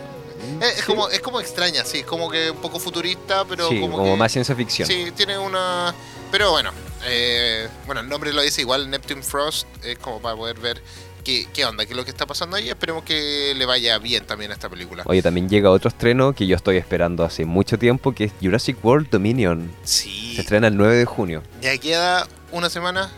Eh, 0.61 0.65
es, 0.75 0.75
Sí. 0.75 0.81
como, 0.85 1.07
es 1.09 1.21
como 1.21 1.39
extraña, 1.39 1.85
sí, 1.85 1.99
es 1.99 2.05
como 2.05 2.29
que 2.29 2.51
un 2.51 2.57
poco 2.57 2.79
futurista, 2.79 3.45
pero 3.45 3.69
sí, 3.69 3.79
como, 3.79 3.97
como, 3.97 4.11
que- 4.13 4.17
más 4.17 4.31
ciencia 4.31 4.55
ficción. 4.55 4.87
Sí, 4.87 5.11
tiene 5.15 5.37
una. 5.37 5.93
Pero 6.31 6.51
bueno, 6.51 6.71
eh, 7.05 7.69
bueno, 7.85 8.01
el 8.01 8.09
nombre 8.09 8.33
lo 8.33 8.41
dice 8.41 8.61
igual, 8.61 8.89
Neptune 8.89 9.23
Frost, 9.23 9.67
es 9.83 9.97
como 9.99 10.21
para 10.21 10.35
poder 10.35 10.59
ver 10.59 10.81
qué, 11.25 11.47
qué 11.53 11.65
onda, 11.65 11.85
qué 11.85 11.91
es 11.91 11.97
lo 11.97 12.05
que 12.05 12.11
está 12.11 12.25
pasando 12.25 12.55
ahí. 12.55 12.69
Esperemos 12.69 13.03
que 13.03 13.53
le 13.57 13.65
vaya 13.65 13.97
bien 13.97 14.25
también 14.25 14.51
a 14.51 14.53
esta 14.53 14.69
película. 14.69 15.03
Oye, 15.05 15.21
también 15.21 15.49
llega 15.49 15.69
otro 15.69 15.89
estreno 15.89 16.31
que 16.33 16.47
yo 16.47 16.55
estoy 16.55 16.77
esperando 16.77 17.25
hace 17.25 17.43
mucho 17.43 17.77
tiempo, 17.77 18.13
que 18.13 18.25
es 18.25 18.31
Jurassic 18.41 18.83
World 18.85 19.09
Dominion. 19.09 19.69
Sí, 19.83 20.33
Se 20.35 20.41
estrena 20.41 20.67
el 20.67 20.77
9 20.77 20.95
de 20.95 21.05
junio, 21.05 21.43
ya 21.61 21.77
queda 21.77 22.27
una 22.51 22.69
semana, 22.69 23.11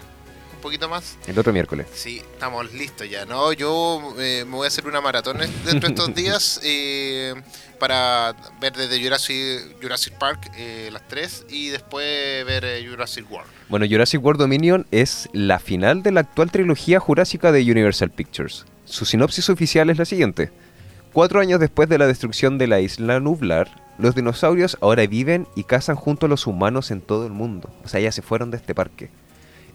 un 0.58 0.62
poquito 0.62 0.89
más. 0.89 1.18
el 1.28 1.38
otro 1.39 1.53
miércoles. 1.53 1.88
Sí, 1.93 2.22
estamos 2.34 2.74
listos 2.74 3.10
ya, 3.10 3.26
¿no? 3.26 3.53
Yo 3.53 4.14
eh, 4.20 4.43
me 4.45 4.55
voy 4.55 4.66
a 4.66 4.68
hacer 4.68 4.88
una 4.88 4.99
maratón 5.01 5.38
dentro 5.38 5.80
de 5.80 5.88
estos 5.88 6.14
días 6.16 6.60
eh, 6.64 7.34
para 7.80 8.36
ver 8.60 8.74
desde 8.74 9.01
Jurassic, 9.01 9.82
Jurassic 9.82 10.14
Park 10.14 10.51
eh, 10.58 10.89
las 10.91 11.08
tres 11.08 11.45
y 11.49 11.70
después 11.70 12.45
ver 12.45 12.86
Jurassic 12.88 13.32
World. 13.32 13.49
Bueno, 13.70 13.86
Jurassic 13.89 14.24
World 14.24 14.41
Dominion 14.41 14.86
es 14.91 15.30
la 15.32 15.60
final 15.60 16.03
de 16.03 16.12
la 16.12 16.22
actual 16.22 16.51
trilogía 16.51 16.99
jurásica 16.99 17.51
de 17.51 17.62
Universal 17.62 18.10
Pictures. 18.10 18.66
Su 18.86 19.05
sinopsis 19.05 19.49
oficial 19.49 19.89
es 19.89 19.97
la 19.97 20.05
siguiente. 20.05 20.51
Cuatro 21.14 21.39
años 21.39 21.60
después 21.60 21.88
de 21.89 21.97
la 21.97 22.08
destrucción 22.08 22.58
de 22.58 22.68
la 22.68 22.80
isla 22.80 23.20
Nublar, 23.20 23.70
los 23.97 24.16
dinosaurios 24.16 24.78
ahora 24.82 25.05
viven 25.08 25.47
y 25.55 25.64
cazan 25.64 25.95
junto 25.95 26.26
a 26.26 26.30
los 26.30 26.45
humanos 26.47 26.91
en 26.91 27.01
todo 27.01 27.26
el 27.26 27.34
mundo. 27.34 27.70
O 27.84 27.88
sea, 27.88 27.99
ya 27.99 28.12
se 28.12 28.22
fueron 28.22 28.51
de 28.51 28.58
este 28.58 28.76
parque. 28.76 29.10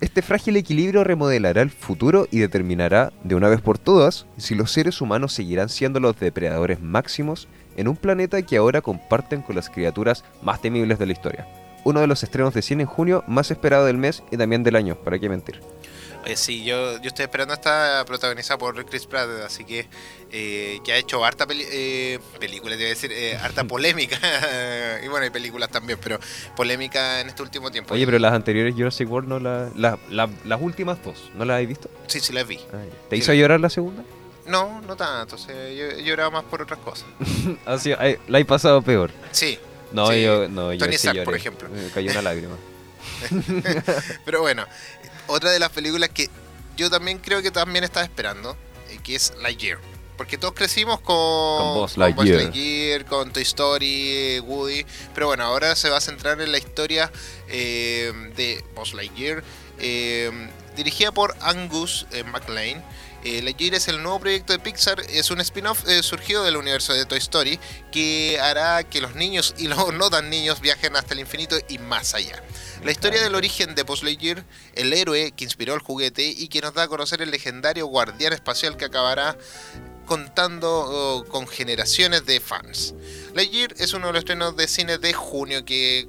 Este 0.02 0.20
frágil 0.20 0.56
equilibrio 0.56 1.04
remodelará 1.04 1.62
el 1.62 1.70
futuro 1.70 2.26
y 2.32 2.40
determinará, 2.40 3.12
de 3.22 3.36
una 3.36 3.48
vez 3.48 3.60
por 3.60 3.78
todas, 3.78 4.26
si 4.36 4.56
los 4.56 4.72
seres 4.72 5.00
humanos 5.00 5.32
seguirán 5.32 5.68
siendo 5.68 6.00
los 6.00 6.18
depredadores 6.18 6.82
máximos 6.82 7.46
en 7.76 7.86
un 7.86 7.94
planeta 7.94 8.42
que 8.42 8.56
ahora 8.56 8.80
comparten 8.80 9.42
con 9.42 9.54
las 9.54 9.70
criaturas 9.70 10.24
más 10.42 10.60
temibles 10.60 10.98
de 10.98 11.06
la 11.06 11.12
historia. 11.12 11.46
Uno 11.84 12.00
de 12.00 12.08
los 12.08 12.24
estrenos 12.24 12.52
de 12.52 12.62
cine 12.62 12.82
en 12.82 12.88
junio 12.88 13.22
más 13.28 13.52
esperado 13.52 13.86
del 13.86 13.96
mes 13.96 14.24
y 14.32 14.36
también 14.36 14.64
del 14.64 14.74
año, 14.74 14.96
para 14.96 15.20
qué 15.20 15.28
mentir. 15.28 15.60
Oye, 16.24 16.36
sí, 16.36 16.62
yo, 16.64 17.00
yo 17.00 17.08
estoy 17.08 17.24
esperando 17.24 17.52
esta 17.52 18.04
protagonizada 18.06 18.56
por 18.58 18.84
Chris 18.86 19.06
Pratt, 19.06 19.28
así 19.44 19.64
que 19.64 19.88
eh, 20.30 20.78
que 20.84 20.92
ha 20.92 20.96
hecho 20.96 21.24
harta 21.24 21.46
peli- 21.46 21.66
eh, 21.68 22.20
película, 22.38 22.76
te 22.76 22.84
a 22.86 22.88
decir, 22.88 23.10
eh, 23.12 23.36
harta 23.36 23.64
polémica, 23.68 24.18
y 25.04 25.08
bueno, 25.08 25.24
hay 25.24 25.30
películas 25.30 25.68
también, 25.70 25.98
pero 26.02 26.20
polémica 26.56 27.20
en 27.20 27.28
este 27.28 27.42
último 27.42 27.70
tiempo. 27.72 27.94
Oye, 27.94 28.06
pero 28.06 28.18
las 28.20 28.32
anteriores 28.32 28.74
Jurassic 28.74 29.10
World 29.10 29.28
no 29.28 29.40
la- 29.40 29.70
la- 29.74 29.98
la- 30.10 30.30
las 30.44 30.60
últimas 30.60 31.02
dos, 31.02 31.30
¿no 31.34 31.44
las 31.44 31.60
has 31.60 31.66
visto? 31.66 31.90
Sí, 32.06 32.20
sí, 32.20 32.32
las 32.32 32.46
vi. 32.46 32.58
Ah. 32.72 32.82
¿Te 33.10 33.16
Sí. 33.16 33.22
hizo 33.22 33.32
llorar 33.34 33.58
la 33.58 33.68
segunda? 33.70 34.04
No, 34.46 34.80
no 34.82 34.96
tanto, 34.96 35.34
o 35.36 35.38
sea, 35.38 35.70
yo 35.70 35.86
más 36.30 36.44
por 36.44 36.62
otras 36.62 36.78
cosas. 36.80 37.06
Así, 37.66 37.92
ay, 37.98 38.16
la 38.28 38.38
he 38.38 38.44
pasado 38.44 38.80
peor. 38.82 39.10
Sí, 39.32 39.58
No, 39.92 40.06
Sí. 40.10 40.22
yo 40.22 40.48
no, 40.48 40.72
yo 40.72 40.78
Tony 40.78 40.92
sí 40.96 41.06
Stark, 41.08 41.24
por 41.24 41.34
ejemplo. 41.34 41.68
Me 41.68 41.88
cayó 41.90 42.10
una 42.12 42.22
lágrima. 42.22 42.56
pero 44.24 44.40
bueno, 44.40 44.64
otra 45.26 45.50
de 45.50 45.58
las 45.58 45.70
películas 45.70 46.10
que 46.10 46.28
yo 46.76 46.90
también 46.90 47.18
creo 47.18 47.42
que 47.42 47.50
también 47.50 47.84
estaba 47.84 48.04
esperando, 48.04 48.56
eh, 48.90 48.98
que 49.02 49.14
es 49.14 49.32
Lightyear. 49.42 49.78
Porque 50.16 50.38
todos 50.38 50.54
crecimos 50.54 51.00
con, 51.00 51.16
Con 51.58 51.74
Buzz 51.80 51.96
Lightyear. 51.96 52.42
Lightyear, 52.42 53.04
con 53.06 53.32
Toy 53.32 53.42
Story, 53.42 54.40
Woody. 54.40 54.86
Pero 55.14 55.26
bueno, 55.26 55.44
ahora 55.44 55.74
se 55.74 55.88
va 55.90 55.96
a 55.96 56.00
centrar 56.00 56.40
en 56.40 56.52
la 56.52 56.58
historia 56.58 57.10
eh, 57.48 58.12
de 58.36 58.64
Buzz 58.74 58.94
Lightyear. 58.94 59.42
eh, 59.78 60.30
dirigida 60.76 61.12
por 61.12 61.34
Angus 61.40 62.06
MacLean. 62.30 62.82
Eh, 63.24 63.54
es 63.58 63.88
el 63.88 64.02
nuevo 64.02 64.18
proyecto 64.18 64.52
de 64.52 64.58
Pixar, 64.58 65.00
es 65.08 65.30
un 65.30 65.40
spin-off 65.40 65.88
eh, 65.88 66.02
surgido 66.02 66.42
del 66.42 66.56
universo 66.56 66.92
de 66.92 67.06
Toy 67.06 67.18
Story 67.18 67.60
que 67.92 68.38
hará 68.40 68.82
que 68.82 69.00
los 69.00 69.14
niños 69.14 69.54
y 69.58 69.68
los 69.68 69.94
no 69.94 70.10
tan 70.10 70.28
niños 70.28 70.60
viajen 70.60 70.96
hasta 70.96 71.14
el 71.14 71.20
infinito 71.20 71.56
y 71.68 71.78
más 71.78 72.14
allá. 72.14 72.42
La 72.84 72.90
historia 72.90 73.22
del 73.22 73.36
origen 73.36 73.76
de 73.76 73.84
Buzz 73.84 74.02
Lightyear, 74.02 74.44
el 74.74 74.92
héroe 74.92 75.32
que 75.32 75.44
inspiró 75.44 75.74
el 75.74 75.80
juguete 75.80 76.24
y 76.24 76.48
que 76.48 76.60
nos 76.60 76.74
da 76.74 76.84
a 76.84 76.88
conocer 76.88 77.22
el 77.22 77.30
legendario 77.30 77.86
guardián 77.86 78.32
espacial 78.32 78.76
que 78.76 78.86
acabará 78.86 79.36
contando 80.04 81.24
con 81.28 81.46
generaciones 81.46 82.26
de 82.26 82.40
fans. 82.40 82.94
Lightyear 83.34 83.74
es 83.78 83.94
uno 83.94 84.08
de 84.08 84.14
los 84.14 84.20
estrenos 84.20 84.56
de 84.56 84.66
cine 84.66 84.98
de 84.98 85.12
junio 85.12 85.64
que, 85.64 86.08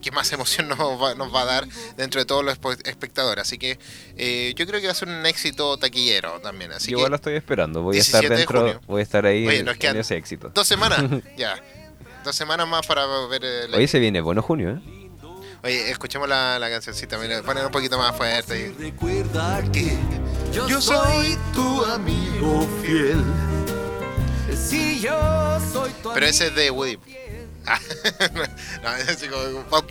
que 0.00 0.10
más 0.10 0.32
emoción 0.32 0.68
nos 0.68 0.78
va, 0.78 1.14
nos 1.14 1.34
va 1.34 1.42
a 1.42 1.44
dar 1.44 1.68
dentro 1.96 2.20
de 2.20 2.24
todos 2.24 2.44
los 2.44 2.58
espectadores. 2.84 3.42
Así 3.42 3.58
que 3.58 3.78
eh, 4.16 4.52
yo 4.56 4.66
creo 4.66 4.80
que 4.80 4.86
va 4.86 4.92
a 4.92 4.96
ser 4.96 5.08
un 5.08 5.24
éxito 5.26 5.76
taquillero 5.76 6.40
también. 6.40 6.72
Así 6.72 6.90
Yo 6.90 6.96
que 6.96 7.00
igual 7.00 7.10
lo 7.10 7.16
estoy 7.16 7.34
esperando. 7.36 7.82
Voy 7.82 7.96
a 7.96 8.00
estar 8.00 8.20
17 8.22 8.34
de 8.34 8.38
dentro, 8.68 8.80
voy 8.86 9.00
a 9.00 9.02
estar 9.02 9.26
ahí 9.26 9.46
Oye, 9.46 9.58
en, 9.60 9.96
ese 9.96 10.16
éxito. 10.16 10.50
dos 10.54 10.66
semanas, 10.66 11.04
ya. 11.36 11.62
Dos 12.24 12.36
semanas 12.36 12.68
más 12.68 12.86
para 12.86 13.06
ver 13.28 13.44
el... 13.44 13.74
Hoy 13.74 13.88
se 13.88 13.98
viene 13.98 14.20
bueno 14.20 14.42
junio, 14.42 14.70
¿eh? 14.70 14.80
Oye, 15.62 15.90
escuchemos 15.90 16.28
la, 16.28 16.58
la 16.58 16.70
cancioncita, 16.70 17.18
mira, 17.18 17.42
poner 17.42 17.64
un 17.66 17.70
poquito 17.72 17.98
más 17.98 18.16
fuerte. 18.16 18.74
y- 18.78 18.82
Recuerda 18.82 19.62
que 19.72 19.96
Yo 20.52 20.80
soy 20.80 21.36
tu 21.54 21.84
amigo 21.84 22.66
fiel. 22.82 23.22
Si 24.56 25.00
yo 25.00 25.58
soy 25.72 25.90
tu 26.02 26.12
Pero 26.12 26.26
ese 26.26 26.48
es 26.48 26.54
de 26.54 26.70
Woody. 26.70 26.98
No, 28.82 28.90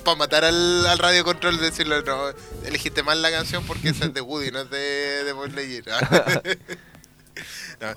para 0.03 0.17
matar 0.17 0.45
al, 0.45 0.85
al 0.85 0.97
radio 0.97 1.23
control 1.23 1.59
decirlo, 1.59 2.01
no, 2.01 2.29
elegiste 2.65 3.03
mal 3.03 3.21
la 3.21 3.31
canción 3.31 3.65
porque 3.65 3.89
esa 3.89 4.05
es 4.05 4.13
de 4.13 4.21
Woody, 4.21 4.51
no 4.51 4.61
es 4.61 4.69
de, 4.69 5.23
de. 5.23 6.57
No. 7.79 7.93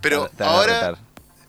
Pero 0.00 0.30
ahora. 0.38 0.96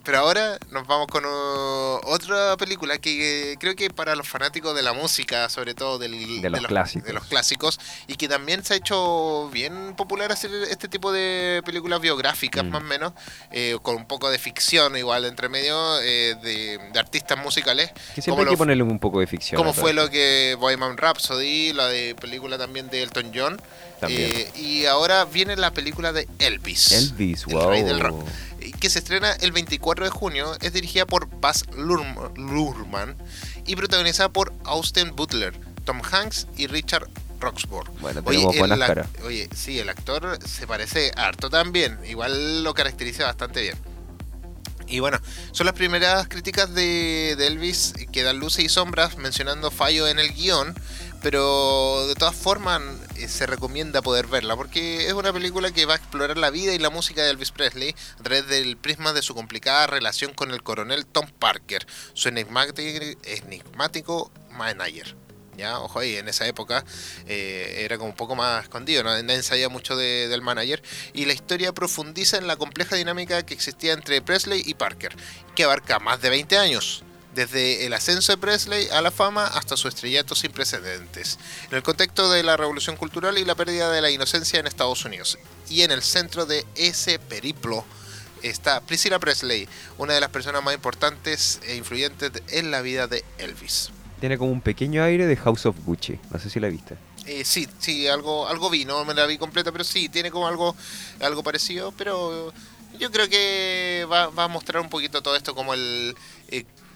Pero 0.03 0.19
ahora 0.19 0.57
nos 0.71 0.87
vamos 0.87 1.07
con 1.07 1.23
otra 1.25 2.57
película 2.57 2.97
que 2.97 3.51
eh, 3.53 3.57
creo 3.59 3.75
que 3.75 3.89
para 3.89 4.15
los 4.15 4.27
fanáticos 4.27 4.75
de 4.75 4.81
la 4.81 4.93
música, 4.93 5.49
sobre 5.49 5.73
todo 5.73 5.97
del- 5.99 6.41
De 6.41 6.49
los 6.49 6.65
clásicos. 6.65 7.07
de 7.07 7.13
los 7.13 7.25
clásicos, 7.25 7.79
y 8.07 8.15
que 8.15 8.27
también 8.27 8.63
se 8.63 8.73
ha 8.73 8.77
hecho 8.77 9.49
bien 9.51 9.93
popular 9.95 10.31
hacer 10.31 10.51
este 10.69 10.87
tipo 10.87 11.11
de 11.11 11.61
películas 11.65 12.01
biográficas, 12.01 12.63
Mm. 12.63 12.69
más 12.69 12.81
o 12.81 12.85
menos, 12.85 13.13
eh, 13.51 13.77
con 13.81 13.95
un 13.95 14.05
poco 14.05 14.29
de 14.29 14.39
ficción 14.39 14.97
igual 14.97 15.25
entre 15.25 15.49
medio, 15.49 15.99
eh, 16.01 16.35
de, 16.41 16.79
de 16.91 16.99
artistas 16.99 17.37
musicales. 17.37 17.91
Que 17.91 17.93
como 17.93 18.23
siempre 18.23 18.41
hay 18.41 18.45
lo- 18.45 18.51
que 18.51 18.57
ponerle 18.57 18.83
un 18.83 18.99
poco 18.99 19.19
de 19.19 19.27
ficción. 19.27 19.57
como 19.57 19.73
fue 19.73 19.93
lo 19.93 20.09
que 20.09 20.55
Bohemian 20.59 20.97
Rhapsody, 20.97 21.73
la 21.73 21.87
de 21.87 22.15
película 22.15 22.57
también 22.57 22.89
de 22.89 23.03
Elton 23.03 23.31
John. 23.33 23.61
También. 23.99 24.31
Eh, 24.33 24.51
y 24.55 24.85
ahora 24.85 25.25
viene 25.25 25.55
la 25.57 25.69
película 25.71 26.11
de 26.11 26.27
Elvis. 26.39 26.91
Elvis, 26.91 27.45
el 27.47 27.53
wow. 27.53 27.69
rey 27.69 27.83
del 27.83 27.99
rock, 27.99 28.25
que 28.79 28.89
se 28.89 28.99
estrena 28.99 29.31
el 29.33 29.51
24 29.51 30.05
de 30.05 30.11
junio. 30.11 30.55
Es 30.61 30.73
dirigida 30.73 31.05
por 31.05 31.27
Baz 31.39 31.65
Luhrm- 31.71 32.35
Luhrmann 32.37 33.17
y 33.65 33.75
protagonizada 33.75 34.29
por 34.29 34.53
Austin 34.65 35.15
Butler, 35.15 35.59
Tom 35.85 36.01
Hanks 36.09 36.47
y 36.57 36.67
Richard 36.67 37.09
Roxburgh. 37.39 37.89
Bueno, 37.99 38.21
tenemos 38.23 38.55
buenas 38.57 38.79
el 38.79 38.85
caras. 38.85 39.07
Oye, 39.25 39.49
sí, 39.55 39.79
el 39.79 39.89
actor 39.89 40.37
se 40.47 40.67
parece 40.67 41.11
harto 41.17 41.49
también. 41.49 41.97
Igual 42.05 42.63
lo 42.63 42.73
caracteriza 42.73 43.25
bastante 43.25 43.61
bien. 43.61 43.75
Y 44.87 44.99
bueno, 44.99 45.19
son 45.53 45.65
las 45.67 45.75
primeras 45.75 46.27
críticas 46.27 46.73
de, 46.75 47.35
de 47.37 47.47
Elvis 47.47 47.93
que 48.11 48.23
dan 48.23 48.39
luces 48.39 48.65
y 48.65 48.69
sombras 48.69 49.17
mencionando 49.17 49.71
fallos 49.71 50.09
en 50.09 50.19
el 50.19 50.33
guion, 50.33 50.75
pero 51.21 52.07
de 52.07 52.15
todas 52.15 52.35
formas 52.35 52.81
eh, 53.15 53.27
se 53.27 53.45
recomienda 53.45 54.01
poder 54.01 54.27
verla 54.27 54.55
porque 54.55 55.07
es 55.07 55.13
una 55.13 55.31
película 55.31 55.71
que 55.71 55.85
va 55.85 55.93
a 55.93 55.97
explorar 55.97 56.37
la 56.37 56.49
vida 56.49 56.73
y 56.73 56.79
la 56.79 56.89
música 56.89 57.23
de 57.23 57.31
Elvis 57.31 57.51
Presley 57.51 57.95
a 58.19 58.23
través 58.23 58.47
del 58.47 58.77
prisma 58.77 59.13
de 59.13 59.21
su 59.21 59.35
complicada 59.35 59.87
relación 59.87 60.33
con 60.33 60.51
el 60.51 60.63
coronel 60.63 61.05
Tom 61.05 61.27
Parker, 61.39 61.85
su 62.13 62.29
enigmático, 62.29 64.31
manager. 64.51 65.15
Ya, 65.57 65.79
ojo 65.79 65.99
ahí, 65.99 66.15
en 66.15 66.27
esa 66.29 66.47
época 66.47 66.85
eh, 67.27 67.81
era 67.85 67.97
como 67.97 68.09
un 68.09 68.15
poco 68.15 68.35
más 68.35 68.63
escondido, 68.63 69.03
¿no? 69.03 69.21
nadie 69.21 69.67
mucho 69.69 69.95
de- 69.97 70.27
del 70.29 70.41
manager. 70.41 70.81
Y 71.13 71.25
la 71.25 71.33
historia 71.33 71.73
profundiza 71.73 72.37
en 72.37 72.47
la 72.47 72.55
compleja 72.55 72.95
dinámica 72.95 73.45
que 73.45 73.53
existía 73.53 73.93
entre 73.93 74.21
Presley 74.21 74.63
y 74.65 74.73
Parker, 74.73 75.15
que 75.53 75.65
abarca 75.65 75.99
más 75.99 76.21
de 76.21 76.29
20 76.29 76.57
años, 76.57 77.03
desde 77.33 77.85
el 77.85 77.93
ascenso 77.93 78.31
de 78.31 78.37
Presley 78.37 78.87
a 78.89 79.01
la 79.01 79.11
fama 79.11 79.47
hasta 79.47 79.77
su 79.77 79.87
estrellato 79.87 80.35
sin 80.35 80.51
precedentes, 80.51 81.39
en 81.69 81.77
el 81.77 81.83
contexto 81.83 82.29
de 82.29 82.43
la 82.43 82.57
revolución 82.57 82.97
cultural 82.97 83.37
y 83.37 83.45
la 83.45 83.55
pérdida 83.55 83.91
de 83.91 84.01
la 84.01 84.11
inocencia 84.11 84.59
en 84.59 84.67
Estados 84.67 85.05
Unidos. 85.05 85.37
Y 85.69 85.81
en 85.81 85.91
el 85.91 86.01
centro 86.01 86.45
de 86.45 86.65
ese 86.75 87.19
periplo 87.19 87.85
está 88.43 88.81
Priscilla 88.81 89.19
Presley, 89.19 89.67
una 89.97 90.13
de 90.13 90.21
las 90.21 90.29
personas 90.29 90.63
más 90.63 90.73
importantes 90.73 91.59
e 91.67 91.75
influyentes 91.75 92.31
en 92.49 92.71
la 92.71 92.81
vida 92.81 93.07
de 93.07 93.23
Elvis. 93.37 93.91
Tiene 94.19 94.37
como 94.37 94.51
un 94.51 94.61
pequeño 94.61 95.03
aire 95.03 95.25
de 95.25 95.35
House 95.35 95.65
of 95.65 95.75
Gucci. 95.83 96.19
No 96.29 96.39
sé 96.39 96.49
si 96.49 96.59
la 96.59 96.69
viste. 96.69 96.97
Eh, 97.25 97.43
sí, 97.45 97.67
sí, 97.79 98.07
algo, 98.07 98.47
algo 98.47 98.69
vi, 98.69 98.85
no 98.85 99.05
me 99.05 99.13
la 99.13 99.25
vi 99.25 99.37
completa, 99.37 99.71
pero 99.71 99.83
sí, 99.83 100.09
tiene 100.09 100.31
como 100.31 100.47
algo, 100.47 100.75
algo 101.19 101.43
parecido, 101.43 101.91
pero 101.91 102.51
yo 102.99 103.11
creo 103.11 103.29
que 103.29 104.07
va, 104.11 104.27
va 104.27 104.45
a 104.45 104.47
mostrar 104.47 104.81
un 104.81 104.89
poquito 104.89 105.21
todo 105.21 105.35
esto 105.35 105.55
como 105.55 105.73
el 105.73 106.15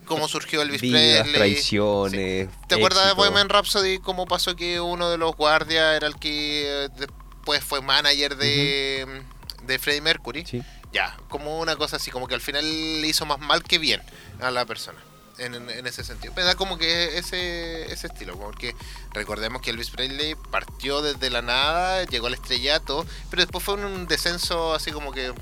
cómo 0.06 0.28
surgió 0.28 0.62
Elvis 0.62 0.82
Vidas, 0.82 1.22
Presley. 1.24 1.34
traiciones. 1.34 2.49
¿Te 2.68 2.76
acuerdas 2.76 3.08
de. 3.08 3.14
Bohemian 3.14 3.49
Rhapsody? 3.49 3.99
¿Cómo 3.99 4.26
pasó 4.26 4.56
que 4.56 4.80
uno 4.80 5.10
de 5.10 5.18
los 5.18 5.36
guardias 5.36 5.95
era 5.97 6.08
el 6.08 6.16
que 6.18 6.86
eh, 6.86 6.89
después 6.97 7.64
fue 7.64 7.82
manager 7.82 8.38
de, 8.38 9.24
de 9.64 9.80
Freddie 9.80 10.01
Mercury? 10.01 10.45
Sí. 10.45 10.62
Ya, 10.93 11.18
como 11.28 11.60
una 11.60 11.76
cosa 11.76 11.97
así, 11.97 12.10
como 12.12 12.28
que 12.28 12.36
al 12.36 12.41
final 12.41 12.64
le 13.01 13.08
hizo 13.08 13.26
más 13.26 13.39
mal 13.39 13.64
que 13.64 13.78
bien 13.80 14.01
a 14.41 14.49
la 14.51 14.66
persona. 14.66 14.97
En, 15.38 15.53
en- 15.53 15.70
en 15.70 15.86
ese 15.86 16.06
sentido. 16.06 16.34
Me 16.34 16.43
da 16.43 16.56
como 16.56 16.78
que 16.78 17.18
ese, 17.18 17.91
ese 17.91 18.08
estilo, 18.08 18.38
porque 18.39 18.74
recordemos 19.12 19.62
que 19.62 19.72
Elvis 19.72 19.89
Presley 19.89 20.34
partió 20.49 21.01
desde 21.01 21.30
la 21.30 21.41
nada, 21.41 22.06
llegó 22.06 22.28
al 22.28 22.36
estrellato, 22.36 23.06
pero 23.30 23.41
después 23.41 23.62
fue 23.62 23.74
un 23.74 24.08
descenso 24.08 24.74
así 24.74 24.93
como 24.93 25.12
que 25.12 25.34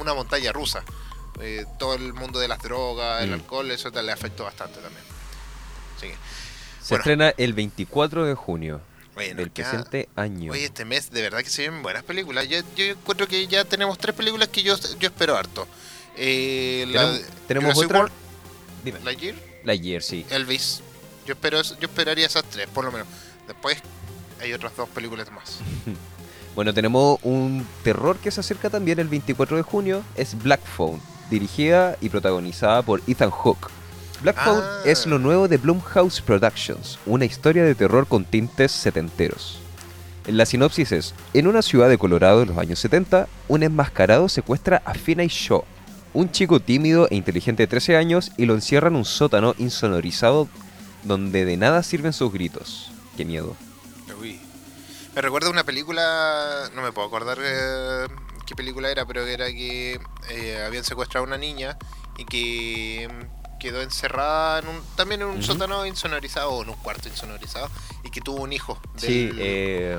una 0.00 0.14
montaña 0.14 0.50
rusa. 0.50 0.82
Eh, 1.40 1.64
todo 1.78 1.94
el 1.94 2.12
mundo 2.14 2.38
de 2.38 2.48
las 2.48 2.60
drogas, 2.60 3.22
el 3.22 3.30
Mm. 3.30 3.34
alcohol, 3.34 3.70
eso 3.70 3.90
te- 3.92 4.02
le 4.02 4.12
afectó 4.12 4.44
bastante 4.44 4.80
también. 4.80 5.02
Así 5.96 6.06
que, 6.08 6.16
Se 6.82 6.94
Bueno. 6.94 7.02
estrena 7.02 7.34
el 7.36 7.52
24 7.52 8.24
de 8.24 8.34
junio 8.36 8.80
del 9.16 9.50
presente 9.50 10.08
año. 10.14 10.52
Oye, 10.52 10.66
este 10.66 10.84
mes 10.84 11.10
de 11.10 11.20
verdad 11.22 11.38
que 11.42 11.50
se 11.50 11.68
ven 11.68 11.82
buenas 11.82 12.04
películas. 12.04 12.46
Yo, 12.48 12.58
yo 12.76 12.84
encuentro 12.84 13.26
que 13.26 13.44
ya 13.48 13.64
tenemos 13.64 13.98
tres 13.98 14.14
películas 14.14 14.48
que 14.48 14.62
yo, 14.62 14.76
yo 15.00 15.08
espero 15.08 15.36
harto. 15.36 15.66
Eh, 16.16 16.84
la 16.88 17.18
Tenemos- 17.48 17.74
Jurassic 17.74 17.84
otra. 17.86 17.98
World, 18.00 18.12
Dime. 18.84 18.98
Sí. 20.00 20.24
Elvis. 20.30 20.80
Yo 21.26 21.32
espero 21.32 21.60
yo 21.60 21.74
esperaría 21.88 22.24
esas 22.26 22.44
tres, 22.44 22.68
por 22.68 22.84
lo 22.84 22.92
menos. 22.92 23.08
Después 23.48 23.78
hay 24.40 24.52
otras 24.52 24.76
dos 24.76 24.88
películas 24.88 25.30
más. 25.32 25.58
Bueno, 26.54 26.72
tenemos 26.72 27.18
un 27.22 27.66
terror 27.84 28.16
que 28.16 28.30
se 28.30 28.40
acerca 28.40 28.70
también 28.70 28.98
el 28.98 29.08
24 29.08 29.58
de 29.58 29.62
junio. 29.62 30.02
Es 30.14 30.40
Black 30.42 30.64
Phone, 30.64 31.02
dirigida 31.30 31.96
y 32.00 32.08
protagonizada 32.08 32.82
por 32.82 33.00
Ethan 33.06 33.30
Hawke. 33.30 33.68
Black 34.22 34.36
Ah. 34.38 34.44
Phone 34.44 34.64
es 34.90 35.06
lo 35.06 35.18
nuevo 35.18 35.48
de 35.48 35.58
Blumhouse 35.58 36.20
Productions, 36.20 36.98
una 37.06 37.24
historia 37.24 37.64
de 37.64 37.74
terror 37.74 38.06
con 38.06 38.24
tintes 38.24 38.72
setenteros. 38.72 39.58
La 40.26 40.46
sinopsis 40.46 40.90
es, 40.92 41.14
en 41.34 41.46
una 41.46 41.62
ciudad 41.62 41.88
de 41.88 41.98
Colorado 41.98 42.42
en 42.42 42.48
los 42.48 42.58
años 42.58 42.78
70, 42.80 43.28
un 43.48 43.62
enmascarado 43.62 44.28
secuestra 44.28 44.82
a 44.84 44.94
Finney 44.94 45.28
Shaw, 45.28 45.64
un 46.14 46.32
chico 46.32 46.58
tímido 46.60 47.06
e 47.10 47.14
inteligente 47.14 47.62
de 47.62 47.66
13 47.68 47.96
años, 47.96 48.32
y 48.36 48.46
lo 48.46 48.54
encierra 48.54 48.88
en 48.88 48.96
un 48.96 49.04
sótano 49.04 49.54
insonorizado 49.58 50.48
donde 51.04 51.44
de 51.44 51.56
nada 51.56 51.82
sirven 51.84 52.12
sus 52.12 52.32
gritos. 52.32 52.90
Qué 53.16 53.24
miedo. 53.24 53.54
Uy. 54.20 54.40
Me 55.14 55.22
recuerda 55.22 55.48
una 55.50 55.62
película, 55.64 56.70
no 56.74 56.82
me 56.82 56.90
puedo 56.92 57.06
acordar 57.06 57.38
eh, 57.40 58.06
qué 58.46 58.54
película 58.56 58.90
era, 58.90 59.04
pero 59.06 59.26
era 59.26 59.46
que 59.48 60.00
eh, 60.30 60.62
habían 60.66 60.84
secuestrado 60.84 61.24
a 61.24 61.26
una 61.28 61.36
niña 61.38 61.76
y 62.16 62.24
que 62.24 63.08
mm, 63.10 63.58
quedó 63.58 63.82
encerrada 63.82 64.60
en 64.60 64.68
un, 64.68 64.82
también 64.96 65.22
en 65.22 65.28
un 65.28 65.42
sótano 65.42 65.84
insonorizado 65.86 66.50
o 66.50 66.62
en 66.62 66.70
un 66.70 66.76
cuarto 66.76 67.08
insonorizado 67.08 67.68
y 68.04 68.10
que 68.10 68.20
tuvo 68.20 68.42
un 68.42 68.52
hijo. 68.52 68.80
Sí, 68.96 69.30
eh, 69.38 69.98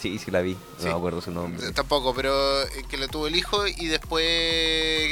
sí, 0.00 0.18
sí 0.18 0.30
la 0.30 0.42
vi. 0.42 0.52
No 0.54 0.58
Sí. 0.78 0.84
me 0.88 0.92
acuerdo 0.92 1.20
su 1.22 1.30
nombre. 1.30 1.66
Eh, 1.68 1.72
Tampoco, 1.72 2.14
pero 2.14 2.62
eh, 2.62 2.84
que 2.88 2.96
le 2.98 3.08
tuvo 3.08 3.26
el 3.26 3.36
hijo 3.36 3.66
y 3.66 3.86
después 3.86 4.24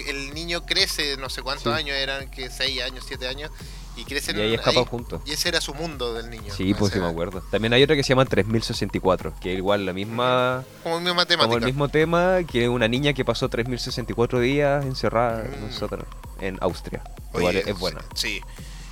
el 0.08 0.34
niño 0.34 0.64
crece, 0.66 1.16
no 1.16 1.30
sé 1.30 1.42
cuántos 1.42 1.72
Sí. 1.72 1.78
años 1.78 1.96
eran, 1.96 2.30
que 2.30 2.50
6 2.50 2.82
años, 2.82 3.04
7 3.08 3.26
años, 3.28 3.50
y 3.96 4.04
crecen 4.04 4.38
Y 4.38 4.40
ahí 4.42 4.54
escapan 4.54 4.84
juntos. 4.84 5.20
Y 5.24 5.32
ese 5.32 5.48
era 5.48 5.60
su 5.60 5.74
mundo 5.74 6.14
del 6.14 6.30
niño. 6.30 6.52
Sí, 6.54 6.74
pues 6.74 6.92
sí 6.92 6.98
me 6.98 7.06
acuerdo. 7.06 7.42
También 7.50 7.72
hay 7.72 7.82
otra 7.82 7.94
que 7.96 8.02
se 8.02 8.10
llama 8.10 8.24
3064, 8.24 9.34
que 9.40 9.52
es 9.52 9.58
igual 9.58 9.86
la 9.86 9.92
misma, 9.92 10.64
Como 10.82 11.00
misma 11.00 11.24
como 11.26 11.56
el 11.56 11.64
mismo 11.64 11.88
tema, 11.88 12.38
que 12.50 12.68
una 12.68 12.88
niña 12.88 13.12
que 13.12 13.24
pasó 13.24 13.48
3064 13.48 14.40
días 14.40 14.84
encerrada 14.84 15.44
en 15.44 15.68
Mm. 15.68 15.72
sótano 15.72 16.04
en 16.40 16.58
Austria. 16.60 17.02
Oye, 17.32 17.38
Igual 17.40 17.56
es, 17.56 17.66
es 17.68 17.78
buena. 17.78 18.04
Sí. 18.14 18.40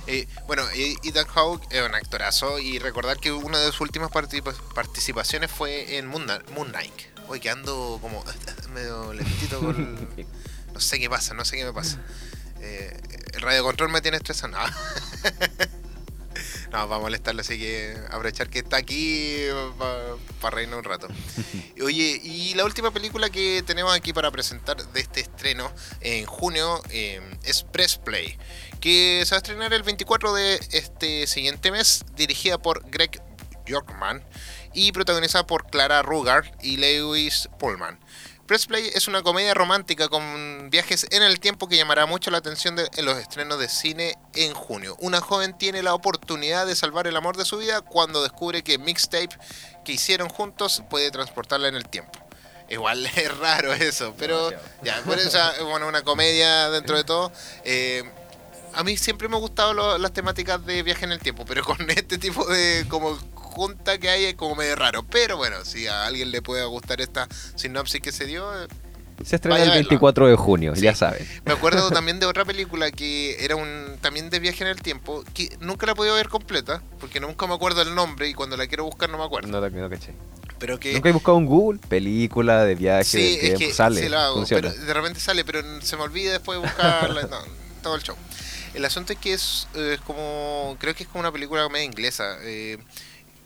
Eh, 0.07 0.27
bueno, 0.47 0.63
Ethan 0.75 1.25
Hawke 1.27 1.63
es 1.71 1.81
un 1.87 1.95
actorazo 1.95 2.59
y 2.59 2.77
recordar 2.79 3.17
que 3.19 3.31
una 3.31 3.57
de 3.59 3.67
sus 3.67 3.81
últimas 3.81 4.11
participa- 4.11 4.53
participaciones 4.75 5.49
fue 5.49 5.97
en 5.97 6.07
Moon, 6.07 6.25
Moon 6.55 6.69
Knight. 6.69 6.93
Hoy 7.29 7.39
que 7.39 7.49
ando 7.49 7.99
como 8.01 8.21
medio 8.73 9.13
lentito 9.13 9.59
con... 9.59 10.07
No 10.73 10.79
sé 10.79 10.99
qué 10.99 11.07
pasa, 11.07 11.35
no 11.35 11.45
sé 11.45 11.55
qué 11.55 11.65
me 11.65 11.71
pasa. 11.71 11.99
Eh, 12.63 12.97
el 13.33 13.41
radio 13.41 13.63
control 13.63 13.89
me 13.89 14.01
tiene 14.01 14.17
estresado. 14.17 14.53
No. 16.71 16.79
No, 16.79 16.87
va 16.87 16.95
a 16.95 16.99
molestarlo, 16.99 17.41
así 17.41 17.59
que 17.59 17.95
aprovechar 18.07 18.49
que 18.49 18.59
está 18.59 18.77
aquí 18.77 19.45
para 20.41 20.55
reírnos 20.55 20.79
un 20.79 20.83
rato. 20.83 21.07
Oye, 21.83 22.19
y 22.23 22.55
la 22.55 22.65
última 22.65 22.89
película 22.89 23.29
que 23.29 23.63
tenemos 23.63 23.93
aquí 23.93 24.11
para 24.11 24.31
presentar 24.31 24.77
de 24.77 24.99
este 24.99 25.19
estreno 25.19 25.71
en 26.01 26.25
junio 26.25 26.81
eh, 26.89 27.21
es 27.43 27.61
Press 27.61 27.97
Play, 27.97 28.39
que 28.79 29.21
se 29.23 29.35
va 29.35 29.37
a 29.37 29.37
estrenar 29.37 29.71
el 29.71 29.83
24 29.83 30.33
de 30.33 30.59
este 30.71 31.27
siguiente 31.27 31.71
mes, 31.71 32.03
dirigida 32.15 32.57
por 32.57 32.89
Greg 32.89 33.21
Yorkman 33.67 34.23
y 34.73 34.91
protagonizada 34.91 35.45
por 35.45 35.67
Clara 35.67 36.01
Rugar 36.01 36.57
y 36.61 36.77
Lewis 36.77 37.49
Pullman. 37.59 37.99
Press 38.47 38.65
Play 38.65 38.91
es 38.93 39.07
una 39.07 39.23
comedia 39.23 39.53
romántica 39.53 40.09
con 40.09 40.69
viajes 40.69 41.07
en 41.11 41.23
el 41.23 41.39
tiempo 41.39 41.69
que 41.69 41.77
llamará 41.77 42.05
mucho 42.05 42.29
la 42.29 42.39
atención 42.39 42.75
de- 42.75 42.89
en 42.97 43.05
los 43.05 43.17
estrenos 43.17 43.57
de 43.57 43.69
cine 43.69 44.15
en 44.35 44.53
junio. 44.53 44.97
Una 44.99 45.21
joven 45.21 45.57
tiene 45.57 45.81
la 45.81 45.93
oportunidad 45.93 46.65
de 46.67 46.75
salvar 46.75 47.07
el 47.07 47.15
amor 47.15 47.37
de 47.37 47.45
su 47.45 47.57
vida 47.57 47.79
cuando 47.81 48.21
descubre 48.21 48.61
que 48.61 48.77
mixtape 48.77 49.29
que 49.85 49.93
hicieron 49.93 50.27
juntos 50.27 50.83
puede 50.89 51.09
transportarla 51.09 51.69
en 51.69 51.75
el 51.75 51.87
tiempo. 51.87 52.11
Igual 52.69 53.05
es 53.15 53.37
raro 53.37 53.71
eso, 53.73 54.13
pero 54.17 54.51
ya, 54.83 55.01
por 55.03 55.17
eso, 55.19 55.39
bueno, 55.69 55.87
una 55.87 56.01
comedia 56.01 56.69
dentro 56.69 56.97
de 56.97 57.05
todo. 57.05 57.31
Eh, 57.63 58.03
a 58.73 58.83
mí 58.83 58.97
siempre 58.97 59.29
me 59.29 59.35
han 59.35 59.41
gustado 59.41 59.73
lo- 59.73 59.97
las 59.97 60.11
temáticas 60.11 60.65
de 60.65 60.83
viaje 60.83 61.05
en 61.05 61.13
el 61.13 61.19
tiempo, 61.19 61.45
pero 61.45 61.63
con 61.63 61.77
este 61.89 62.17
tipo 62.17 62.45
de 62.45 62.85
como 62.89 63.17
junta 63.53 63.97
que 63.97 64.09
hay 64.09 64.25
es 64.25 64.35
como 64.35 64.55
medio 64.55 64.75
raro. 64.75 65.03
Pero 65.03 65.37
bueno, 65.37 65.63
si 65.65 65.87
a 65.87 66.05
alguien 66.05 66.31
le 66.31 66.41
puede 66.41 66.63
gustar 66.65 66.99
esta 67.01 67.27
sinopsis 67.55 68.01
que 68.01 68.11
se 68.11 68.25
dio, 68.25 68.45
Se 69.23 69.35
estrena 69.35 69.57
el 69.57 69.61
a 69.61 69.65
verla. 69.65 69.75
24 69.75 70.27
de 70.27 70.35
junio, 70.35 70.75
Sí. 70.75 70.81
ya 70.81 70.95
saben. 70.95 71.25
me 71.45 71.53
acuerdo 71.53 71.89
también 71.91 72.19
de 72.19 72.25
otra 72.25 72.43
película 72.45 72.91
que 72.91 73.43
era 73.43 73.55
un 73.55 73.97
también 74.01 74.29
de 74.29 74.39
viaje 74.39 74.63
en 74.63 74.69
el 74.69 74.81
tiempo, 74.81 75.23
que 75.33 75.55
nunca 75.61 75.85
la 75.85 75.91
he 75.93 75.95
podido 75.95 76.15
ver 76.15 76.27
completa, 76.29 76.81
porque 76.99 77.19
nunca 77.19 77.45
me 77.47 77.53
acuerdo 77.53 77.81
el 77.83 77.93
nombre 77.95 78.27
y 78.27 78.33
cuando 78.33 78.57
la 78.57 78.67
quiero 78.67 78.83
buscar 78.85 79.09
no 79.09 79.17
me 79.17 79.23
acuerdo. 79.23 79.47
No, 79.49 79.61
no 79.69 79.89
caché. 79.89 80.13
Pero 80.59 80.79
que 80.79 80.93
Nunca 80.93 81.09
he 81.09 81.11
buscado 81.11 81.37
en 81.37 81.45
Google 81.45 81.79
película 81.89 82.63
de 82.63 82.75
viaje, 82.75 83.03
Sí, 83.03 83.17
de 83.17 83.33
es 83.33 83.39
tiempo, 83.41 83.59
que 83.59 83.73
sale, 83.73 84.01
sí 84.01 84.09
lo 84.09 84.17
hago, 84.19 84.35
funciona. 84.35 84.69
pero 84.71 84.85
de 84.85 84.93
repente 84.93 85.19
sale, 85.19 85.43
pero 85.45 85.61
se 85.81 85.95
me 85.97 86.03
olvida 86.03 86.31
después 86.31 86.59
de 86.59 86.65
buscarla, 86.65 87.23
no, 87.23 87.37
todo 87.81 87.95
el 87.95 88.01
show. 88.03 88.15
El 88.73 88.83
asunto 88.85 89.13
es 89.13 89.19
que 89.19 89.33
es, 89.33 89.67
eh, 89.75 89.91
es 89.95 90.01
como, 90.01 90.75
creo 90.79 90.95
que 90.95 91.03
es 91.03 91.09
como 91.09 91.19
una 91.19 91.31
película 91.31 91.67
media 91.69 91.85
inglesa, 91.85 92.37
eh, 92.41 92.77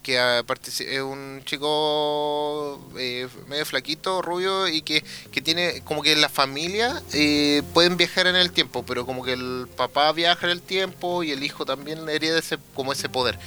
que 0.07 0.17
ah, 0.17 0.41
es 0.67 1.01
un 1.01 1.41
chico 1.43 2.79
eh, 2.97 3.27
medio 3.47 3.65
flaquito, 3.65 4.21
rubio, 4.21 4.69
y 4.69 4.81
que, 4.81 5.03
que 5.33 5.41
tiene 5.41 5.81
como 5.83 6.01
que 6.01 6.15
la 6.15 6.29
familia 6.29 7.03
eh, 7.11 7.61
pueden 7.73 7.97
viajar 7.97 8.25
en 8.25 8.37
el 8.37 8.51
tiempo, 8.53 8.85
pero 8.85 9.05
como 9.05 9.21
que 9.25 9.33
el 9.33 9.67
papá 9.75 10.13
viaja 10.13 10.45
en 10.45 10.53
el 10.53 10.61
tiempo 10.61 11.23
y 11.23 11.31
el 11.31 11.43
hijo 11.43 11.65
también 11.65 12.07
hereda 12.07 12.39
ese, 12.39 12.57
como 12.73 12.93
ese 12.93 13.09
poder. 13.09 13.37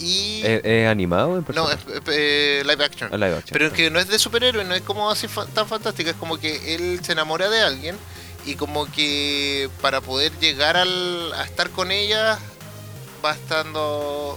Y... 0.00 0.42
¿Es, 0.44 0.60
es 0.64 0.88
animado 0.88 1.38
en 1.38 1.44
no, 1.54 1.66
persona? 1.68 1.74
es, 1.74 1.94
es, 1.94 2.02
eh, 2.08 2.62
live 2.66 2.84
action. 2.84 3.08
Ah, 3.12 3.16
live 3.16 3.36
action. 3.36 3.52
Pero 3.52 3.66
es 3.68 3.72
que 3.72 3.88
no 3.88 4.00
es 4.00 4.08
de 4.08 4.18
superhéroe, 4.18 4.64
no 4.64 4.74
es 4.74 4.82
como 4.82 5.08
así 5.08 5.28
fa- 5.28 5.46
tan 5.46 5.68
fantástica, 5.68 6.10
es 6.10 6.16
como 6.16 6.36
que 6.36 6.74
él 6.74 6.98
se 7.04 7.12
enamora 7.12 7.48
de 7.48 7.60
alguien 7.60 7.96
y 8.44 8.56
como 8.56 8.90
que 8.90 9.70
para 9.80 10.00
poder 10.00 10.32
llegar 10.40 10.76
al, 10.76 11.32
a 11.34 11.44
estar 11.44 11.70
con 11.70 11.92
ella 11.92 12.40
va 13.24 13.34
estando 13.34 14.36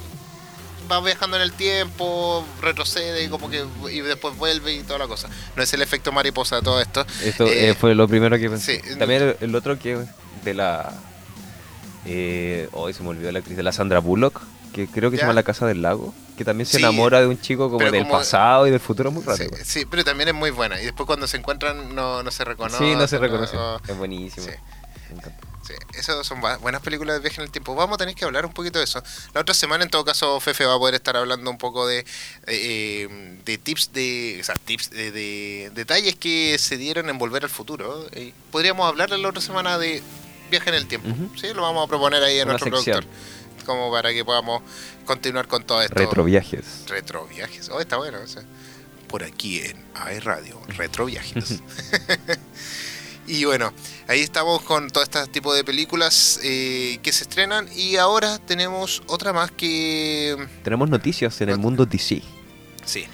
va 0.92 1.00
viajando 1.02 1.36
en 1.38 1.44
el 1.44 1.54
tiempo, 1.54 2.46
retrocede 2.62 3.24
y 3.24 3.28
como 3.30 3.50
que 3.50 3.66
y 3.92 4.02
después 4.02 4.36
vuelve 4.38 4.74
y 4.74 4.84
toda 4.84 5.00
la 5.00 5.08
cosa. 5.08 5.30
No 5.56 5.64
es 5.64 5.74
el 5.74 5.82
efecto 5.82 6.12
mariposa 6.12 6.58
de 6.58 6.62
todo 6.64 6.82
esto. 6.82 7.06
Esto 7.24 7.46
Eh, 7.48 7.70
eh, 7.70 7.74
fue 7.76 7.94
lo 7.96 8.08
primero 8.08 8.38
que 8.38 8.50
pensé. 8.50 8.82
sí. 8.86 8.96
También 8.98 9.36
el, 9.40 9.56
otro 9.56 9.78
que 9.78 9.98
de 10.44 10.54
la... 10.54 10.94
Eh, 12.06 12.70
hoy 12.74 12.94
se 12.94 13.04
me 13.04 13.10
olvidó 13.10 13.32
la 13.32 13.40
actriz, 13.40 13.58
de 13.58 13.64
la 13.64 13.72
Sandra 13.72 14.00
Bullock, 14.00 14.42
que 14.74 14.88
creo 14.88 15.12
que 15.12 15.18
se 15.18 15.22
llama 15.24 15.34
La 15.34 15.44
Casa 15.44 15.66
del 15.68 15.82
Lago, 15.82 16.14
que 16.38 16.46
también 16.46 16.66
se 16.66 16.78
Sí, 16.78 16.84
enamora 16.84 17.20
de 17.20 17.28
un 17.28 17.40
chico 17.40 17.70
como 17.70 17.84
del 17.92 18.04
como- 18.04 18.14
pasado 18.18 18.66
y 18.68 18.72
del 18.72 18.80
futuro 18.80 19.12
muy 19.12 19.22
Sí, 19.24 19.30
rápido. 19.30 19.52
sí, 19.64 19.86
pero 19.86 20.04
también 20.04 20.30
es 20.30 20.36
muy 20.36 20.50
buena. 20.52 20.80
Y 20.82 20.86
después 20.86 21.06
cuando 21.06 21.28
se 21.28 21.38
encuentran 21.38 21.94
no, 21.94 22.24
no 22.24 22.32
se 22.32 22.46
reconoce. 22.46 22.78
Sí, 22.78 22.96
no 22.96 23.08
se 23.08 23.18
reconoce. 23.18 23.56
no- 23.56 23.78
Es 23.88 23.98
buenísimo. 23.98 24.46
Sí. 24.48 24.54
Me 25.10 25.18
encanta. 25.18 25.48
Sí, 25.70 25.76
esas 26.00 26.26
son 26.26 26.42
buenas 26.62 26.82
películas 26.82 27.18
de 27.18 27.22
viaje 27.22 27.42
en 27.42 27.46
el 27.46 27.52
tiempo. 27.52 27.76
Vamos 27.76 27.94
a 27.94 27.98
tener 28.00 28.16
que 28.16 28.26
hablar 28.26 28.44
un 28.44 28.54
poquito 28.54 28.80
de 28.80 28.86
eso. 28.86 29.04
La 29.36 29.42
otra 29.42 29.54
semana, 29.54 29.84
en 29.84 29.92
todo 29.92 30.04
caso, 30.04 30.40
Fefe 30.40 30.66
va 30.66 30.74
a 30.74 30.78
poder 30.80 30.96
estar 30.96 31.16
hablando 31.16 31.52
un 31.52 31.60
poco 31.60 31.86
de, 31.86 32.04
de 32.48 33.58
tips, 33.62 33.94
de, 33.94 34.40
o 34.42 34.44
sea, 34.44 34.56
tips 34.56 34.90
de, 34.90 35.12
de 35.12 35.72
detalles 35.76 36.16
que 36.16 36.58
se 36.58 36.76
dieron 36.78 37.08
en 37.10 37.20
Volver 37.20 37.44
al 37.44 37.52
Futuro. 37.52 38.08
Eh, 38.14 38.34
podríamos 38.52 38.88
hablar 38.88 39.12
la 39.12 39.28
otra 39.30 39.42
semana 39.42 39.78
de 39.78 40.02
viaje 40.50 40.70
en 40.70 40.76
el 40.76 40.88
tiempo. 40.88 41.10
Sí, 41.40 41.48
lo 41.54 41.62
vamos 41.62 41.86
a 41.86 41.88
proponer 41.88 42.24
ahí 42.24 42.40
a 42.40 42.44
Una 42.46 42.54
nuestro 42.54 42.76
sección. 42.78 43.02
productor. 43.06 43.66
Como 43.68 43.92
para 43.92 44.12
que 44.12 44.26
podamos 44.26 44.64
continuar 45.06 45.48
con 45.48 45.64
todo 45.64 45.84
esto. 45.84 45.94
Retroviajes. 45.94 46.86
Retroviajes. 46.88 47.70
Oh, 47.70 47.80
está 47.80 47.98
bueno. 47.98 48.18
o 48.24 48.28
sea, 48.28 48.42
por 49.08 49.24
aquí 49.24 49.60
en 49.60 49.86
AE 49.94 50.20
Radio, 50.22 50.60
Retroviajes. 50.70 51.60
y 53.30 53.46
bueno, 53.46 53.72
ahí 54.08 54.22
estamos 54.22 54.62
con 54.64 54.90
todo 54.90 55.04
este 55.04 55.26
tipo 55.28 55.54
de 55.54 55.64
películas 55.64 56.40
eh, 56.44 57.00
que 57.04 57.12
se 57.14 57.24
estrenan. 57.24 57.68
Y 57.76 57.96
ahora 57.98 58.40
tenemos 58.40 59.02
otra 59.08 59.32
más 59.34 59.52
que. 59.52 60.36
Tenemos 60.64 60.90
noticias 60.90 61.40
en 61.42 61.50
el 61.50 61.58
mundo 61.58 61.86
DC. 61.86 62.22
Sí. 62.86 63.06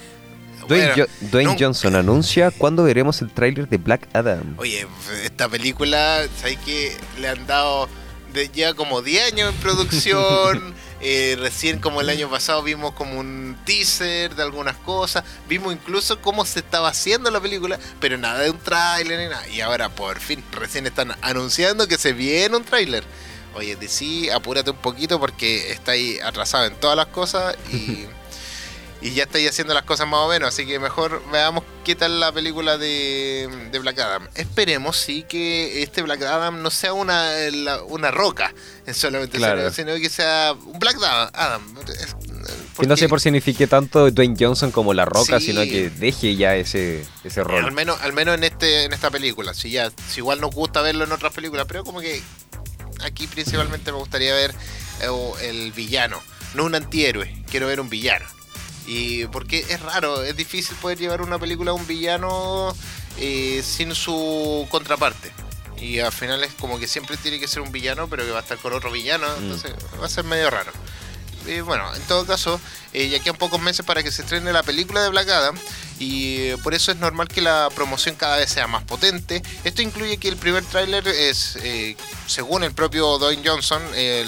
Dwayne, 0.68 0.88
Bueno, 0.93 1.05
Jo- 1.22 1.28
Dwayne 1.32 1.51
no- 1.53 1.57
Johnson 1.59 1.95
anuncia 1.95 2.49
cuándo 2.49 2.84
veremos 2.84 3.22
el 3.22 3.30
tráiler 3.32 3.68
de 3.70 3.78
Black 3.78 4.07
Adam. 4.13 4.55
Oye, 4.57 4.88
esta 5.24 5.47
película, 5.47 6.24
¿sabes 6.41 6.57
que 6.66 6.97
Le 7.20 7.28
han 7.28 7.45
dado 7.45 7.88
de 8.34 8.49
ya 8.53 8.74
como 8.74 9.01
10 9.01 9.34
años 9.34 9.53
en 9.53 9.59
producción. 9.61 10.74
eh, 11.08 11.36
recién 11.39 11.78
como 11.78 12.01
el 12.01 12.10
año 12.10 12.28
pasado 12.32 12.64
vimos 12.64 12.93
como 12.93 13.20
un 13.20 13.56
teaser 13.64 14.34
de 14.34 14.41
algunas 14.41 14.76
cosas. 14.78 15.24
Vimos 15.47 15.72
incluso 15.72 16.20
cómo 16.20 16.45
se 16.45 16.62
estaba 16.62 16.89
haciendo 16.89 17.30
la 17.30 17.39
película, 17.39 17.78
pero 17.99 18.18
nada 18.18 18.39
de 18.39 18.49
un 18.49 18.58
tráiler 18.58 19.20
ni 19.20 19.28
nada. 19.28 19.47
Y 19.49 19.62
ahora 19.62 19.89
por 19.89 20.20
fin, 20.20 20.43
recién 20.51 20.88
están 20.88 21.16
anunciando 21.22 21.88
que 21.88 21.99
se 21.99 22.14
viene 22.14 22.58
un 22.58 22.64
tráiler. 22.64 23.03
Oye, 23.53 23.76
DC, 23.76 24.34
apúrate 24.34 24.72
un 24.72 24.78
poquito 24.78 25.20
porque 25.20 25.72
está 25.72 25.91
ahí 25.91 26.18
atrasado 26.24 26.66
en 26.66 26.76
todas 26.80 26.97
las 26.97 27.08
cosas 27.08 27.56
y... 27.72 28.08
Y 29.01 29.11
ya 29.11 29.23
estáis 29.23 29.49
haciendo 29.49 29.73
las 29.73 29.83
cosas 29.83 30.07
más 30.07 30.21
o 30.21 30.29
menos, 30.29 30.47
así 30.49 30.65
que 30.65 30.79
mejor 30.79 31.21
veamos 31.31 31.63
qué 31.83 31.95
tal 31.95 32.19
la 32.19 32.31
película 32.31 32.77
de, 32.77 33.67
de 33.71 33.79
Black 33.79 33.99
Adam. 33.99 34.27
Esperemos, 34.35 34.97
sí, 34.97 35.23
que 35.27 35.83
este 35.83 36.01
Black 36.01 36.23
Adam 36.23 36.61
no 36.63 36.71
sea 36.71 36.93
una, 36.93 37.29
la- 37.51 37.83
una 37.83 38.09
roca 38.09 38.53
solamente, 38.93 39.37
Claro. 39.37 39.69
sino, 39.71 39.93
que 39.95 40.09
sea 40.09 40.53
un 40.65 40.79
Black 40.79 40.97
Adam. 41.33 41.61
Que 42.79 42.87
no 42.87 42.95
por 43.07 43.21
signifique 43.21 43.67
tanto 43.67 44.09
Dwayne 44.11 44.35
Johnson 44.39 44.71
como 44.71 44.93
La 44.93 45.05
Roca, 45.05 45.39
Sí. 45.39 45.47
sino 45.47 45.61
que 45.63 45.89
deje 45.89 46.35
ya 46.35 46.55
ese, 46.55 47.05
ese 47.23 47.41
Al 47.41 47.45
rol. 47.45 47.71
menos, 47.73 47.99
al 48.01 48.13
menos 48.13 48.35
en 48.35 48.43
este, 48.43 48.83
en 48.85 48.93
esta 48.93 49.11
película. 49.11 49.53
Si 49.53 49.69
ya, 49.71 49.91
si 50.09 50.19
igual 50.19 50.41
nos 50.41 50.51
gusta 50.51 50.81
verlo 50.81 51.03
en 51.03 51.11
otras 51.11 51.31
películas, 51.33 51.65
pero 51.67 51.83
como 51.83 51.99
que 52.01 52.21
aquí 53.03 53.27
principalmente 53.27 53.91
me 53.91 53.97
gustaría 53.97 54.33
ver 54.33 54.53
eh, 55.01 55.07
el 55.43 55.71
villano, 55.73 56.21
no 56.53 56.63
un 56.65 56.75
antihéroe, 56.75 57.43
quiero 57.49 57.67
ver 57.67 57.79
un 57.79 57.89
villano. 57.89 58.25
Y 58.88 59.25
porque 59.27 59.65
es 59.69 59.79
raro, 59.81 60.23
es 60.23 60.36
difícil 60.36 60.75
poder 60.77 60.97
llevar 60.99 61.21
una 61.21 61.39
película 61.39 61.71
a 61.71 61.73
un 61.73 61.88
villano 61.88 62.75
eh, 63.17 63.63
sin 63.65 63.95
su 63.95 64.67
contraparte. 64.69 65.31
Y 65.79 65.99
al 65.99 66.11
final 66.11 66.43
es 66.43 66.53
como 66.53 66.79
que 66.79 66.88
siempre 66.88 67.17
tiene 67.17 67.39
que 67.39 67.47
ser 67.47 67.61
un 67.61 67.71
villano, 67.71 68.07
pero 68.07 68.23
que 68.23 68.31
va 68.31 68.39
a 68.39 68.41
estar 68.41 68.57
con 68.57 68.73
otro 68.73 68.91
villano, 68.91 69.27
Mm. 69.27 69.43
entonces 69.43 69.73
va 70.01 70.05
a 70.05 70.09
ser 70.09 70.23
medio 70.23 70.49
raro. 70.49 70.71
Bueno, 71.63 71.93
en 71.93 72.01
todo 72.03 72.25
caso, 72.25 72.59
eh, 72.91 73.07
ya 73.07 73.19
quedan 73.19 73.36
pocos 73.38 73.61
meses 73.61 73.86
para 73.86 74.01
que 74.01 74.11
se 74.11 74.23
estrene 74.23 74.51
la 74.51 74.63
película 74.63 75.03
de 75.03 75.09
Black 75.09 75.29
Adam 75.29 75.55
y 75.99 76.38
eh, 76.38 76.57
por 76.63 76.73
eso 76.73 76.91
es 76.91 76.97
normal 76.97 77.27
que 77.27 77.39
la 77.39 77.69
promoción 77.75 78.15
cada 78.15 78.38
vez 78.38 78.49
sea 78.49 78.65
más 78.65 78.83
potente. 78.83 79.43
Esto 79.63 79.83
incluye 79.83 80.17
que 80.17 80.27
el 80.27 80.38
primer 80.38 80.65
tráiler 80.65 81.07
es, 81.07 81.55
eh, 81.61 81.97
según 82.25 82.63
el 82.63 82.71
propio 82.73 83.19
Dwayne 83.19 83.47
Johnson, 83.47 83.79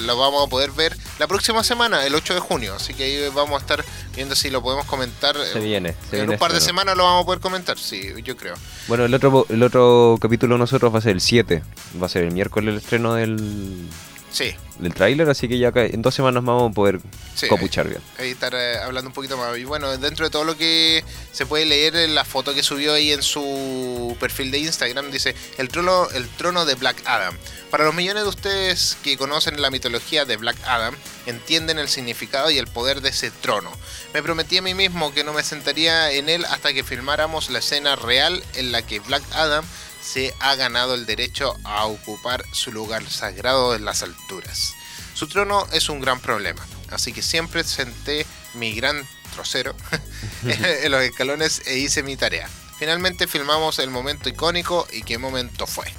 lo 0.06 0.16
vamos 0.16 0.46
a 0.46 0.50
poder 0.50 0.70
ver 0.74 0.96
la 1.20 1.28
próxima 1.28 1.64
semana, 1.64 2.06
el 2.06 2.16
8 2.16 2.34
de 2.36 2.40
junio. 2.40 2.76
Así 2.76 2.94
que 2.94 3.04
ahí 3.04 3.30
vamos 3.30 3.56
a 3.56 3.62
estar 3.62 3.84
viendo 4.16 4.36
si 4.36 4.50
lo 4.50 4.62
podemos 4.62 4.86
comentar. 4.86 5.36
Se 5.36 5.60
viene. 5.60 5.96
Se 6.10 6.18
en 6.18 6.22
viene 6.22 6.34
un 6.34 6.40
par 6.40 6.54
de 6.54 6.62
semanas 6.62 6.96
lo 6.96 7.04
vamos 7.04 7.24
a 7.24 7.26
poder 7.26 7.40
comentar, 7.40 7.78
sí, 7.78 8.14
yo 8.24 8.38
creo. 8.38 8.56
Bueno, 8.88 9.06
el 9.06 9.14
otro, 9.14 9.46
el 9.50 9.64
otro 9.64 10.18
capítulo 10.22 10.56
de 10.56 10.60
nosotros 10.60 10.94
va 10.94 11.00
a 11.00 11.02
ser 11.02 11.12
el 11.14 11.22
7. 11.22 11.64
Va 12.02 12.06
a 12.06 12.10
ser 12.10 12.24
el 12.24 12.32
miércoles 12.32 12.74
el 12.74 12.78
estreno 12.78 13.14
del, 13.16 13.88
Sí, 14.32 14.54
del 14.80 14.94
tráiler, 14.94 15.28
así 15.30 15.48
que 15.48 15.58
ya 15.58 15.72
en 15.74 16.02
dos 16.02 16.14
semanas 16.14 16.44
más 16.44 16.56
vamos 16.56 16.72
a 16.72 16.74
poder 16.76 17.00
Sí. 17.34 17.48
copuchar 17.48 17.88
bien. 17.88 18.02
ahí 18.20 18.30
estar 18.32 18.54
eh, 18.54 18.78
hablando 18.78 19.10
un 19.10 19.14
poquito 19.14 19.38
más. 19.38 19.58
Y 19.58 19.64
bueno, 19.64 19.96
dentro 19.98 20.26
de 20.26 20.30
todo 20.32 20.44
lo 20.44 20.58
que 20.58 21.04
se 21.32 21.46
puede 21.46 21.66
leer 21.66 21.96
en 21.96 22.14
la 22.14 22.26
foto 22.26 22.54
que 22.54 22.62
subió 22.62 22.94
ahí 22.94 23.12
en 23.14 23.24
su 23.24 24.16
perfil 24.20 24.52
de 24.52 24.60
Instagram, 24.60 25.12
dice 25.12 25.34
el 25.58 25.70
trono, 25.70 26.08
el 26.14 26.28
trono 26.30 26.66
de 26.66 26.76
Black 26.76 26.98
Adam. 27.06 27.36
Para 27.72 27.86
los 27.86 27.94
millones 27.96 28.24
de 28.24 28.30
ustedes 28.30 28.98
que 29.04 29.18
conocen 29.18 29.62
la 29.62 29.72
mitología 29.72 30.26
de 30.26 30.36
Black 30.38 30.58
Adam, 30.66 30.96
entienden 31.26 31.80
el 31.80 31.88
significado 31.90 32.50
y 32.52 32.58
el 32.58 32.68
poder 32.68 33.02
de 33.02 33.10
ese 33.10 33.32
trono. 33.32 33.72
Me 34.14 34.22
prometí 34.24 34.58
a 34.58 34.62
mí 34.62 34.74
mismo 34.74 35.14
que 35.14 35.24
no 35.24 35.34
me 35.34 35.44
sentaría 35.44 36.12
en 36.12 36.28
él 36.30 36.46
hasta 36.46 36.74
que 36.74 36.84
filmáramos 36.84 37.50
la 37.50 37.60
escena 37.60 37.96
real 37.96 38.44
en 38.56 38.72
la 38.72 38.82
que 38.82 39.00
Black 39.00 39.24
Adam 39.34 39.64
se 40.08 40.34
ha 40.40 40.56
ganado 40.56 40.96
el 40.96 41.06
derecho 41.06 41.58
a 41.66 41.86
ocupar 41.86 42.46
su 42.54 42.72
lugar 42.72 43.08
sagrado 43.10 43.76
en 43.76 43.84
las 43.84 44.04
alturas. 44.04 44.74
Su 45.14 45.28
trono 45.28 45.68
es 45.74 45.90
un 45.90 46.00
gran 46.00 46.22
problema, 46.22 46.66
así 46.92 47.12
que 47.12 47.22
siempre 47.22 47.64
senté 47.66 48.26
mi 48.54 48.74
gran 48.74 49.06
trocero 49.34 49.76
en 50.46 50.92
los 50.92 51.02
escalones 51.02 51.62
e 51.66 51.78
hice 51.78 52.04
mi 52.04 52.16
tarea. 52.16 52.48
Finalmente 52.80 53.28
filmamos 53.28 53.80
el 53.80 53.90
momento 53.90 54.30
icónico 54.30 54.88
y 54.94 55.02
qué 55.02 55.18
momento 55.18 55.68
fue. 55.68 55.92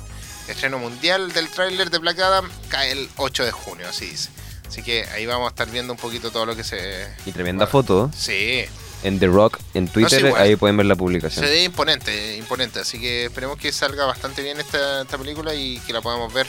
Estreno 0.49 0.79
mundial 0.79 1.33
del 1.33 1.51
tráiler 1.51 1.91
de 1.91 1.99
Black 1.99 2.19
Adam 2.21 2.49
cae 2.69 2.93
el 2.93 3.11
8 3.17 3.45
de 3.45 3.53
junio, 3.53 3.89
así 3.89 4.07
dice. 4.07 4.31
Así 4.67 4.83
que 4.83 5.05
ahí 5.13 5.27
vamos 5.27 5.47
a 5.47 5.51
estar 5.51 5.71
viendo 5.71 5.93
un 5.93 5.99
poquito 5.99 6.31
todo 6.31 6.47
lo 6.47 6.57
que 6.57 6.65
se... 6.65 7.09
Y 7.27 7.33
tremenda 7.33 7.67
Bueno, 7.67 7.73
foto 7.73 8.11
Sí, 8.17 8.65
en 9.03 9.19
The 9.19 9.27
Rock 9.27 9.59
en 9.75 9.89
Twitter, 9.89 10.33
ahí 10.37 10.57
pueden 10.57 10.77
ver 10.77 10.87
la 10.87 10.95
se 10.95 10.99
publicación. 10.99 11.45
ve 11.45 11.65
imponente, 11.65 12.37
imponente. 12.37 12.81
Así 12.81 13.01
que 13.01 13.27
esperemos 13.27 13.59
que 13.59 13.73
salga 13.73 14.05
bastante 14.07 14.43
bien 14.43 14.59
esta, 14.61 15.03
esta 15.03 15.19
película 15.19 15.55
y 15.55 15.79
que 15.81 15.93
la 15.93 16.01
podamos 16.01 16.33
ver 16.33 16.47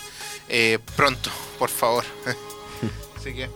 eh, 0.47 0.79
pronto, 0.95 1.29
por 1.57 1.69
favor. 1.69 2.03
Así 3.17 3.33
que 3.33 3.49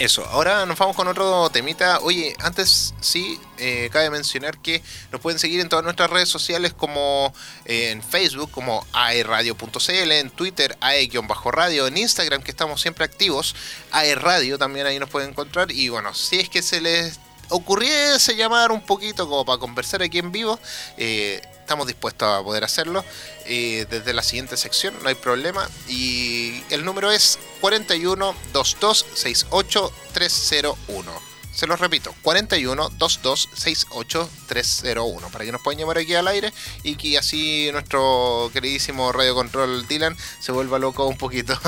eso. 0.00 0.24
Ahora 0.24 0.64
nos 0.64 0.78
vamos 0.78 0.96
con 0.96 1.06
otro 1.08 1.50
temita. 1.50 2.00
Oye, 2.00 2.34
antes 2.40 2.94
sí, 3.00 3.38
eh, 3.58 3.90
cabe 3.92 4.08
mencionar 4.08 4.58
que 4.58 4.82
nos 5.12 5.20
pueden 5.20 5.38
seguir 5.38 5.60
en 5.60 5.68
todas 5.68 5.84
nuestras 5.84 6.08
redes 6.08 6.30
sociales 6.30 6.72
como 6.72 7.34
eh, 7.66 7.90
en 7.90 8.02
Facebook 8.02 8.50
como 8.50 8.84
aeradio.cl, 8.94 10.12
en 10.12 10.30
Twitter 10.30 10.76
ae-radio, 10.80 11.86
en 11.86 11.98
Instagram 11.98 12.42
que 12.42 12.50
estamos 12.50 12.80
siempre 12.80 13.04
activos, 13.04 13.54
aeradio 13.92 14.56
también 14.56 14.86
ahí 14.86 14.98
nos 14.98 15.10
pueden 15.10 15.30
encontrar. 15.30 15.70
Y 15.70 15.90
bueno, 15.90 16.14
si 16.14 16.40
es 16.40 16.48
que 16.48 16.62
se 16.62 16.80
les 16.80 17.20
ocurriese 17.50 18.34
llamar 18.34 18.72
un 18.72 18.80
poquito 18.80 19.28
como 19.28 19.44
para 19.44 19.58
conversar 19.58 20.02
aquí 20.02 20.18
en 20.18 20.32
vivo, 20.32 20.58
eh, 20.96 21.40
estamos 21.60 21.86
dispuestos 21.86 22.28
a 22.28 22.42
poder 22.42 22.64
hacerlo 22.64 23.04
eh, 23.46 23.86
desde 23.88 24.12
la 24.12 24.22
siguiente 24.22 24.56
sección, 24.56 24.94
no 25.02 25.08
hay 25.08 25.14
problema. 25.14 25.68
Y 25.88 26.64
el 26.70 26.84
número 26.84 27.10
es 27.10 27.38
41 27.60 28.34
22 28.52 29.06
68 29.14 29.92
301. 30.12 31.29
Se 31.52 31.66
los 31.66 31.78
repito, 31.80 32.14
41 32.22 32.90
22 32.90 33.48
68 33.54 34.30
301 34.46 35.28
para 35.30 35.44
que 35.44 35.52
nos 35.52 35.60
puedan 35.60 35.78
llamar 35.80 35.98
aquí 35.98 36.14
al 36.14 36.26
aire 36.28 36.52
y 36.84 36.94
que 36.94 37.18
así 37.18 37.68
nuestro 37.72 38.50
queridísimo 38.52 39.10
Radio 39.12 39.34
Control 39.34 39.86
Dylan 39.86 40.16
se 40.40 40.52
vuelva 40.52 40.78
loco 40.78 41.06
un 41.06 41.18
poquito. 41.18 41.58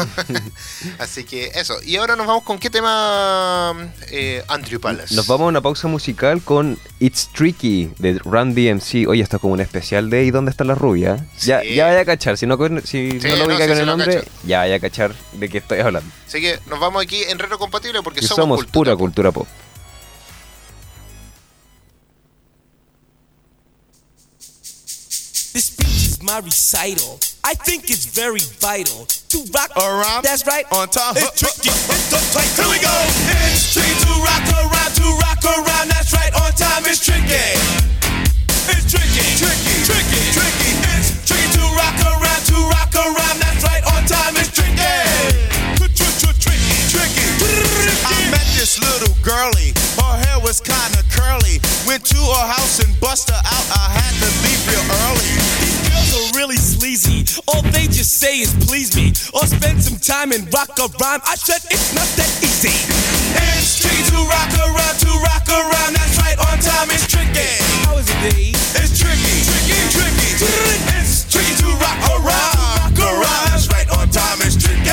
así 0.98 1.24
que 1.24 1.52
eso. 1.54 1.76
Y 1.84 1.96
ahora 1.96 2.16
nos 2.16 2.26
vamos 2.26 2.44
con 2.44 2.58
qué 2.58 2.70
tema, 2.70 3.74
eh, 4.10 4.44
Andrew 4.48 4.80
Palace. 4.80 5.14
Nos 5.14 5.26
vamos 5.26 5.46
a 5.46 5.48
una 5.48 5.60
pausa 5.60 5.88
musical 5.88 6.42
con 6.42 6.78
It's 7.00 7.28
Tricky 7.32 7.90
de 7.98 8.18
Run 8.24 8.54
DMC. 8.54 9.06
Oye, 9.08 9.22
esto 9.22 9.36
es 9.36 9.40
como 9.42 9.54
un 9.54 9.60
especial 9.60 10.10
de 10.10 10.24
¿Y 10.24 10.30
dónde 10.30 10.50
está 10.52 10.64
la 10.64 10.74
rubia? 10.74 11.26
Ya, 11.40 11.60
Sí. 11.60 11.74
ya 11.74 11.86
vaya 11.86 12.00
a 12.00 12.04
cachar. 12.04 12.38
Si 12.38 12.46
no, 12.46 12.56
si 12.84 13.10
Sí, 13.10 13.18
no 13.28 13.36
lo 13.36 13.36
no, 13.36 13.44
ubica 13.46 13.66
con 13.68 13.78
el 13.78 13.86
nombre, 13.86 14.14
cacho. 14.20 14.30
ya 14.44 14.58
vaya 14.60 14.76
a 14.76 14.80
cachar 14.80 15.14
de 15.32 15.48
qué 15.48 15.58
estoy 15.58 15.80
hablando. 15.80 16.10
Así 16.26 16.40
que 16.40 16.58
nos 16.66 16.78
vamos 16.80 17.02
aquí 17.02 17.22
en 17.24 17.38
Retro 17.38 17.58
Compatible 17.58 18.00
porque 18.02 18.20
Y 18.20 18.26
somos, 18.26 18.36
somos 18.42 18.58
cultura 18.58 18.72
pura 18.72 18.92
pop. 18.92 18.98
cultura 19.00 19.32
pop. 19.32 19.48
Is 26.22 26.26
my 26.26 26.38
recital. 26.38 27.18
I 27.44 27.54
think 27.54 27.90
it's 27.90 28.06
very 28.06 28.40
vital 28.62 29.06
to 29.06 29.38
rock 29.52 29.70
around. 29.76 30.22
That's 30.22 30.46
right. 30.46 30.64
On 30.72 30.88
time. 30.88 31.16
It's 31.16 31.38
tricky. 31.38 31.70
It's 31.70 32.10
the 32.10 32.20
tight. 32.30 32.50
Here 32.54 32.70
we 32.70 32.78
go. 32.78 32.94
It's 33.50 33.74
tricky 33.74 33.90
to 33.90 34.12
rock 34.22 34.46
around, 34.54 34.92
to 34.94 35.06
rock 35.18 35.42
around. 35.42 35.90
That's 35.90 36.12
right. 36.14 36.32
On 36.38 36.52
time. 36.54 36.86
It's 36.86 37.02
tricky. 37.02 37.34
It's 38.70 38.86
tricky. 38.86 39.26
Tricky. 39.38 39.74
Tricky. 39.82 40.22
Tricky. 40.30 40.70
It's 40.94 41.26
tricky 41.26 41.48
to 41.58 41.64
rock 41.74 41.98
around, 42.06 42.42
to 42.46 42.58
rock 42.70 42.94
around. 42.94 43.36
That's 43.42 43.62
right. 43.66 43.82
On 43.90 44.02
time. 44.06 44.38
It's 44.38 44.52
tricky. 44.54 44.78
Tricky. 45.74 46.08
Tricky. 46.90 47.26
I 48.06 48.30
met 48.30 48.46
this 48.54 48.78
little 48.78 49.14
girlie. 49.22 49.74
Her 49.98 50.14
hair 50.22 50.38
was 50.40 50.60
kinda 50.60 51.02
curly. 51.10 51.58
Went 51.86 52.06
to 52.06 52.18
her 52.18 52.46
house 52.46 52.78
and 52.78 52.88
bust 53.00 53.30
her 53.30 53.42
out. 53.42 53.66
I 53.74 53.90
had 53.90 54.14
to 54.22 54.28
leave 54.46 54.62
real 54.70 54.86
early. 55.08 55.61
Are 56.12 56.36
really 56.36 56.60
sleazy. 56.60 57.24
All 57.48 57.64
they 57.72 57.88
just 57.88 58.20
say 58.20 58.44
is 58.44 58.52
please 58.68 58.92
me 58.92 59.16
or 59.32 59.48
spend 59.48 59.80
some 59.80 59.96
time 59.96 60.28
and 60.36 60.44
rock 60.52 60.68
a 60.76 60.84
rhyme. 61.00 61.24
I 61.24 61.40
said 61.40 61.64
it's 61.72 61.96
not 61.96 62.04
that 62.20 62.28
easy. 62.44 62.68
It's 63.56 63.80
tricky 63.80 64.04
to 64.12 64.20
rock 64.28 64.52
around, 64.60 64.96
to 65.00 65.12
rock 65.24 65.48
around. 65.48 65.96
That's 65.96 66.20
right, 66.20 66.36
on 66.36 66.60
time 66.60 66.92
it's 66.92 67.08
tricky. 67.08 67.48
How 67.88 67.96
is 67.96 68.04
it, 68.12 68.20
B? 68.28 68.52
It's 68.52 68.92
tricky, 69.00 69.40
tricky, 69.40 69.80
tricky. 69.88 70.36
It's 71.00 71.24
tricky 71.32 71.56
to 71.64 71.72
rock 71.80 71.96
around, 72.04 72.60
rock 72.92 72.98
around. 73.00 73.48
That's 73.48 73.72
right, 73.72 73.88
on 73.96 74.04
time 74.12 74.44
it's 74.44 74.60
tricky. 74.60 74.84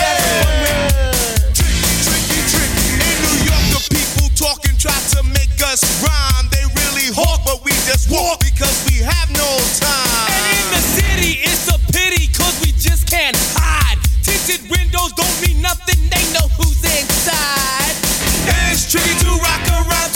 Tricky, 1.51 1.91
tricky, 2.07 2.39
tricky. 2.47 2.87
In 2.95 3.15
New 3.27 3.37
York, 3.43 3.65
the 3.75 3.81
people 3.91 4.31
talking 4.39 4.71
try 4.79 4.95
to 5.19 5.27
make 5.35 5.59
us 5.67 5.83
rhyme. 5.99 6.47
They 6.47 6.63
really 6.79 7.11
hawk, 7.11 7.43
but 7.43 7.59
we 7.67 7.75
just 7.83 8.07
walk 8.07 8.39
because 8.39 8.87
we 8.87 9.03
have 9.03 9.27
no 9.35 9.47
time. 9.83 10.28
We 13.09 13.17
can't 13.17 13.37
hide. 13.57 13.97
Tinted 14.23 14.69
windows 14.69 15.13
don't 15.13 15.37
mean 15.41 15.61
nothing, 15.61 15.97
they 16.09 16.23
know 16.33 16.47
who's 16.57 16.83
inside. 16.83 17.95
It's 18.69 18.91
tricky 18.91 19.15
to 19.25 19.31
rock 19.41 19.65
around, 19.69 20.08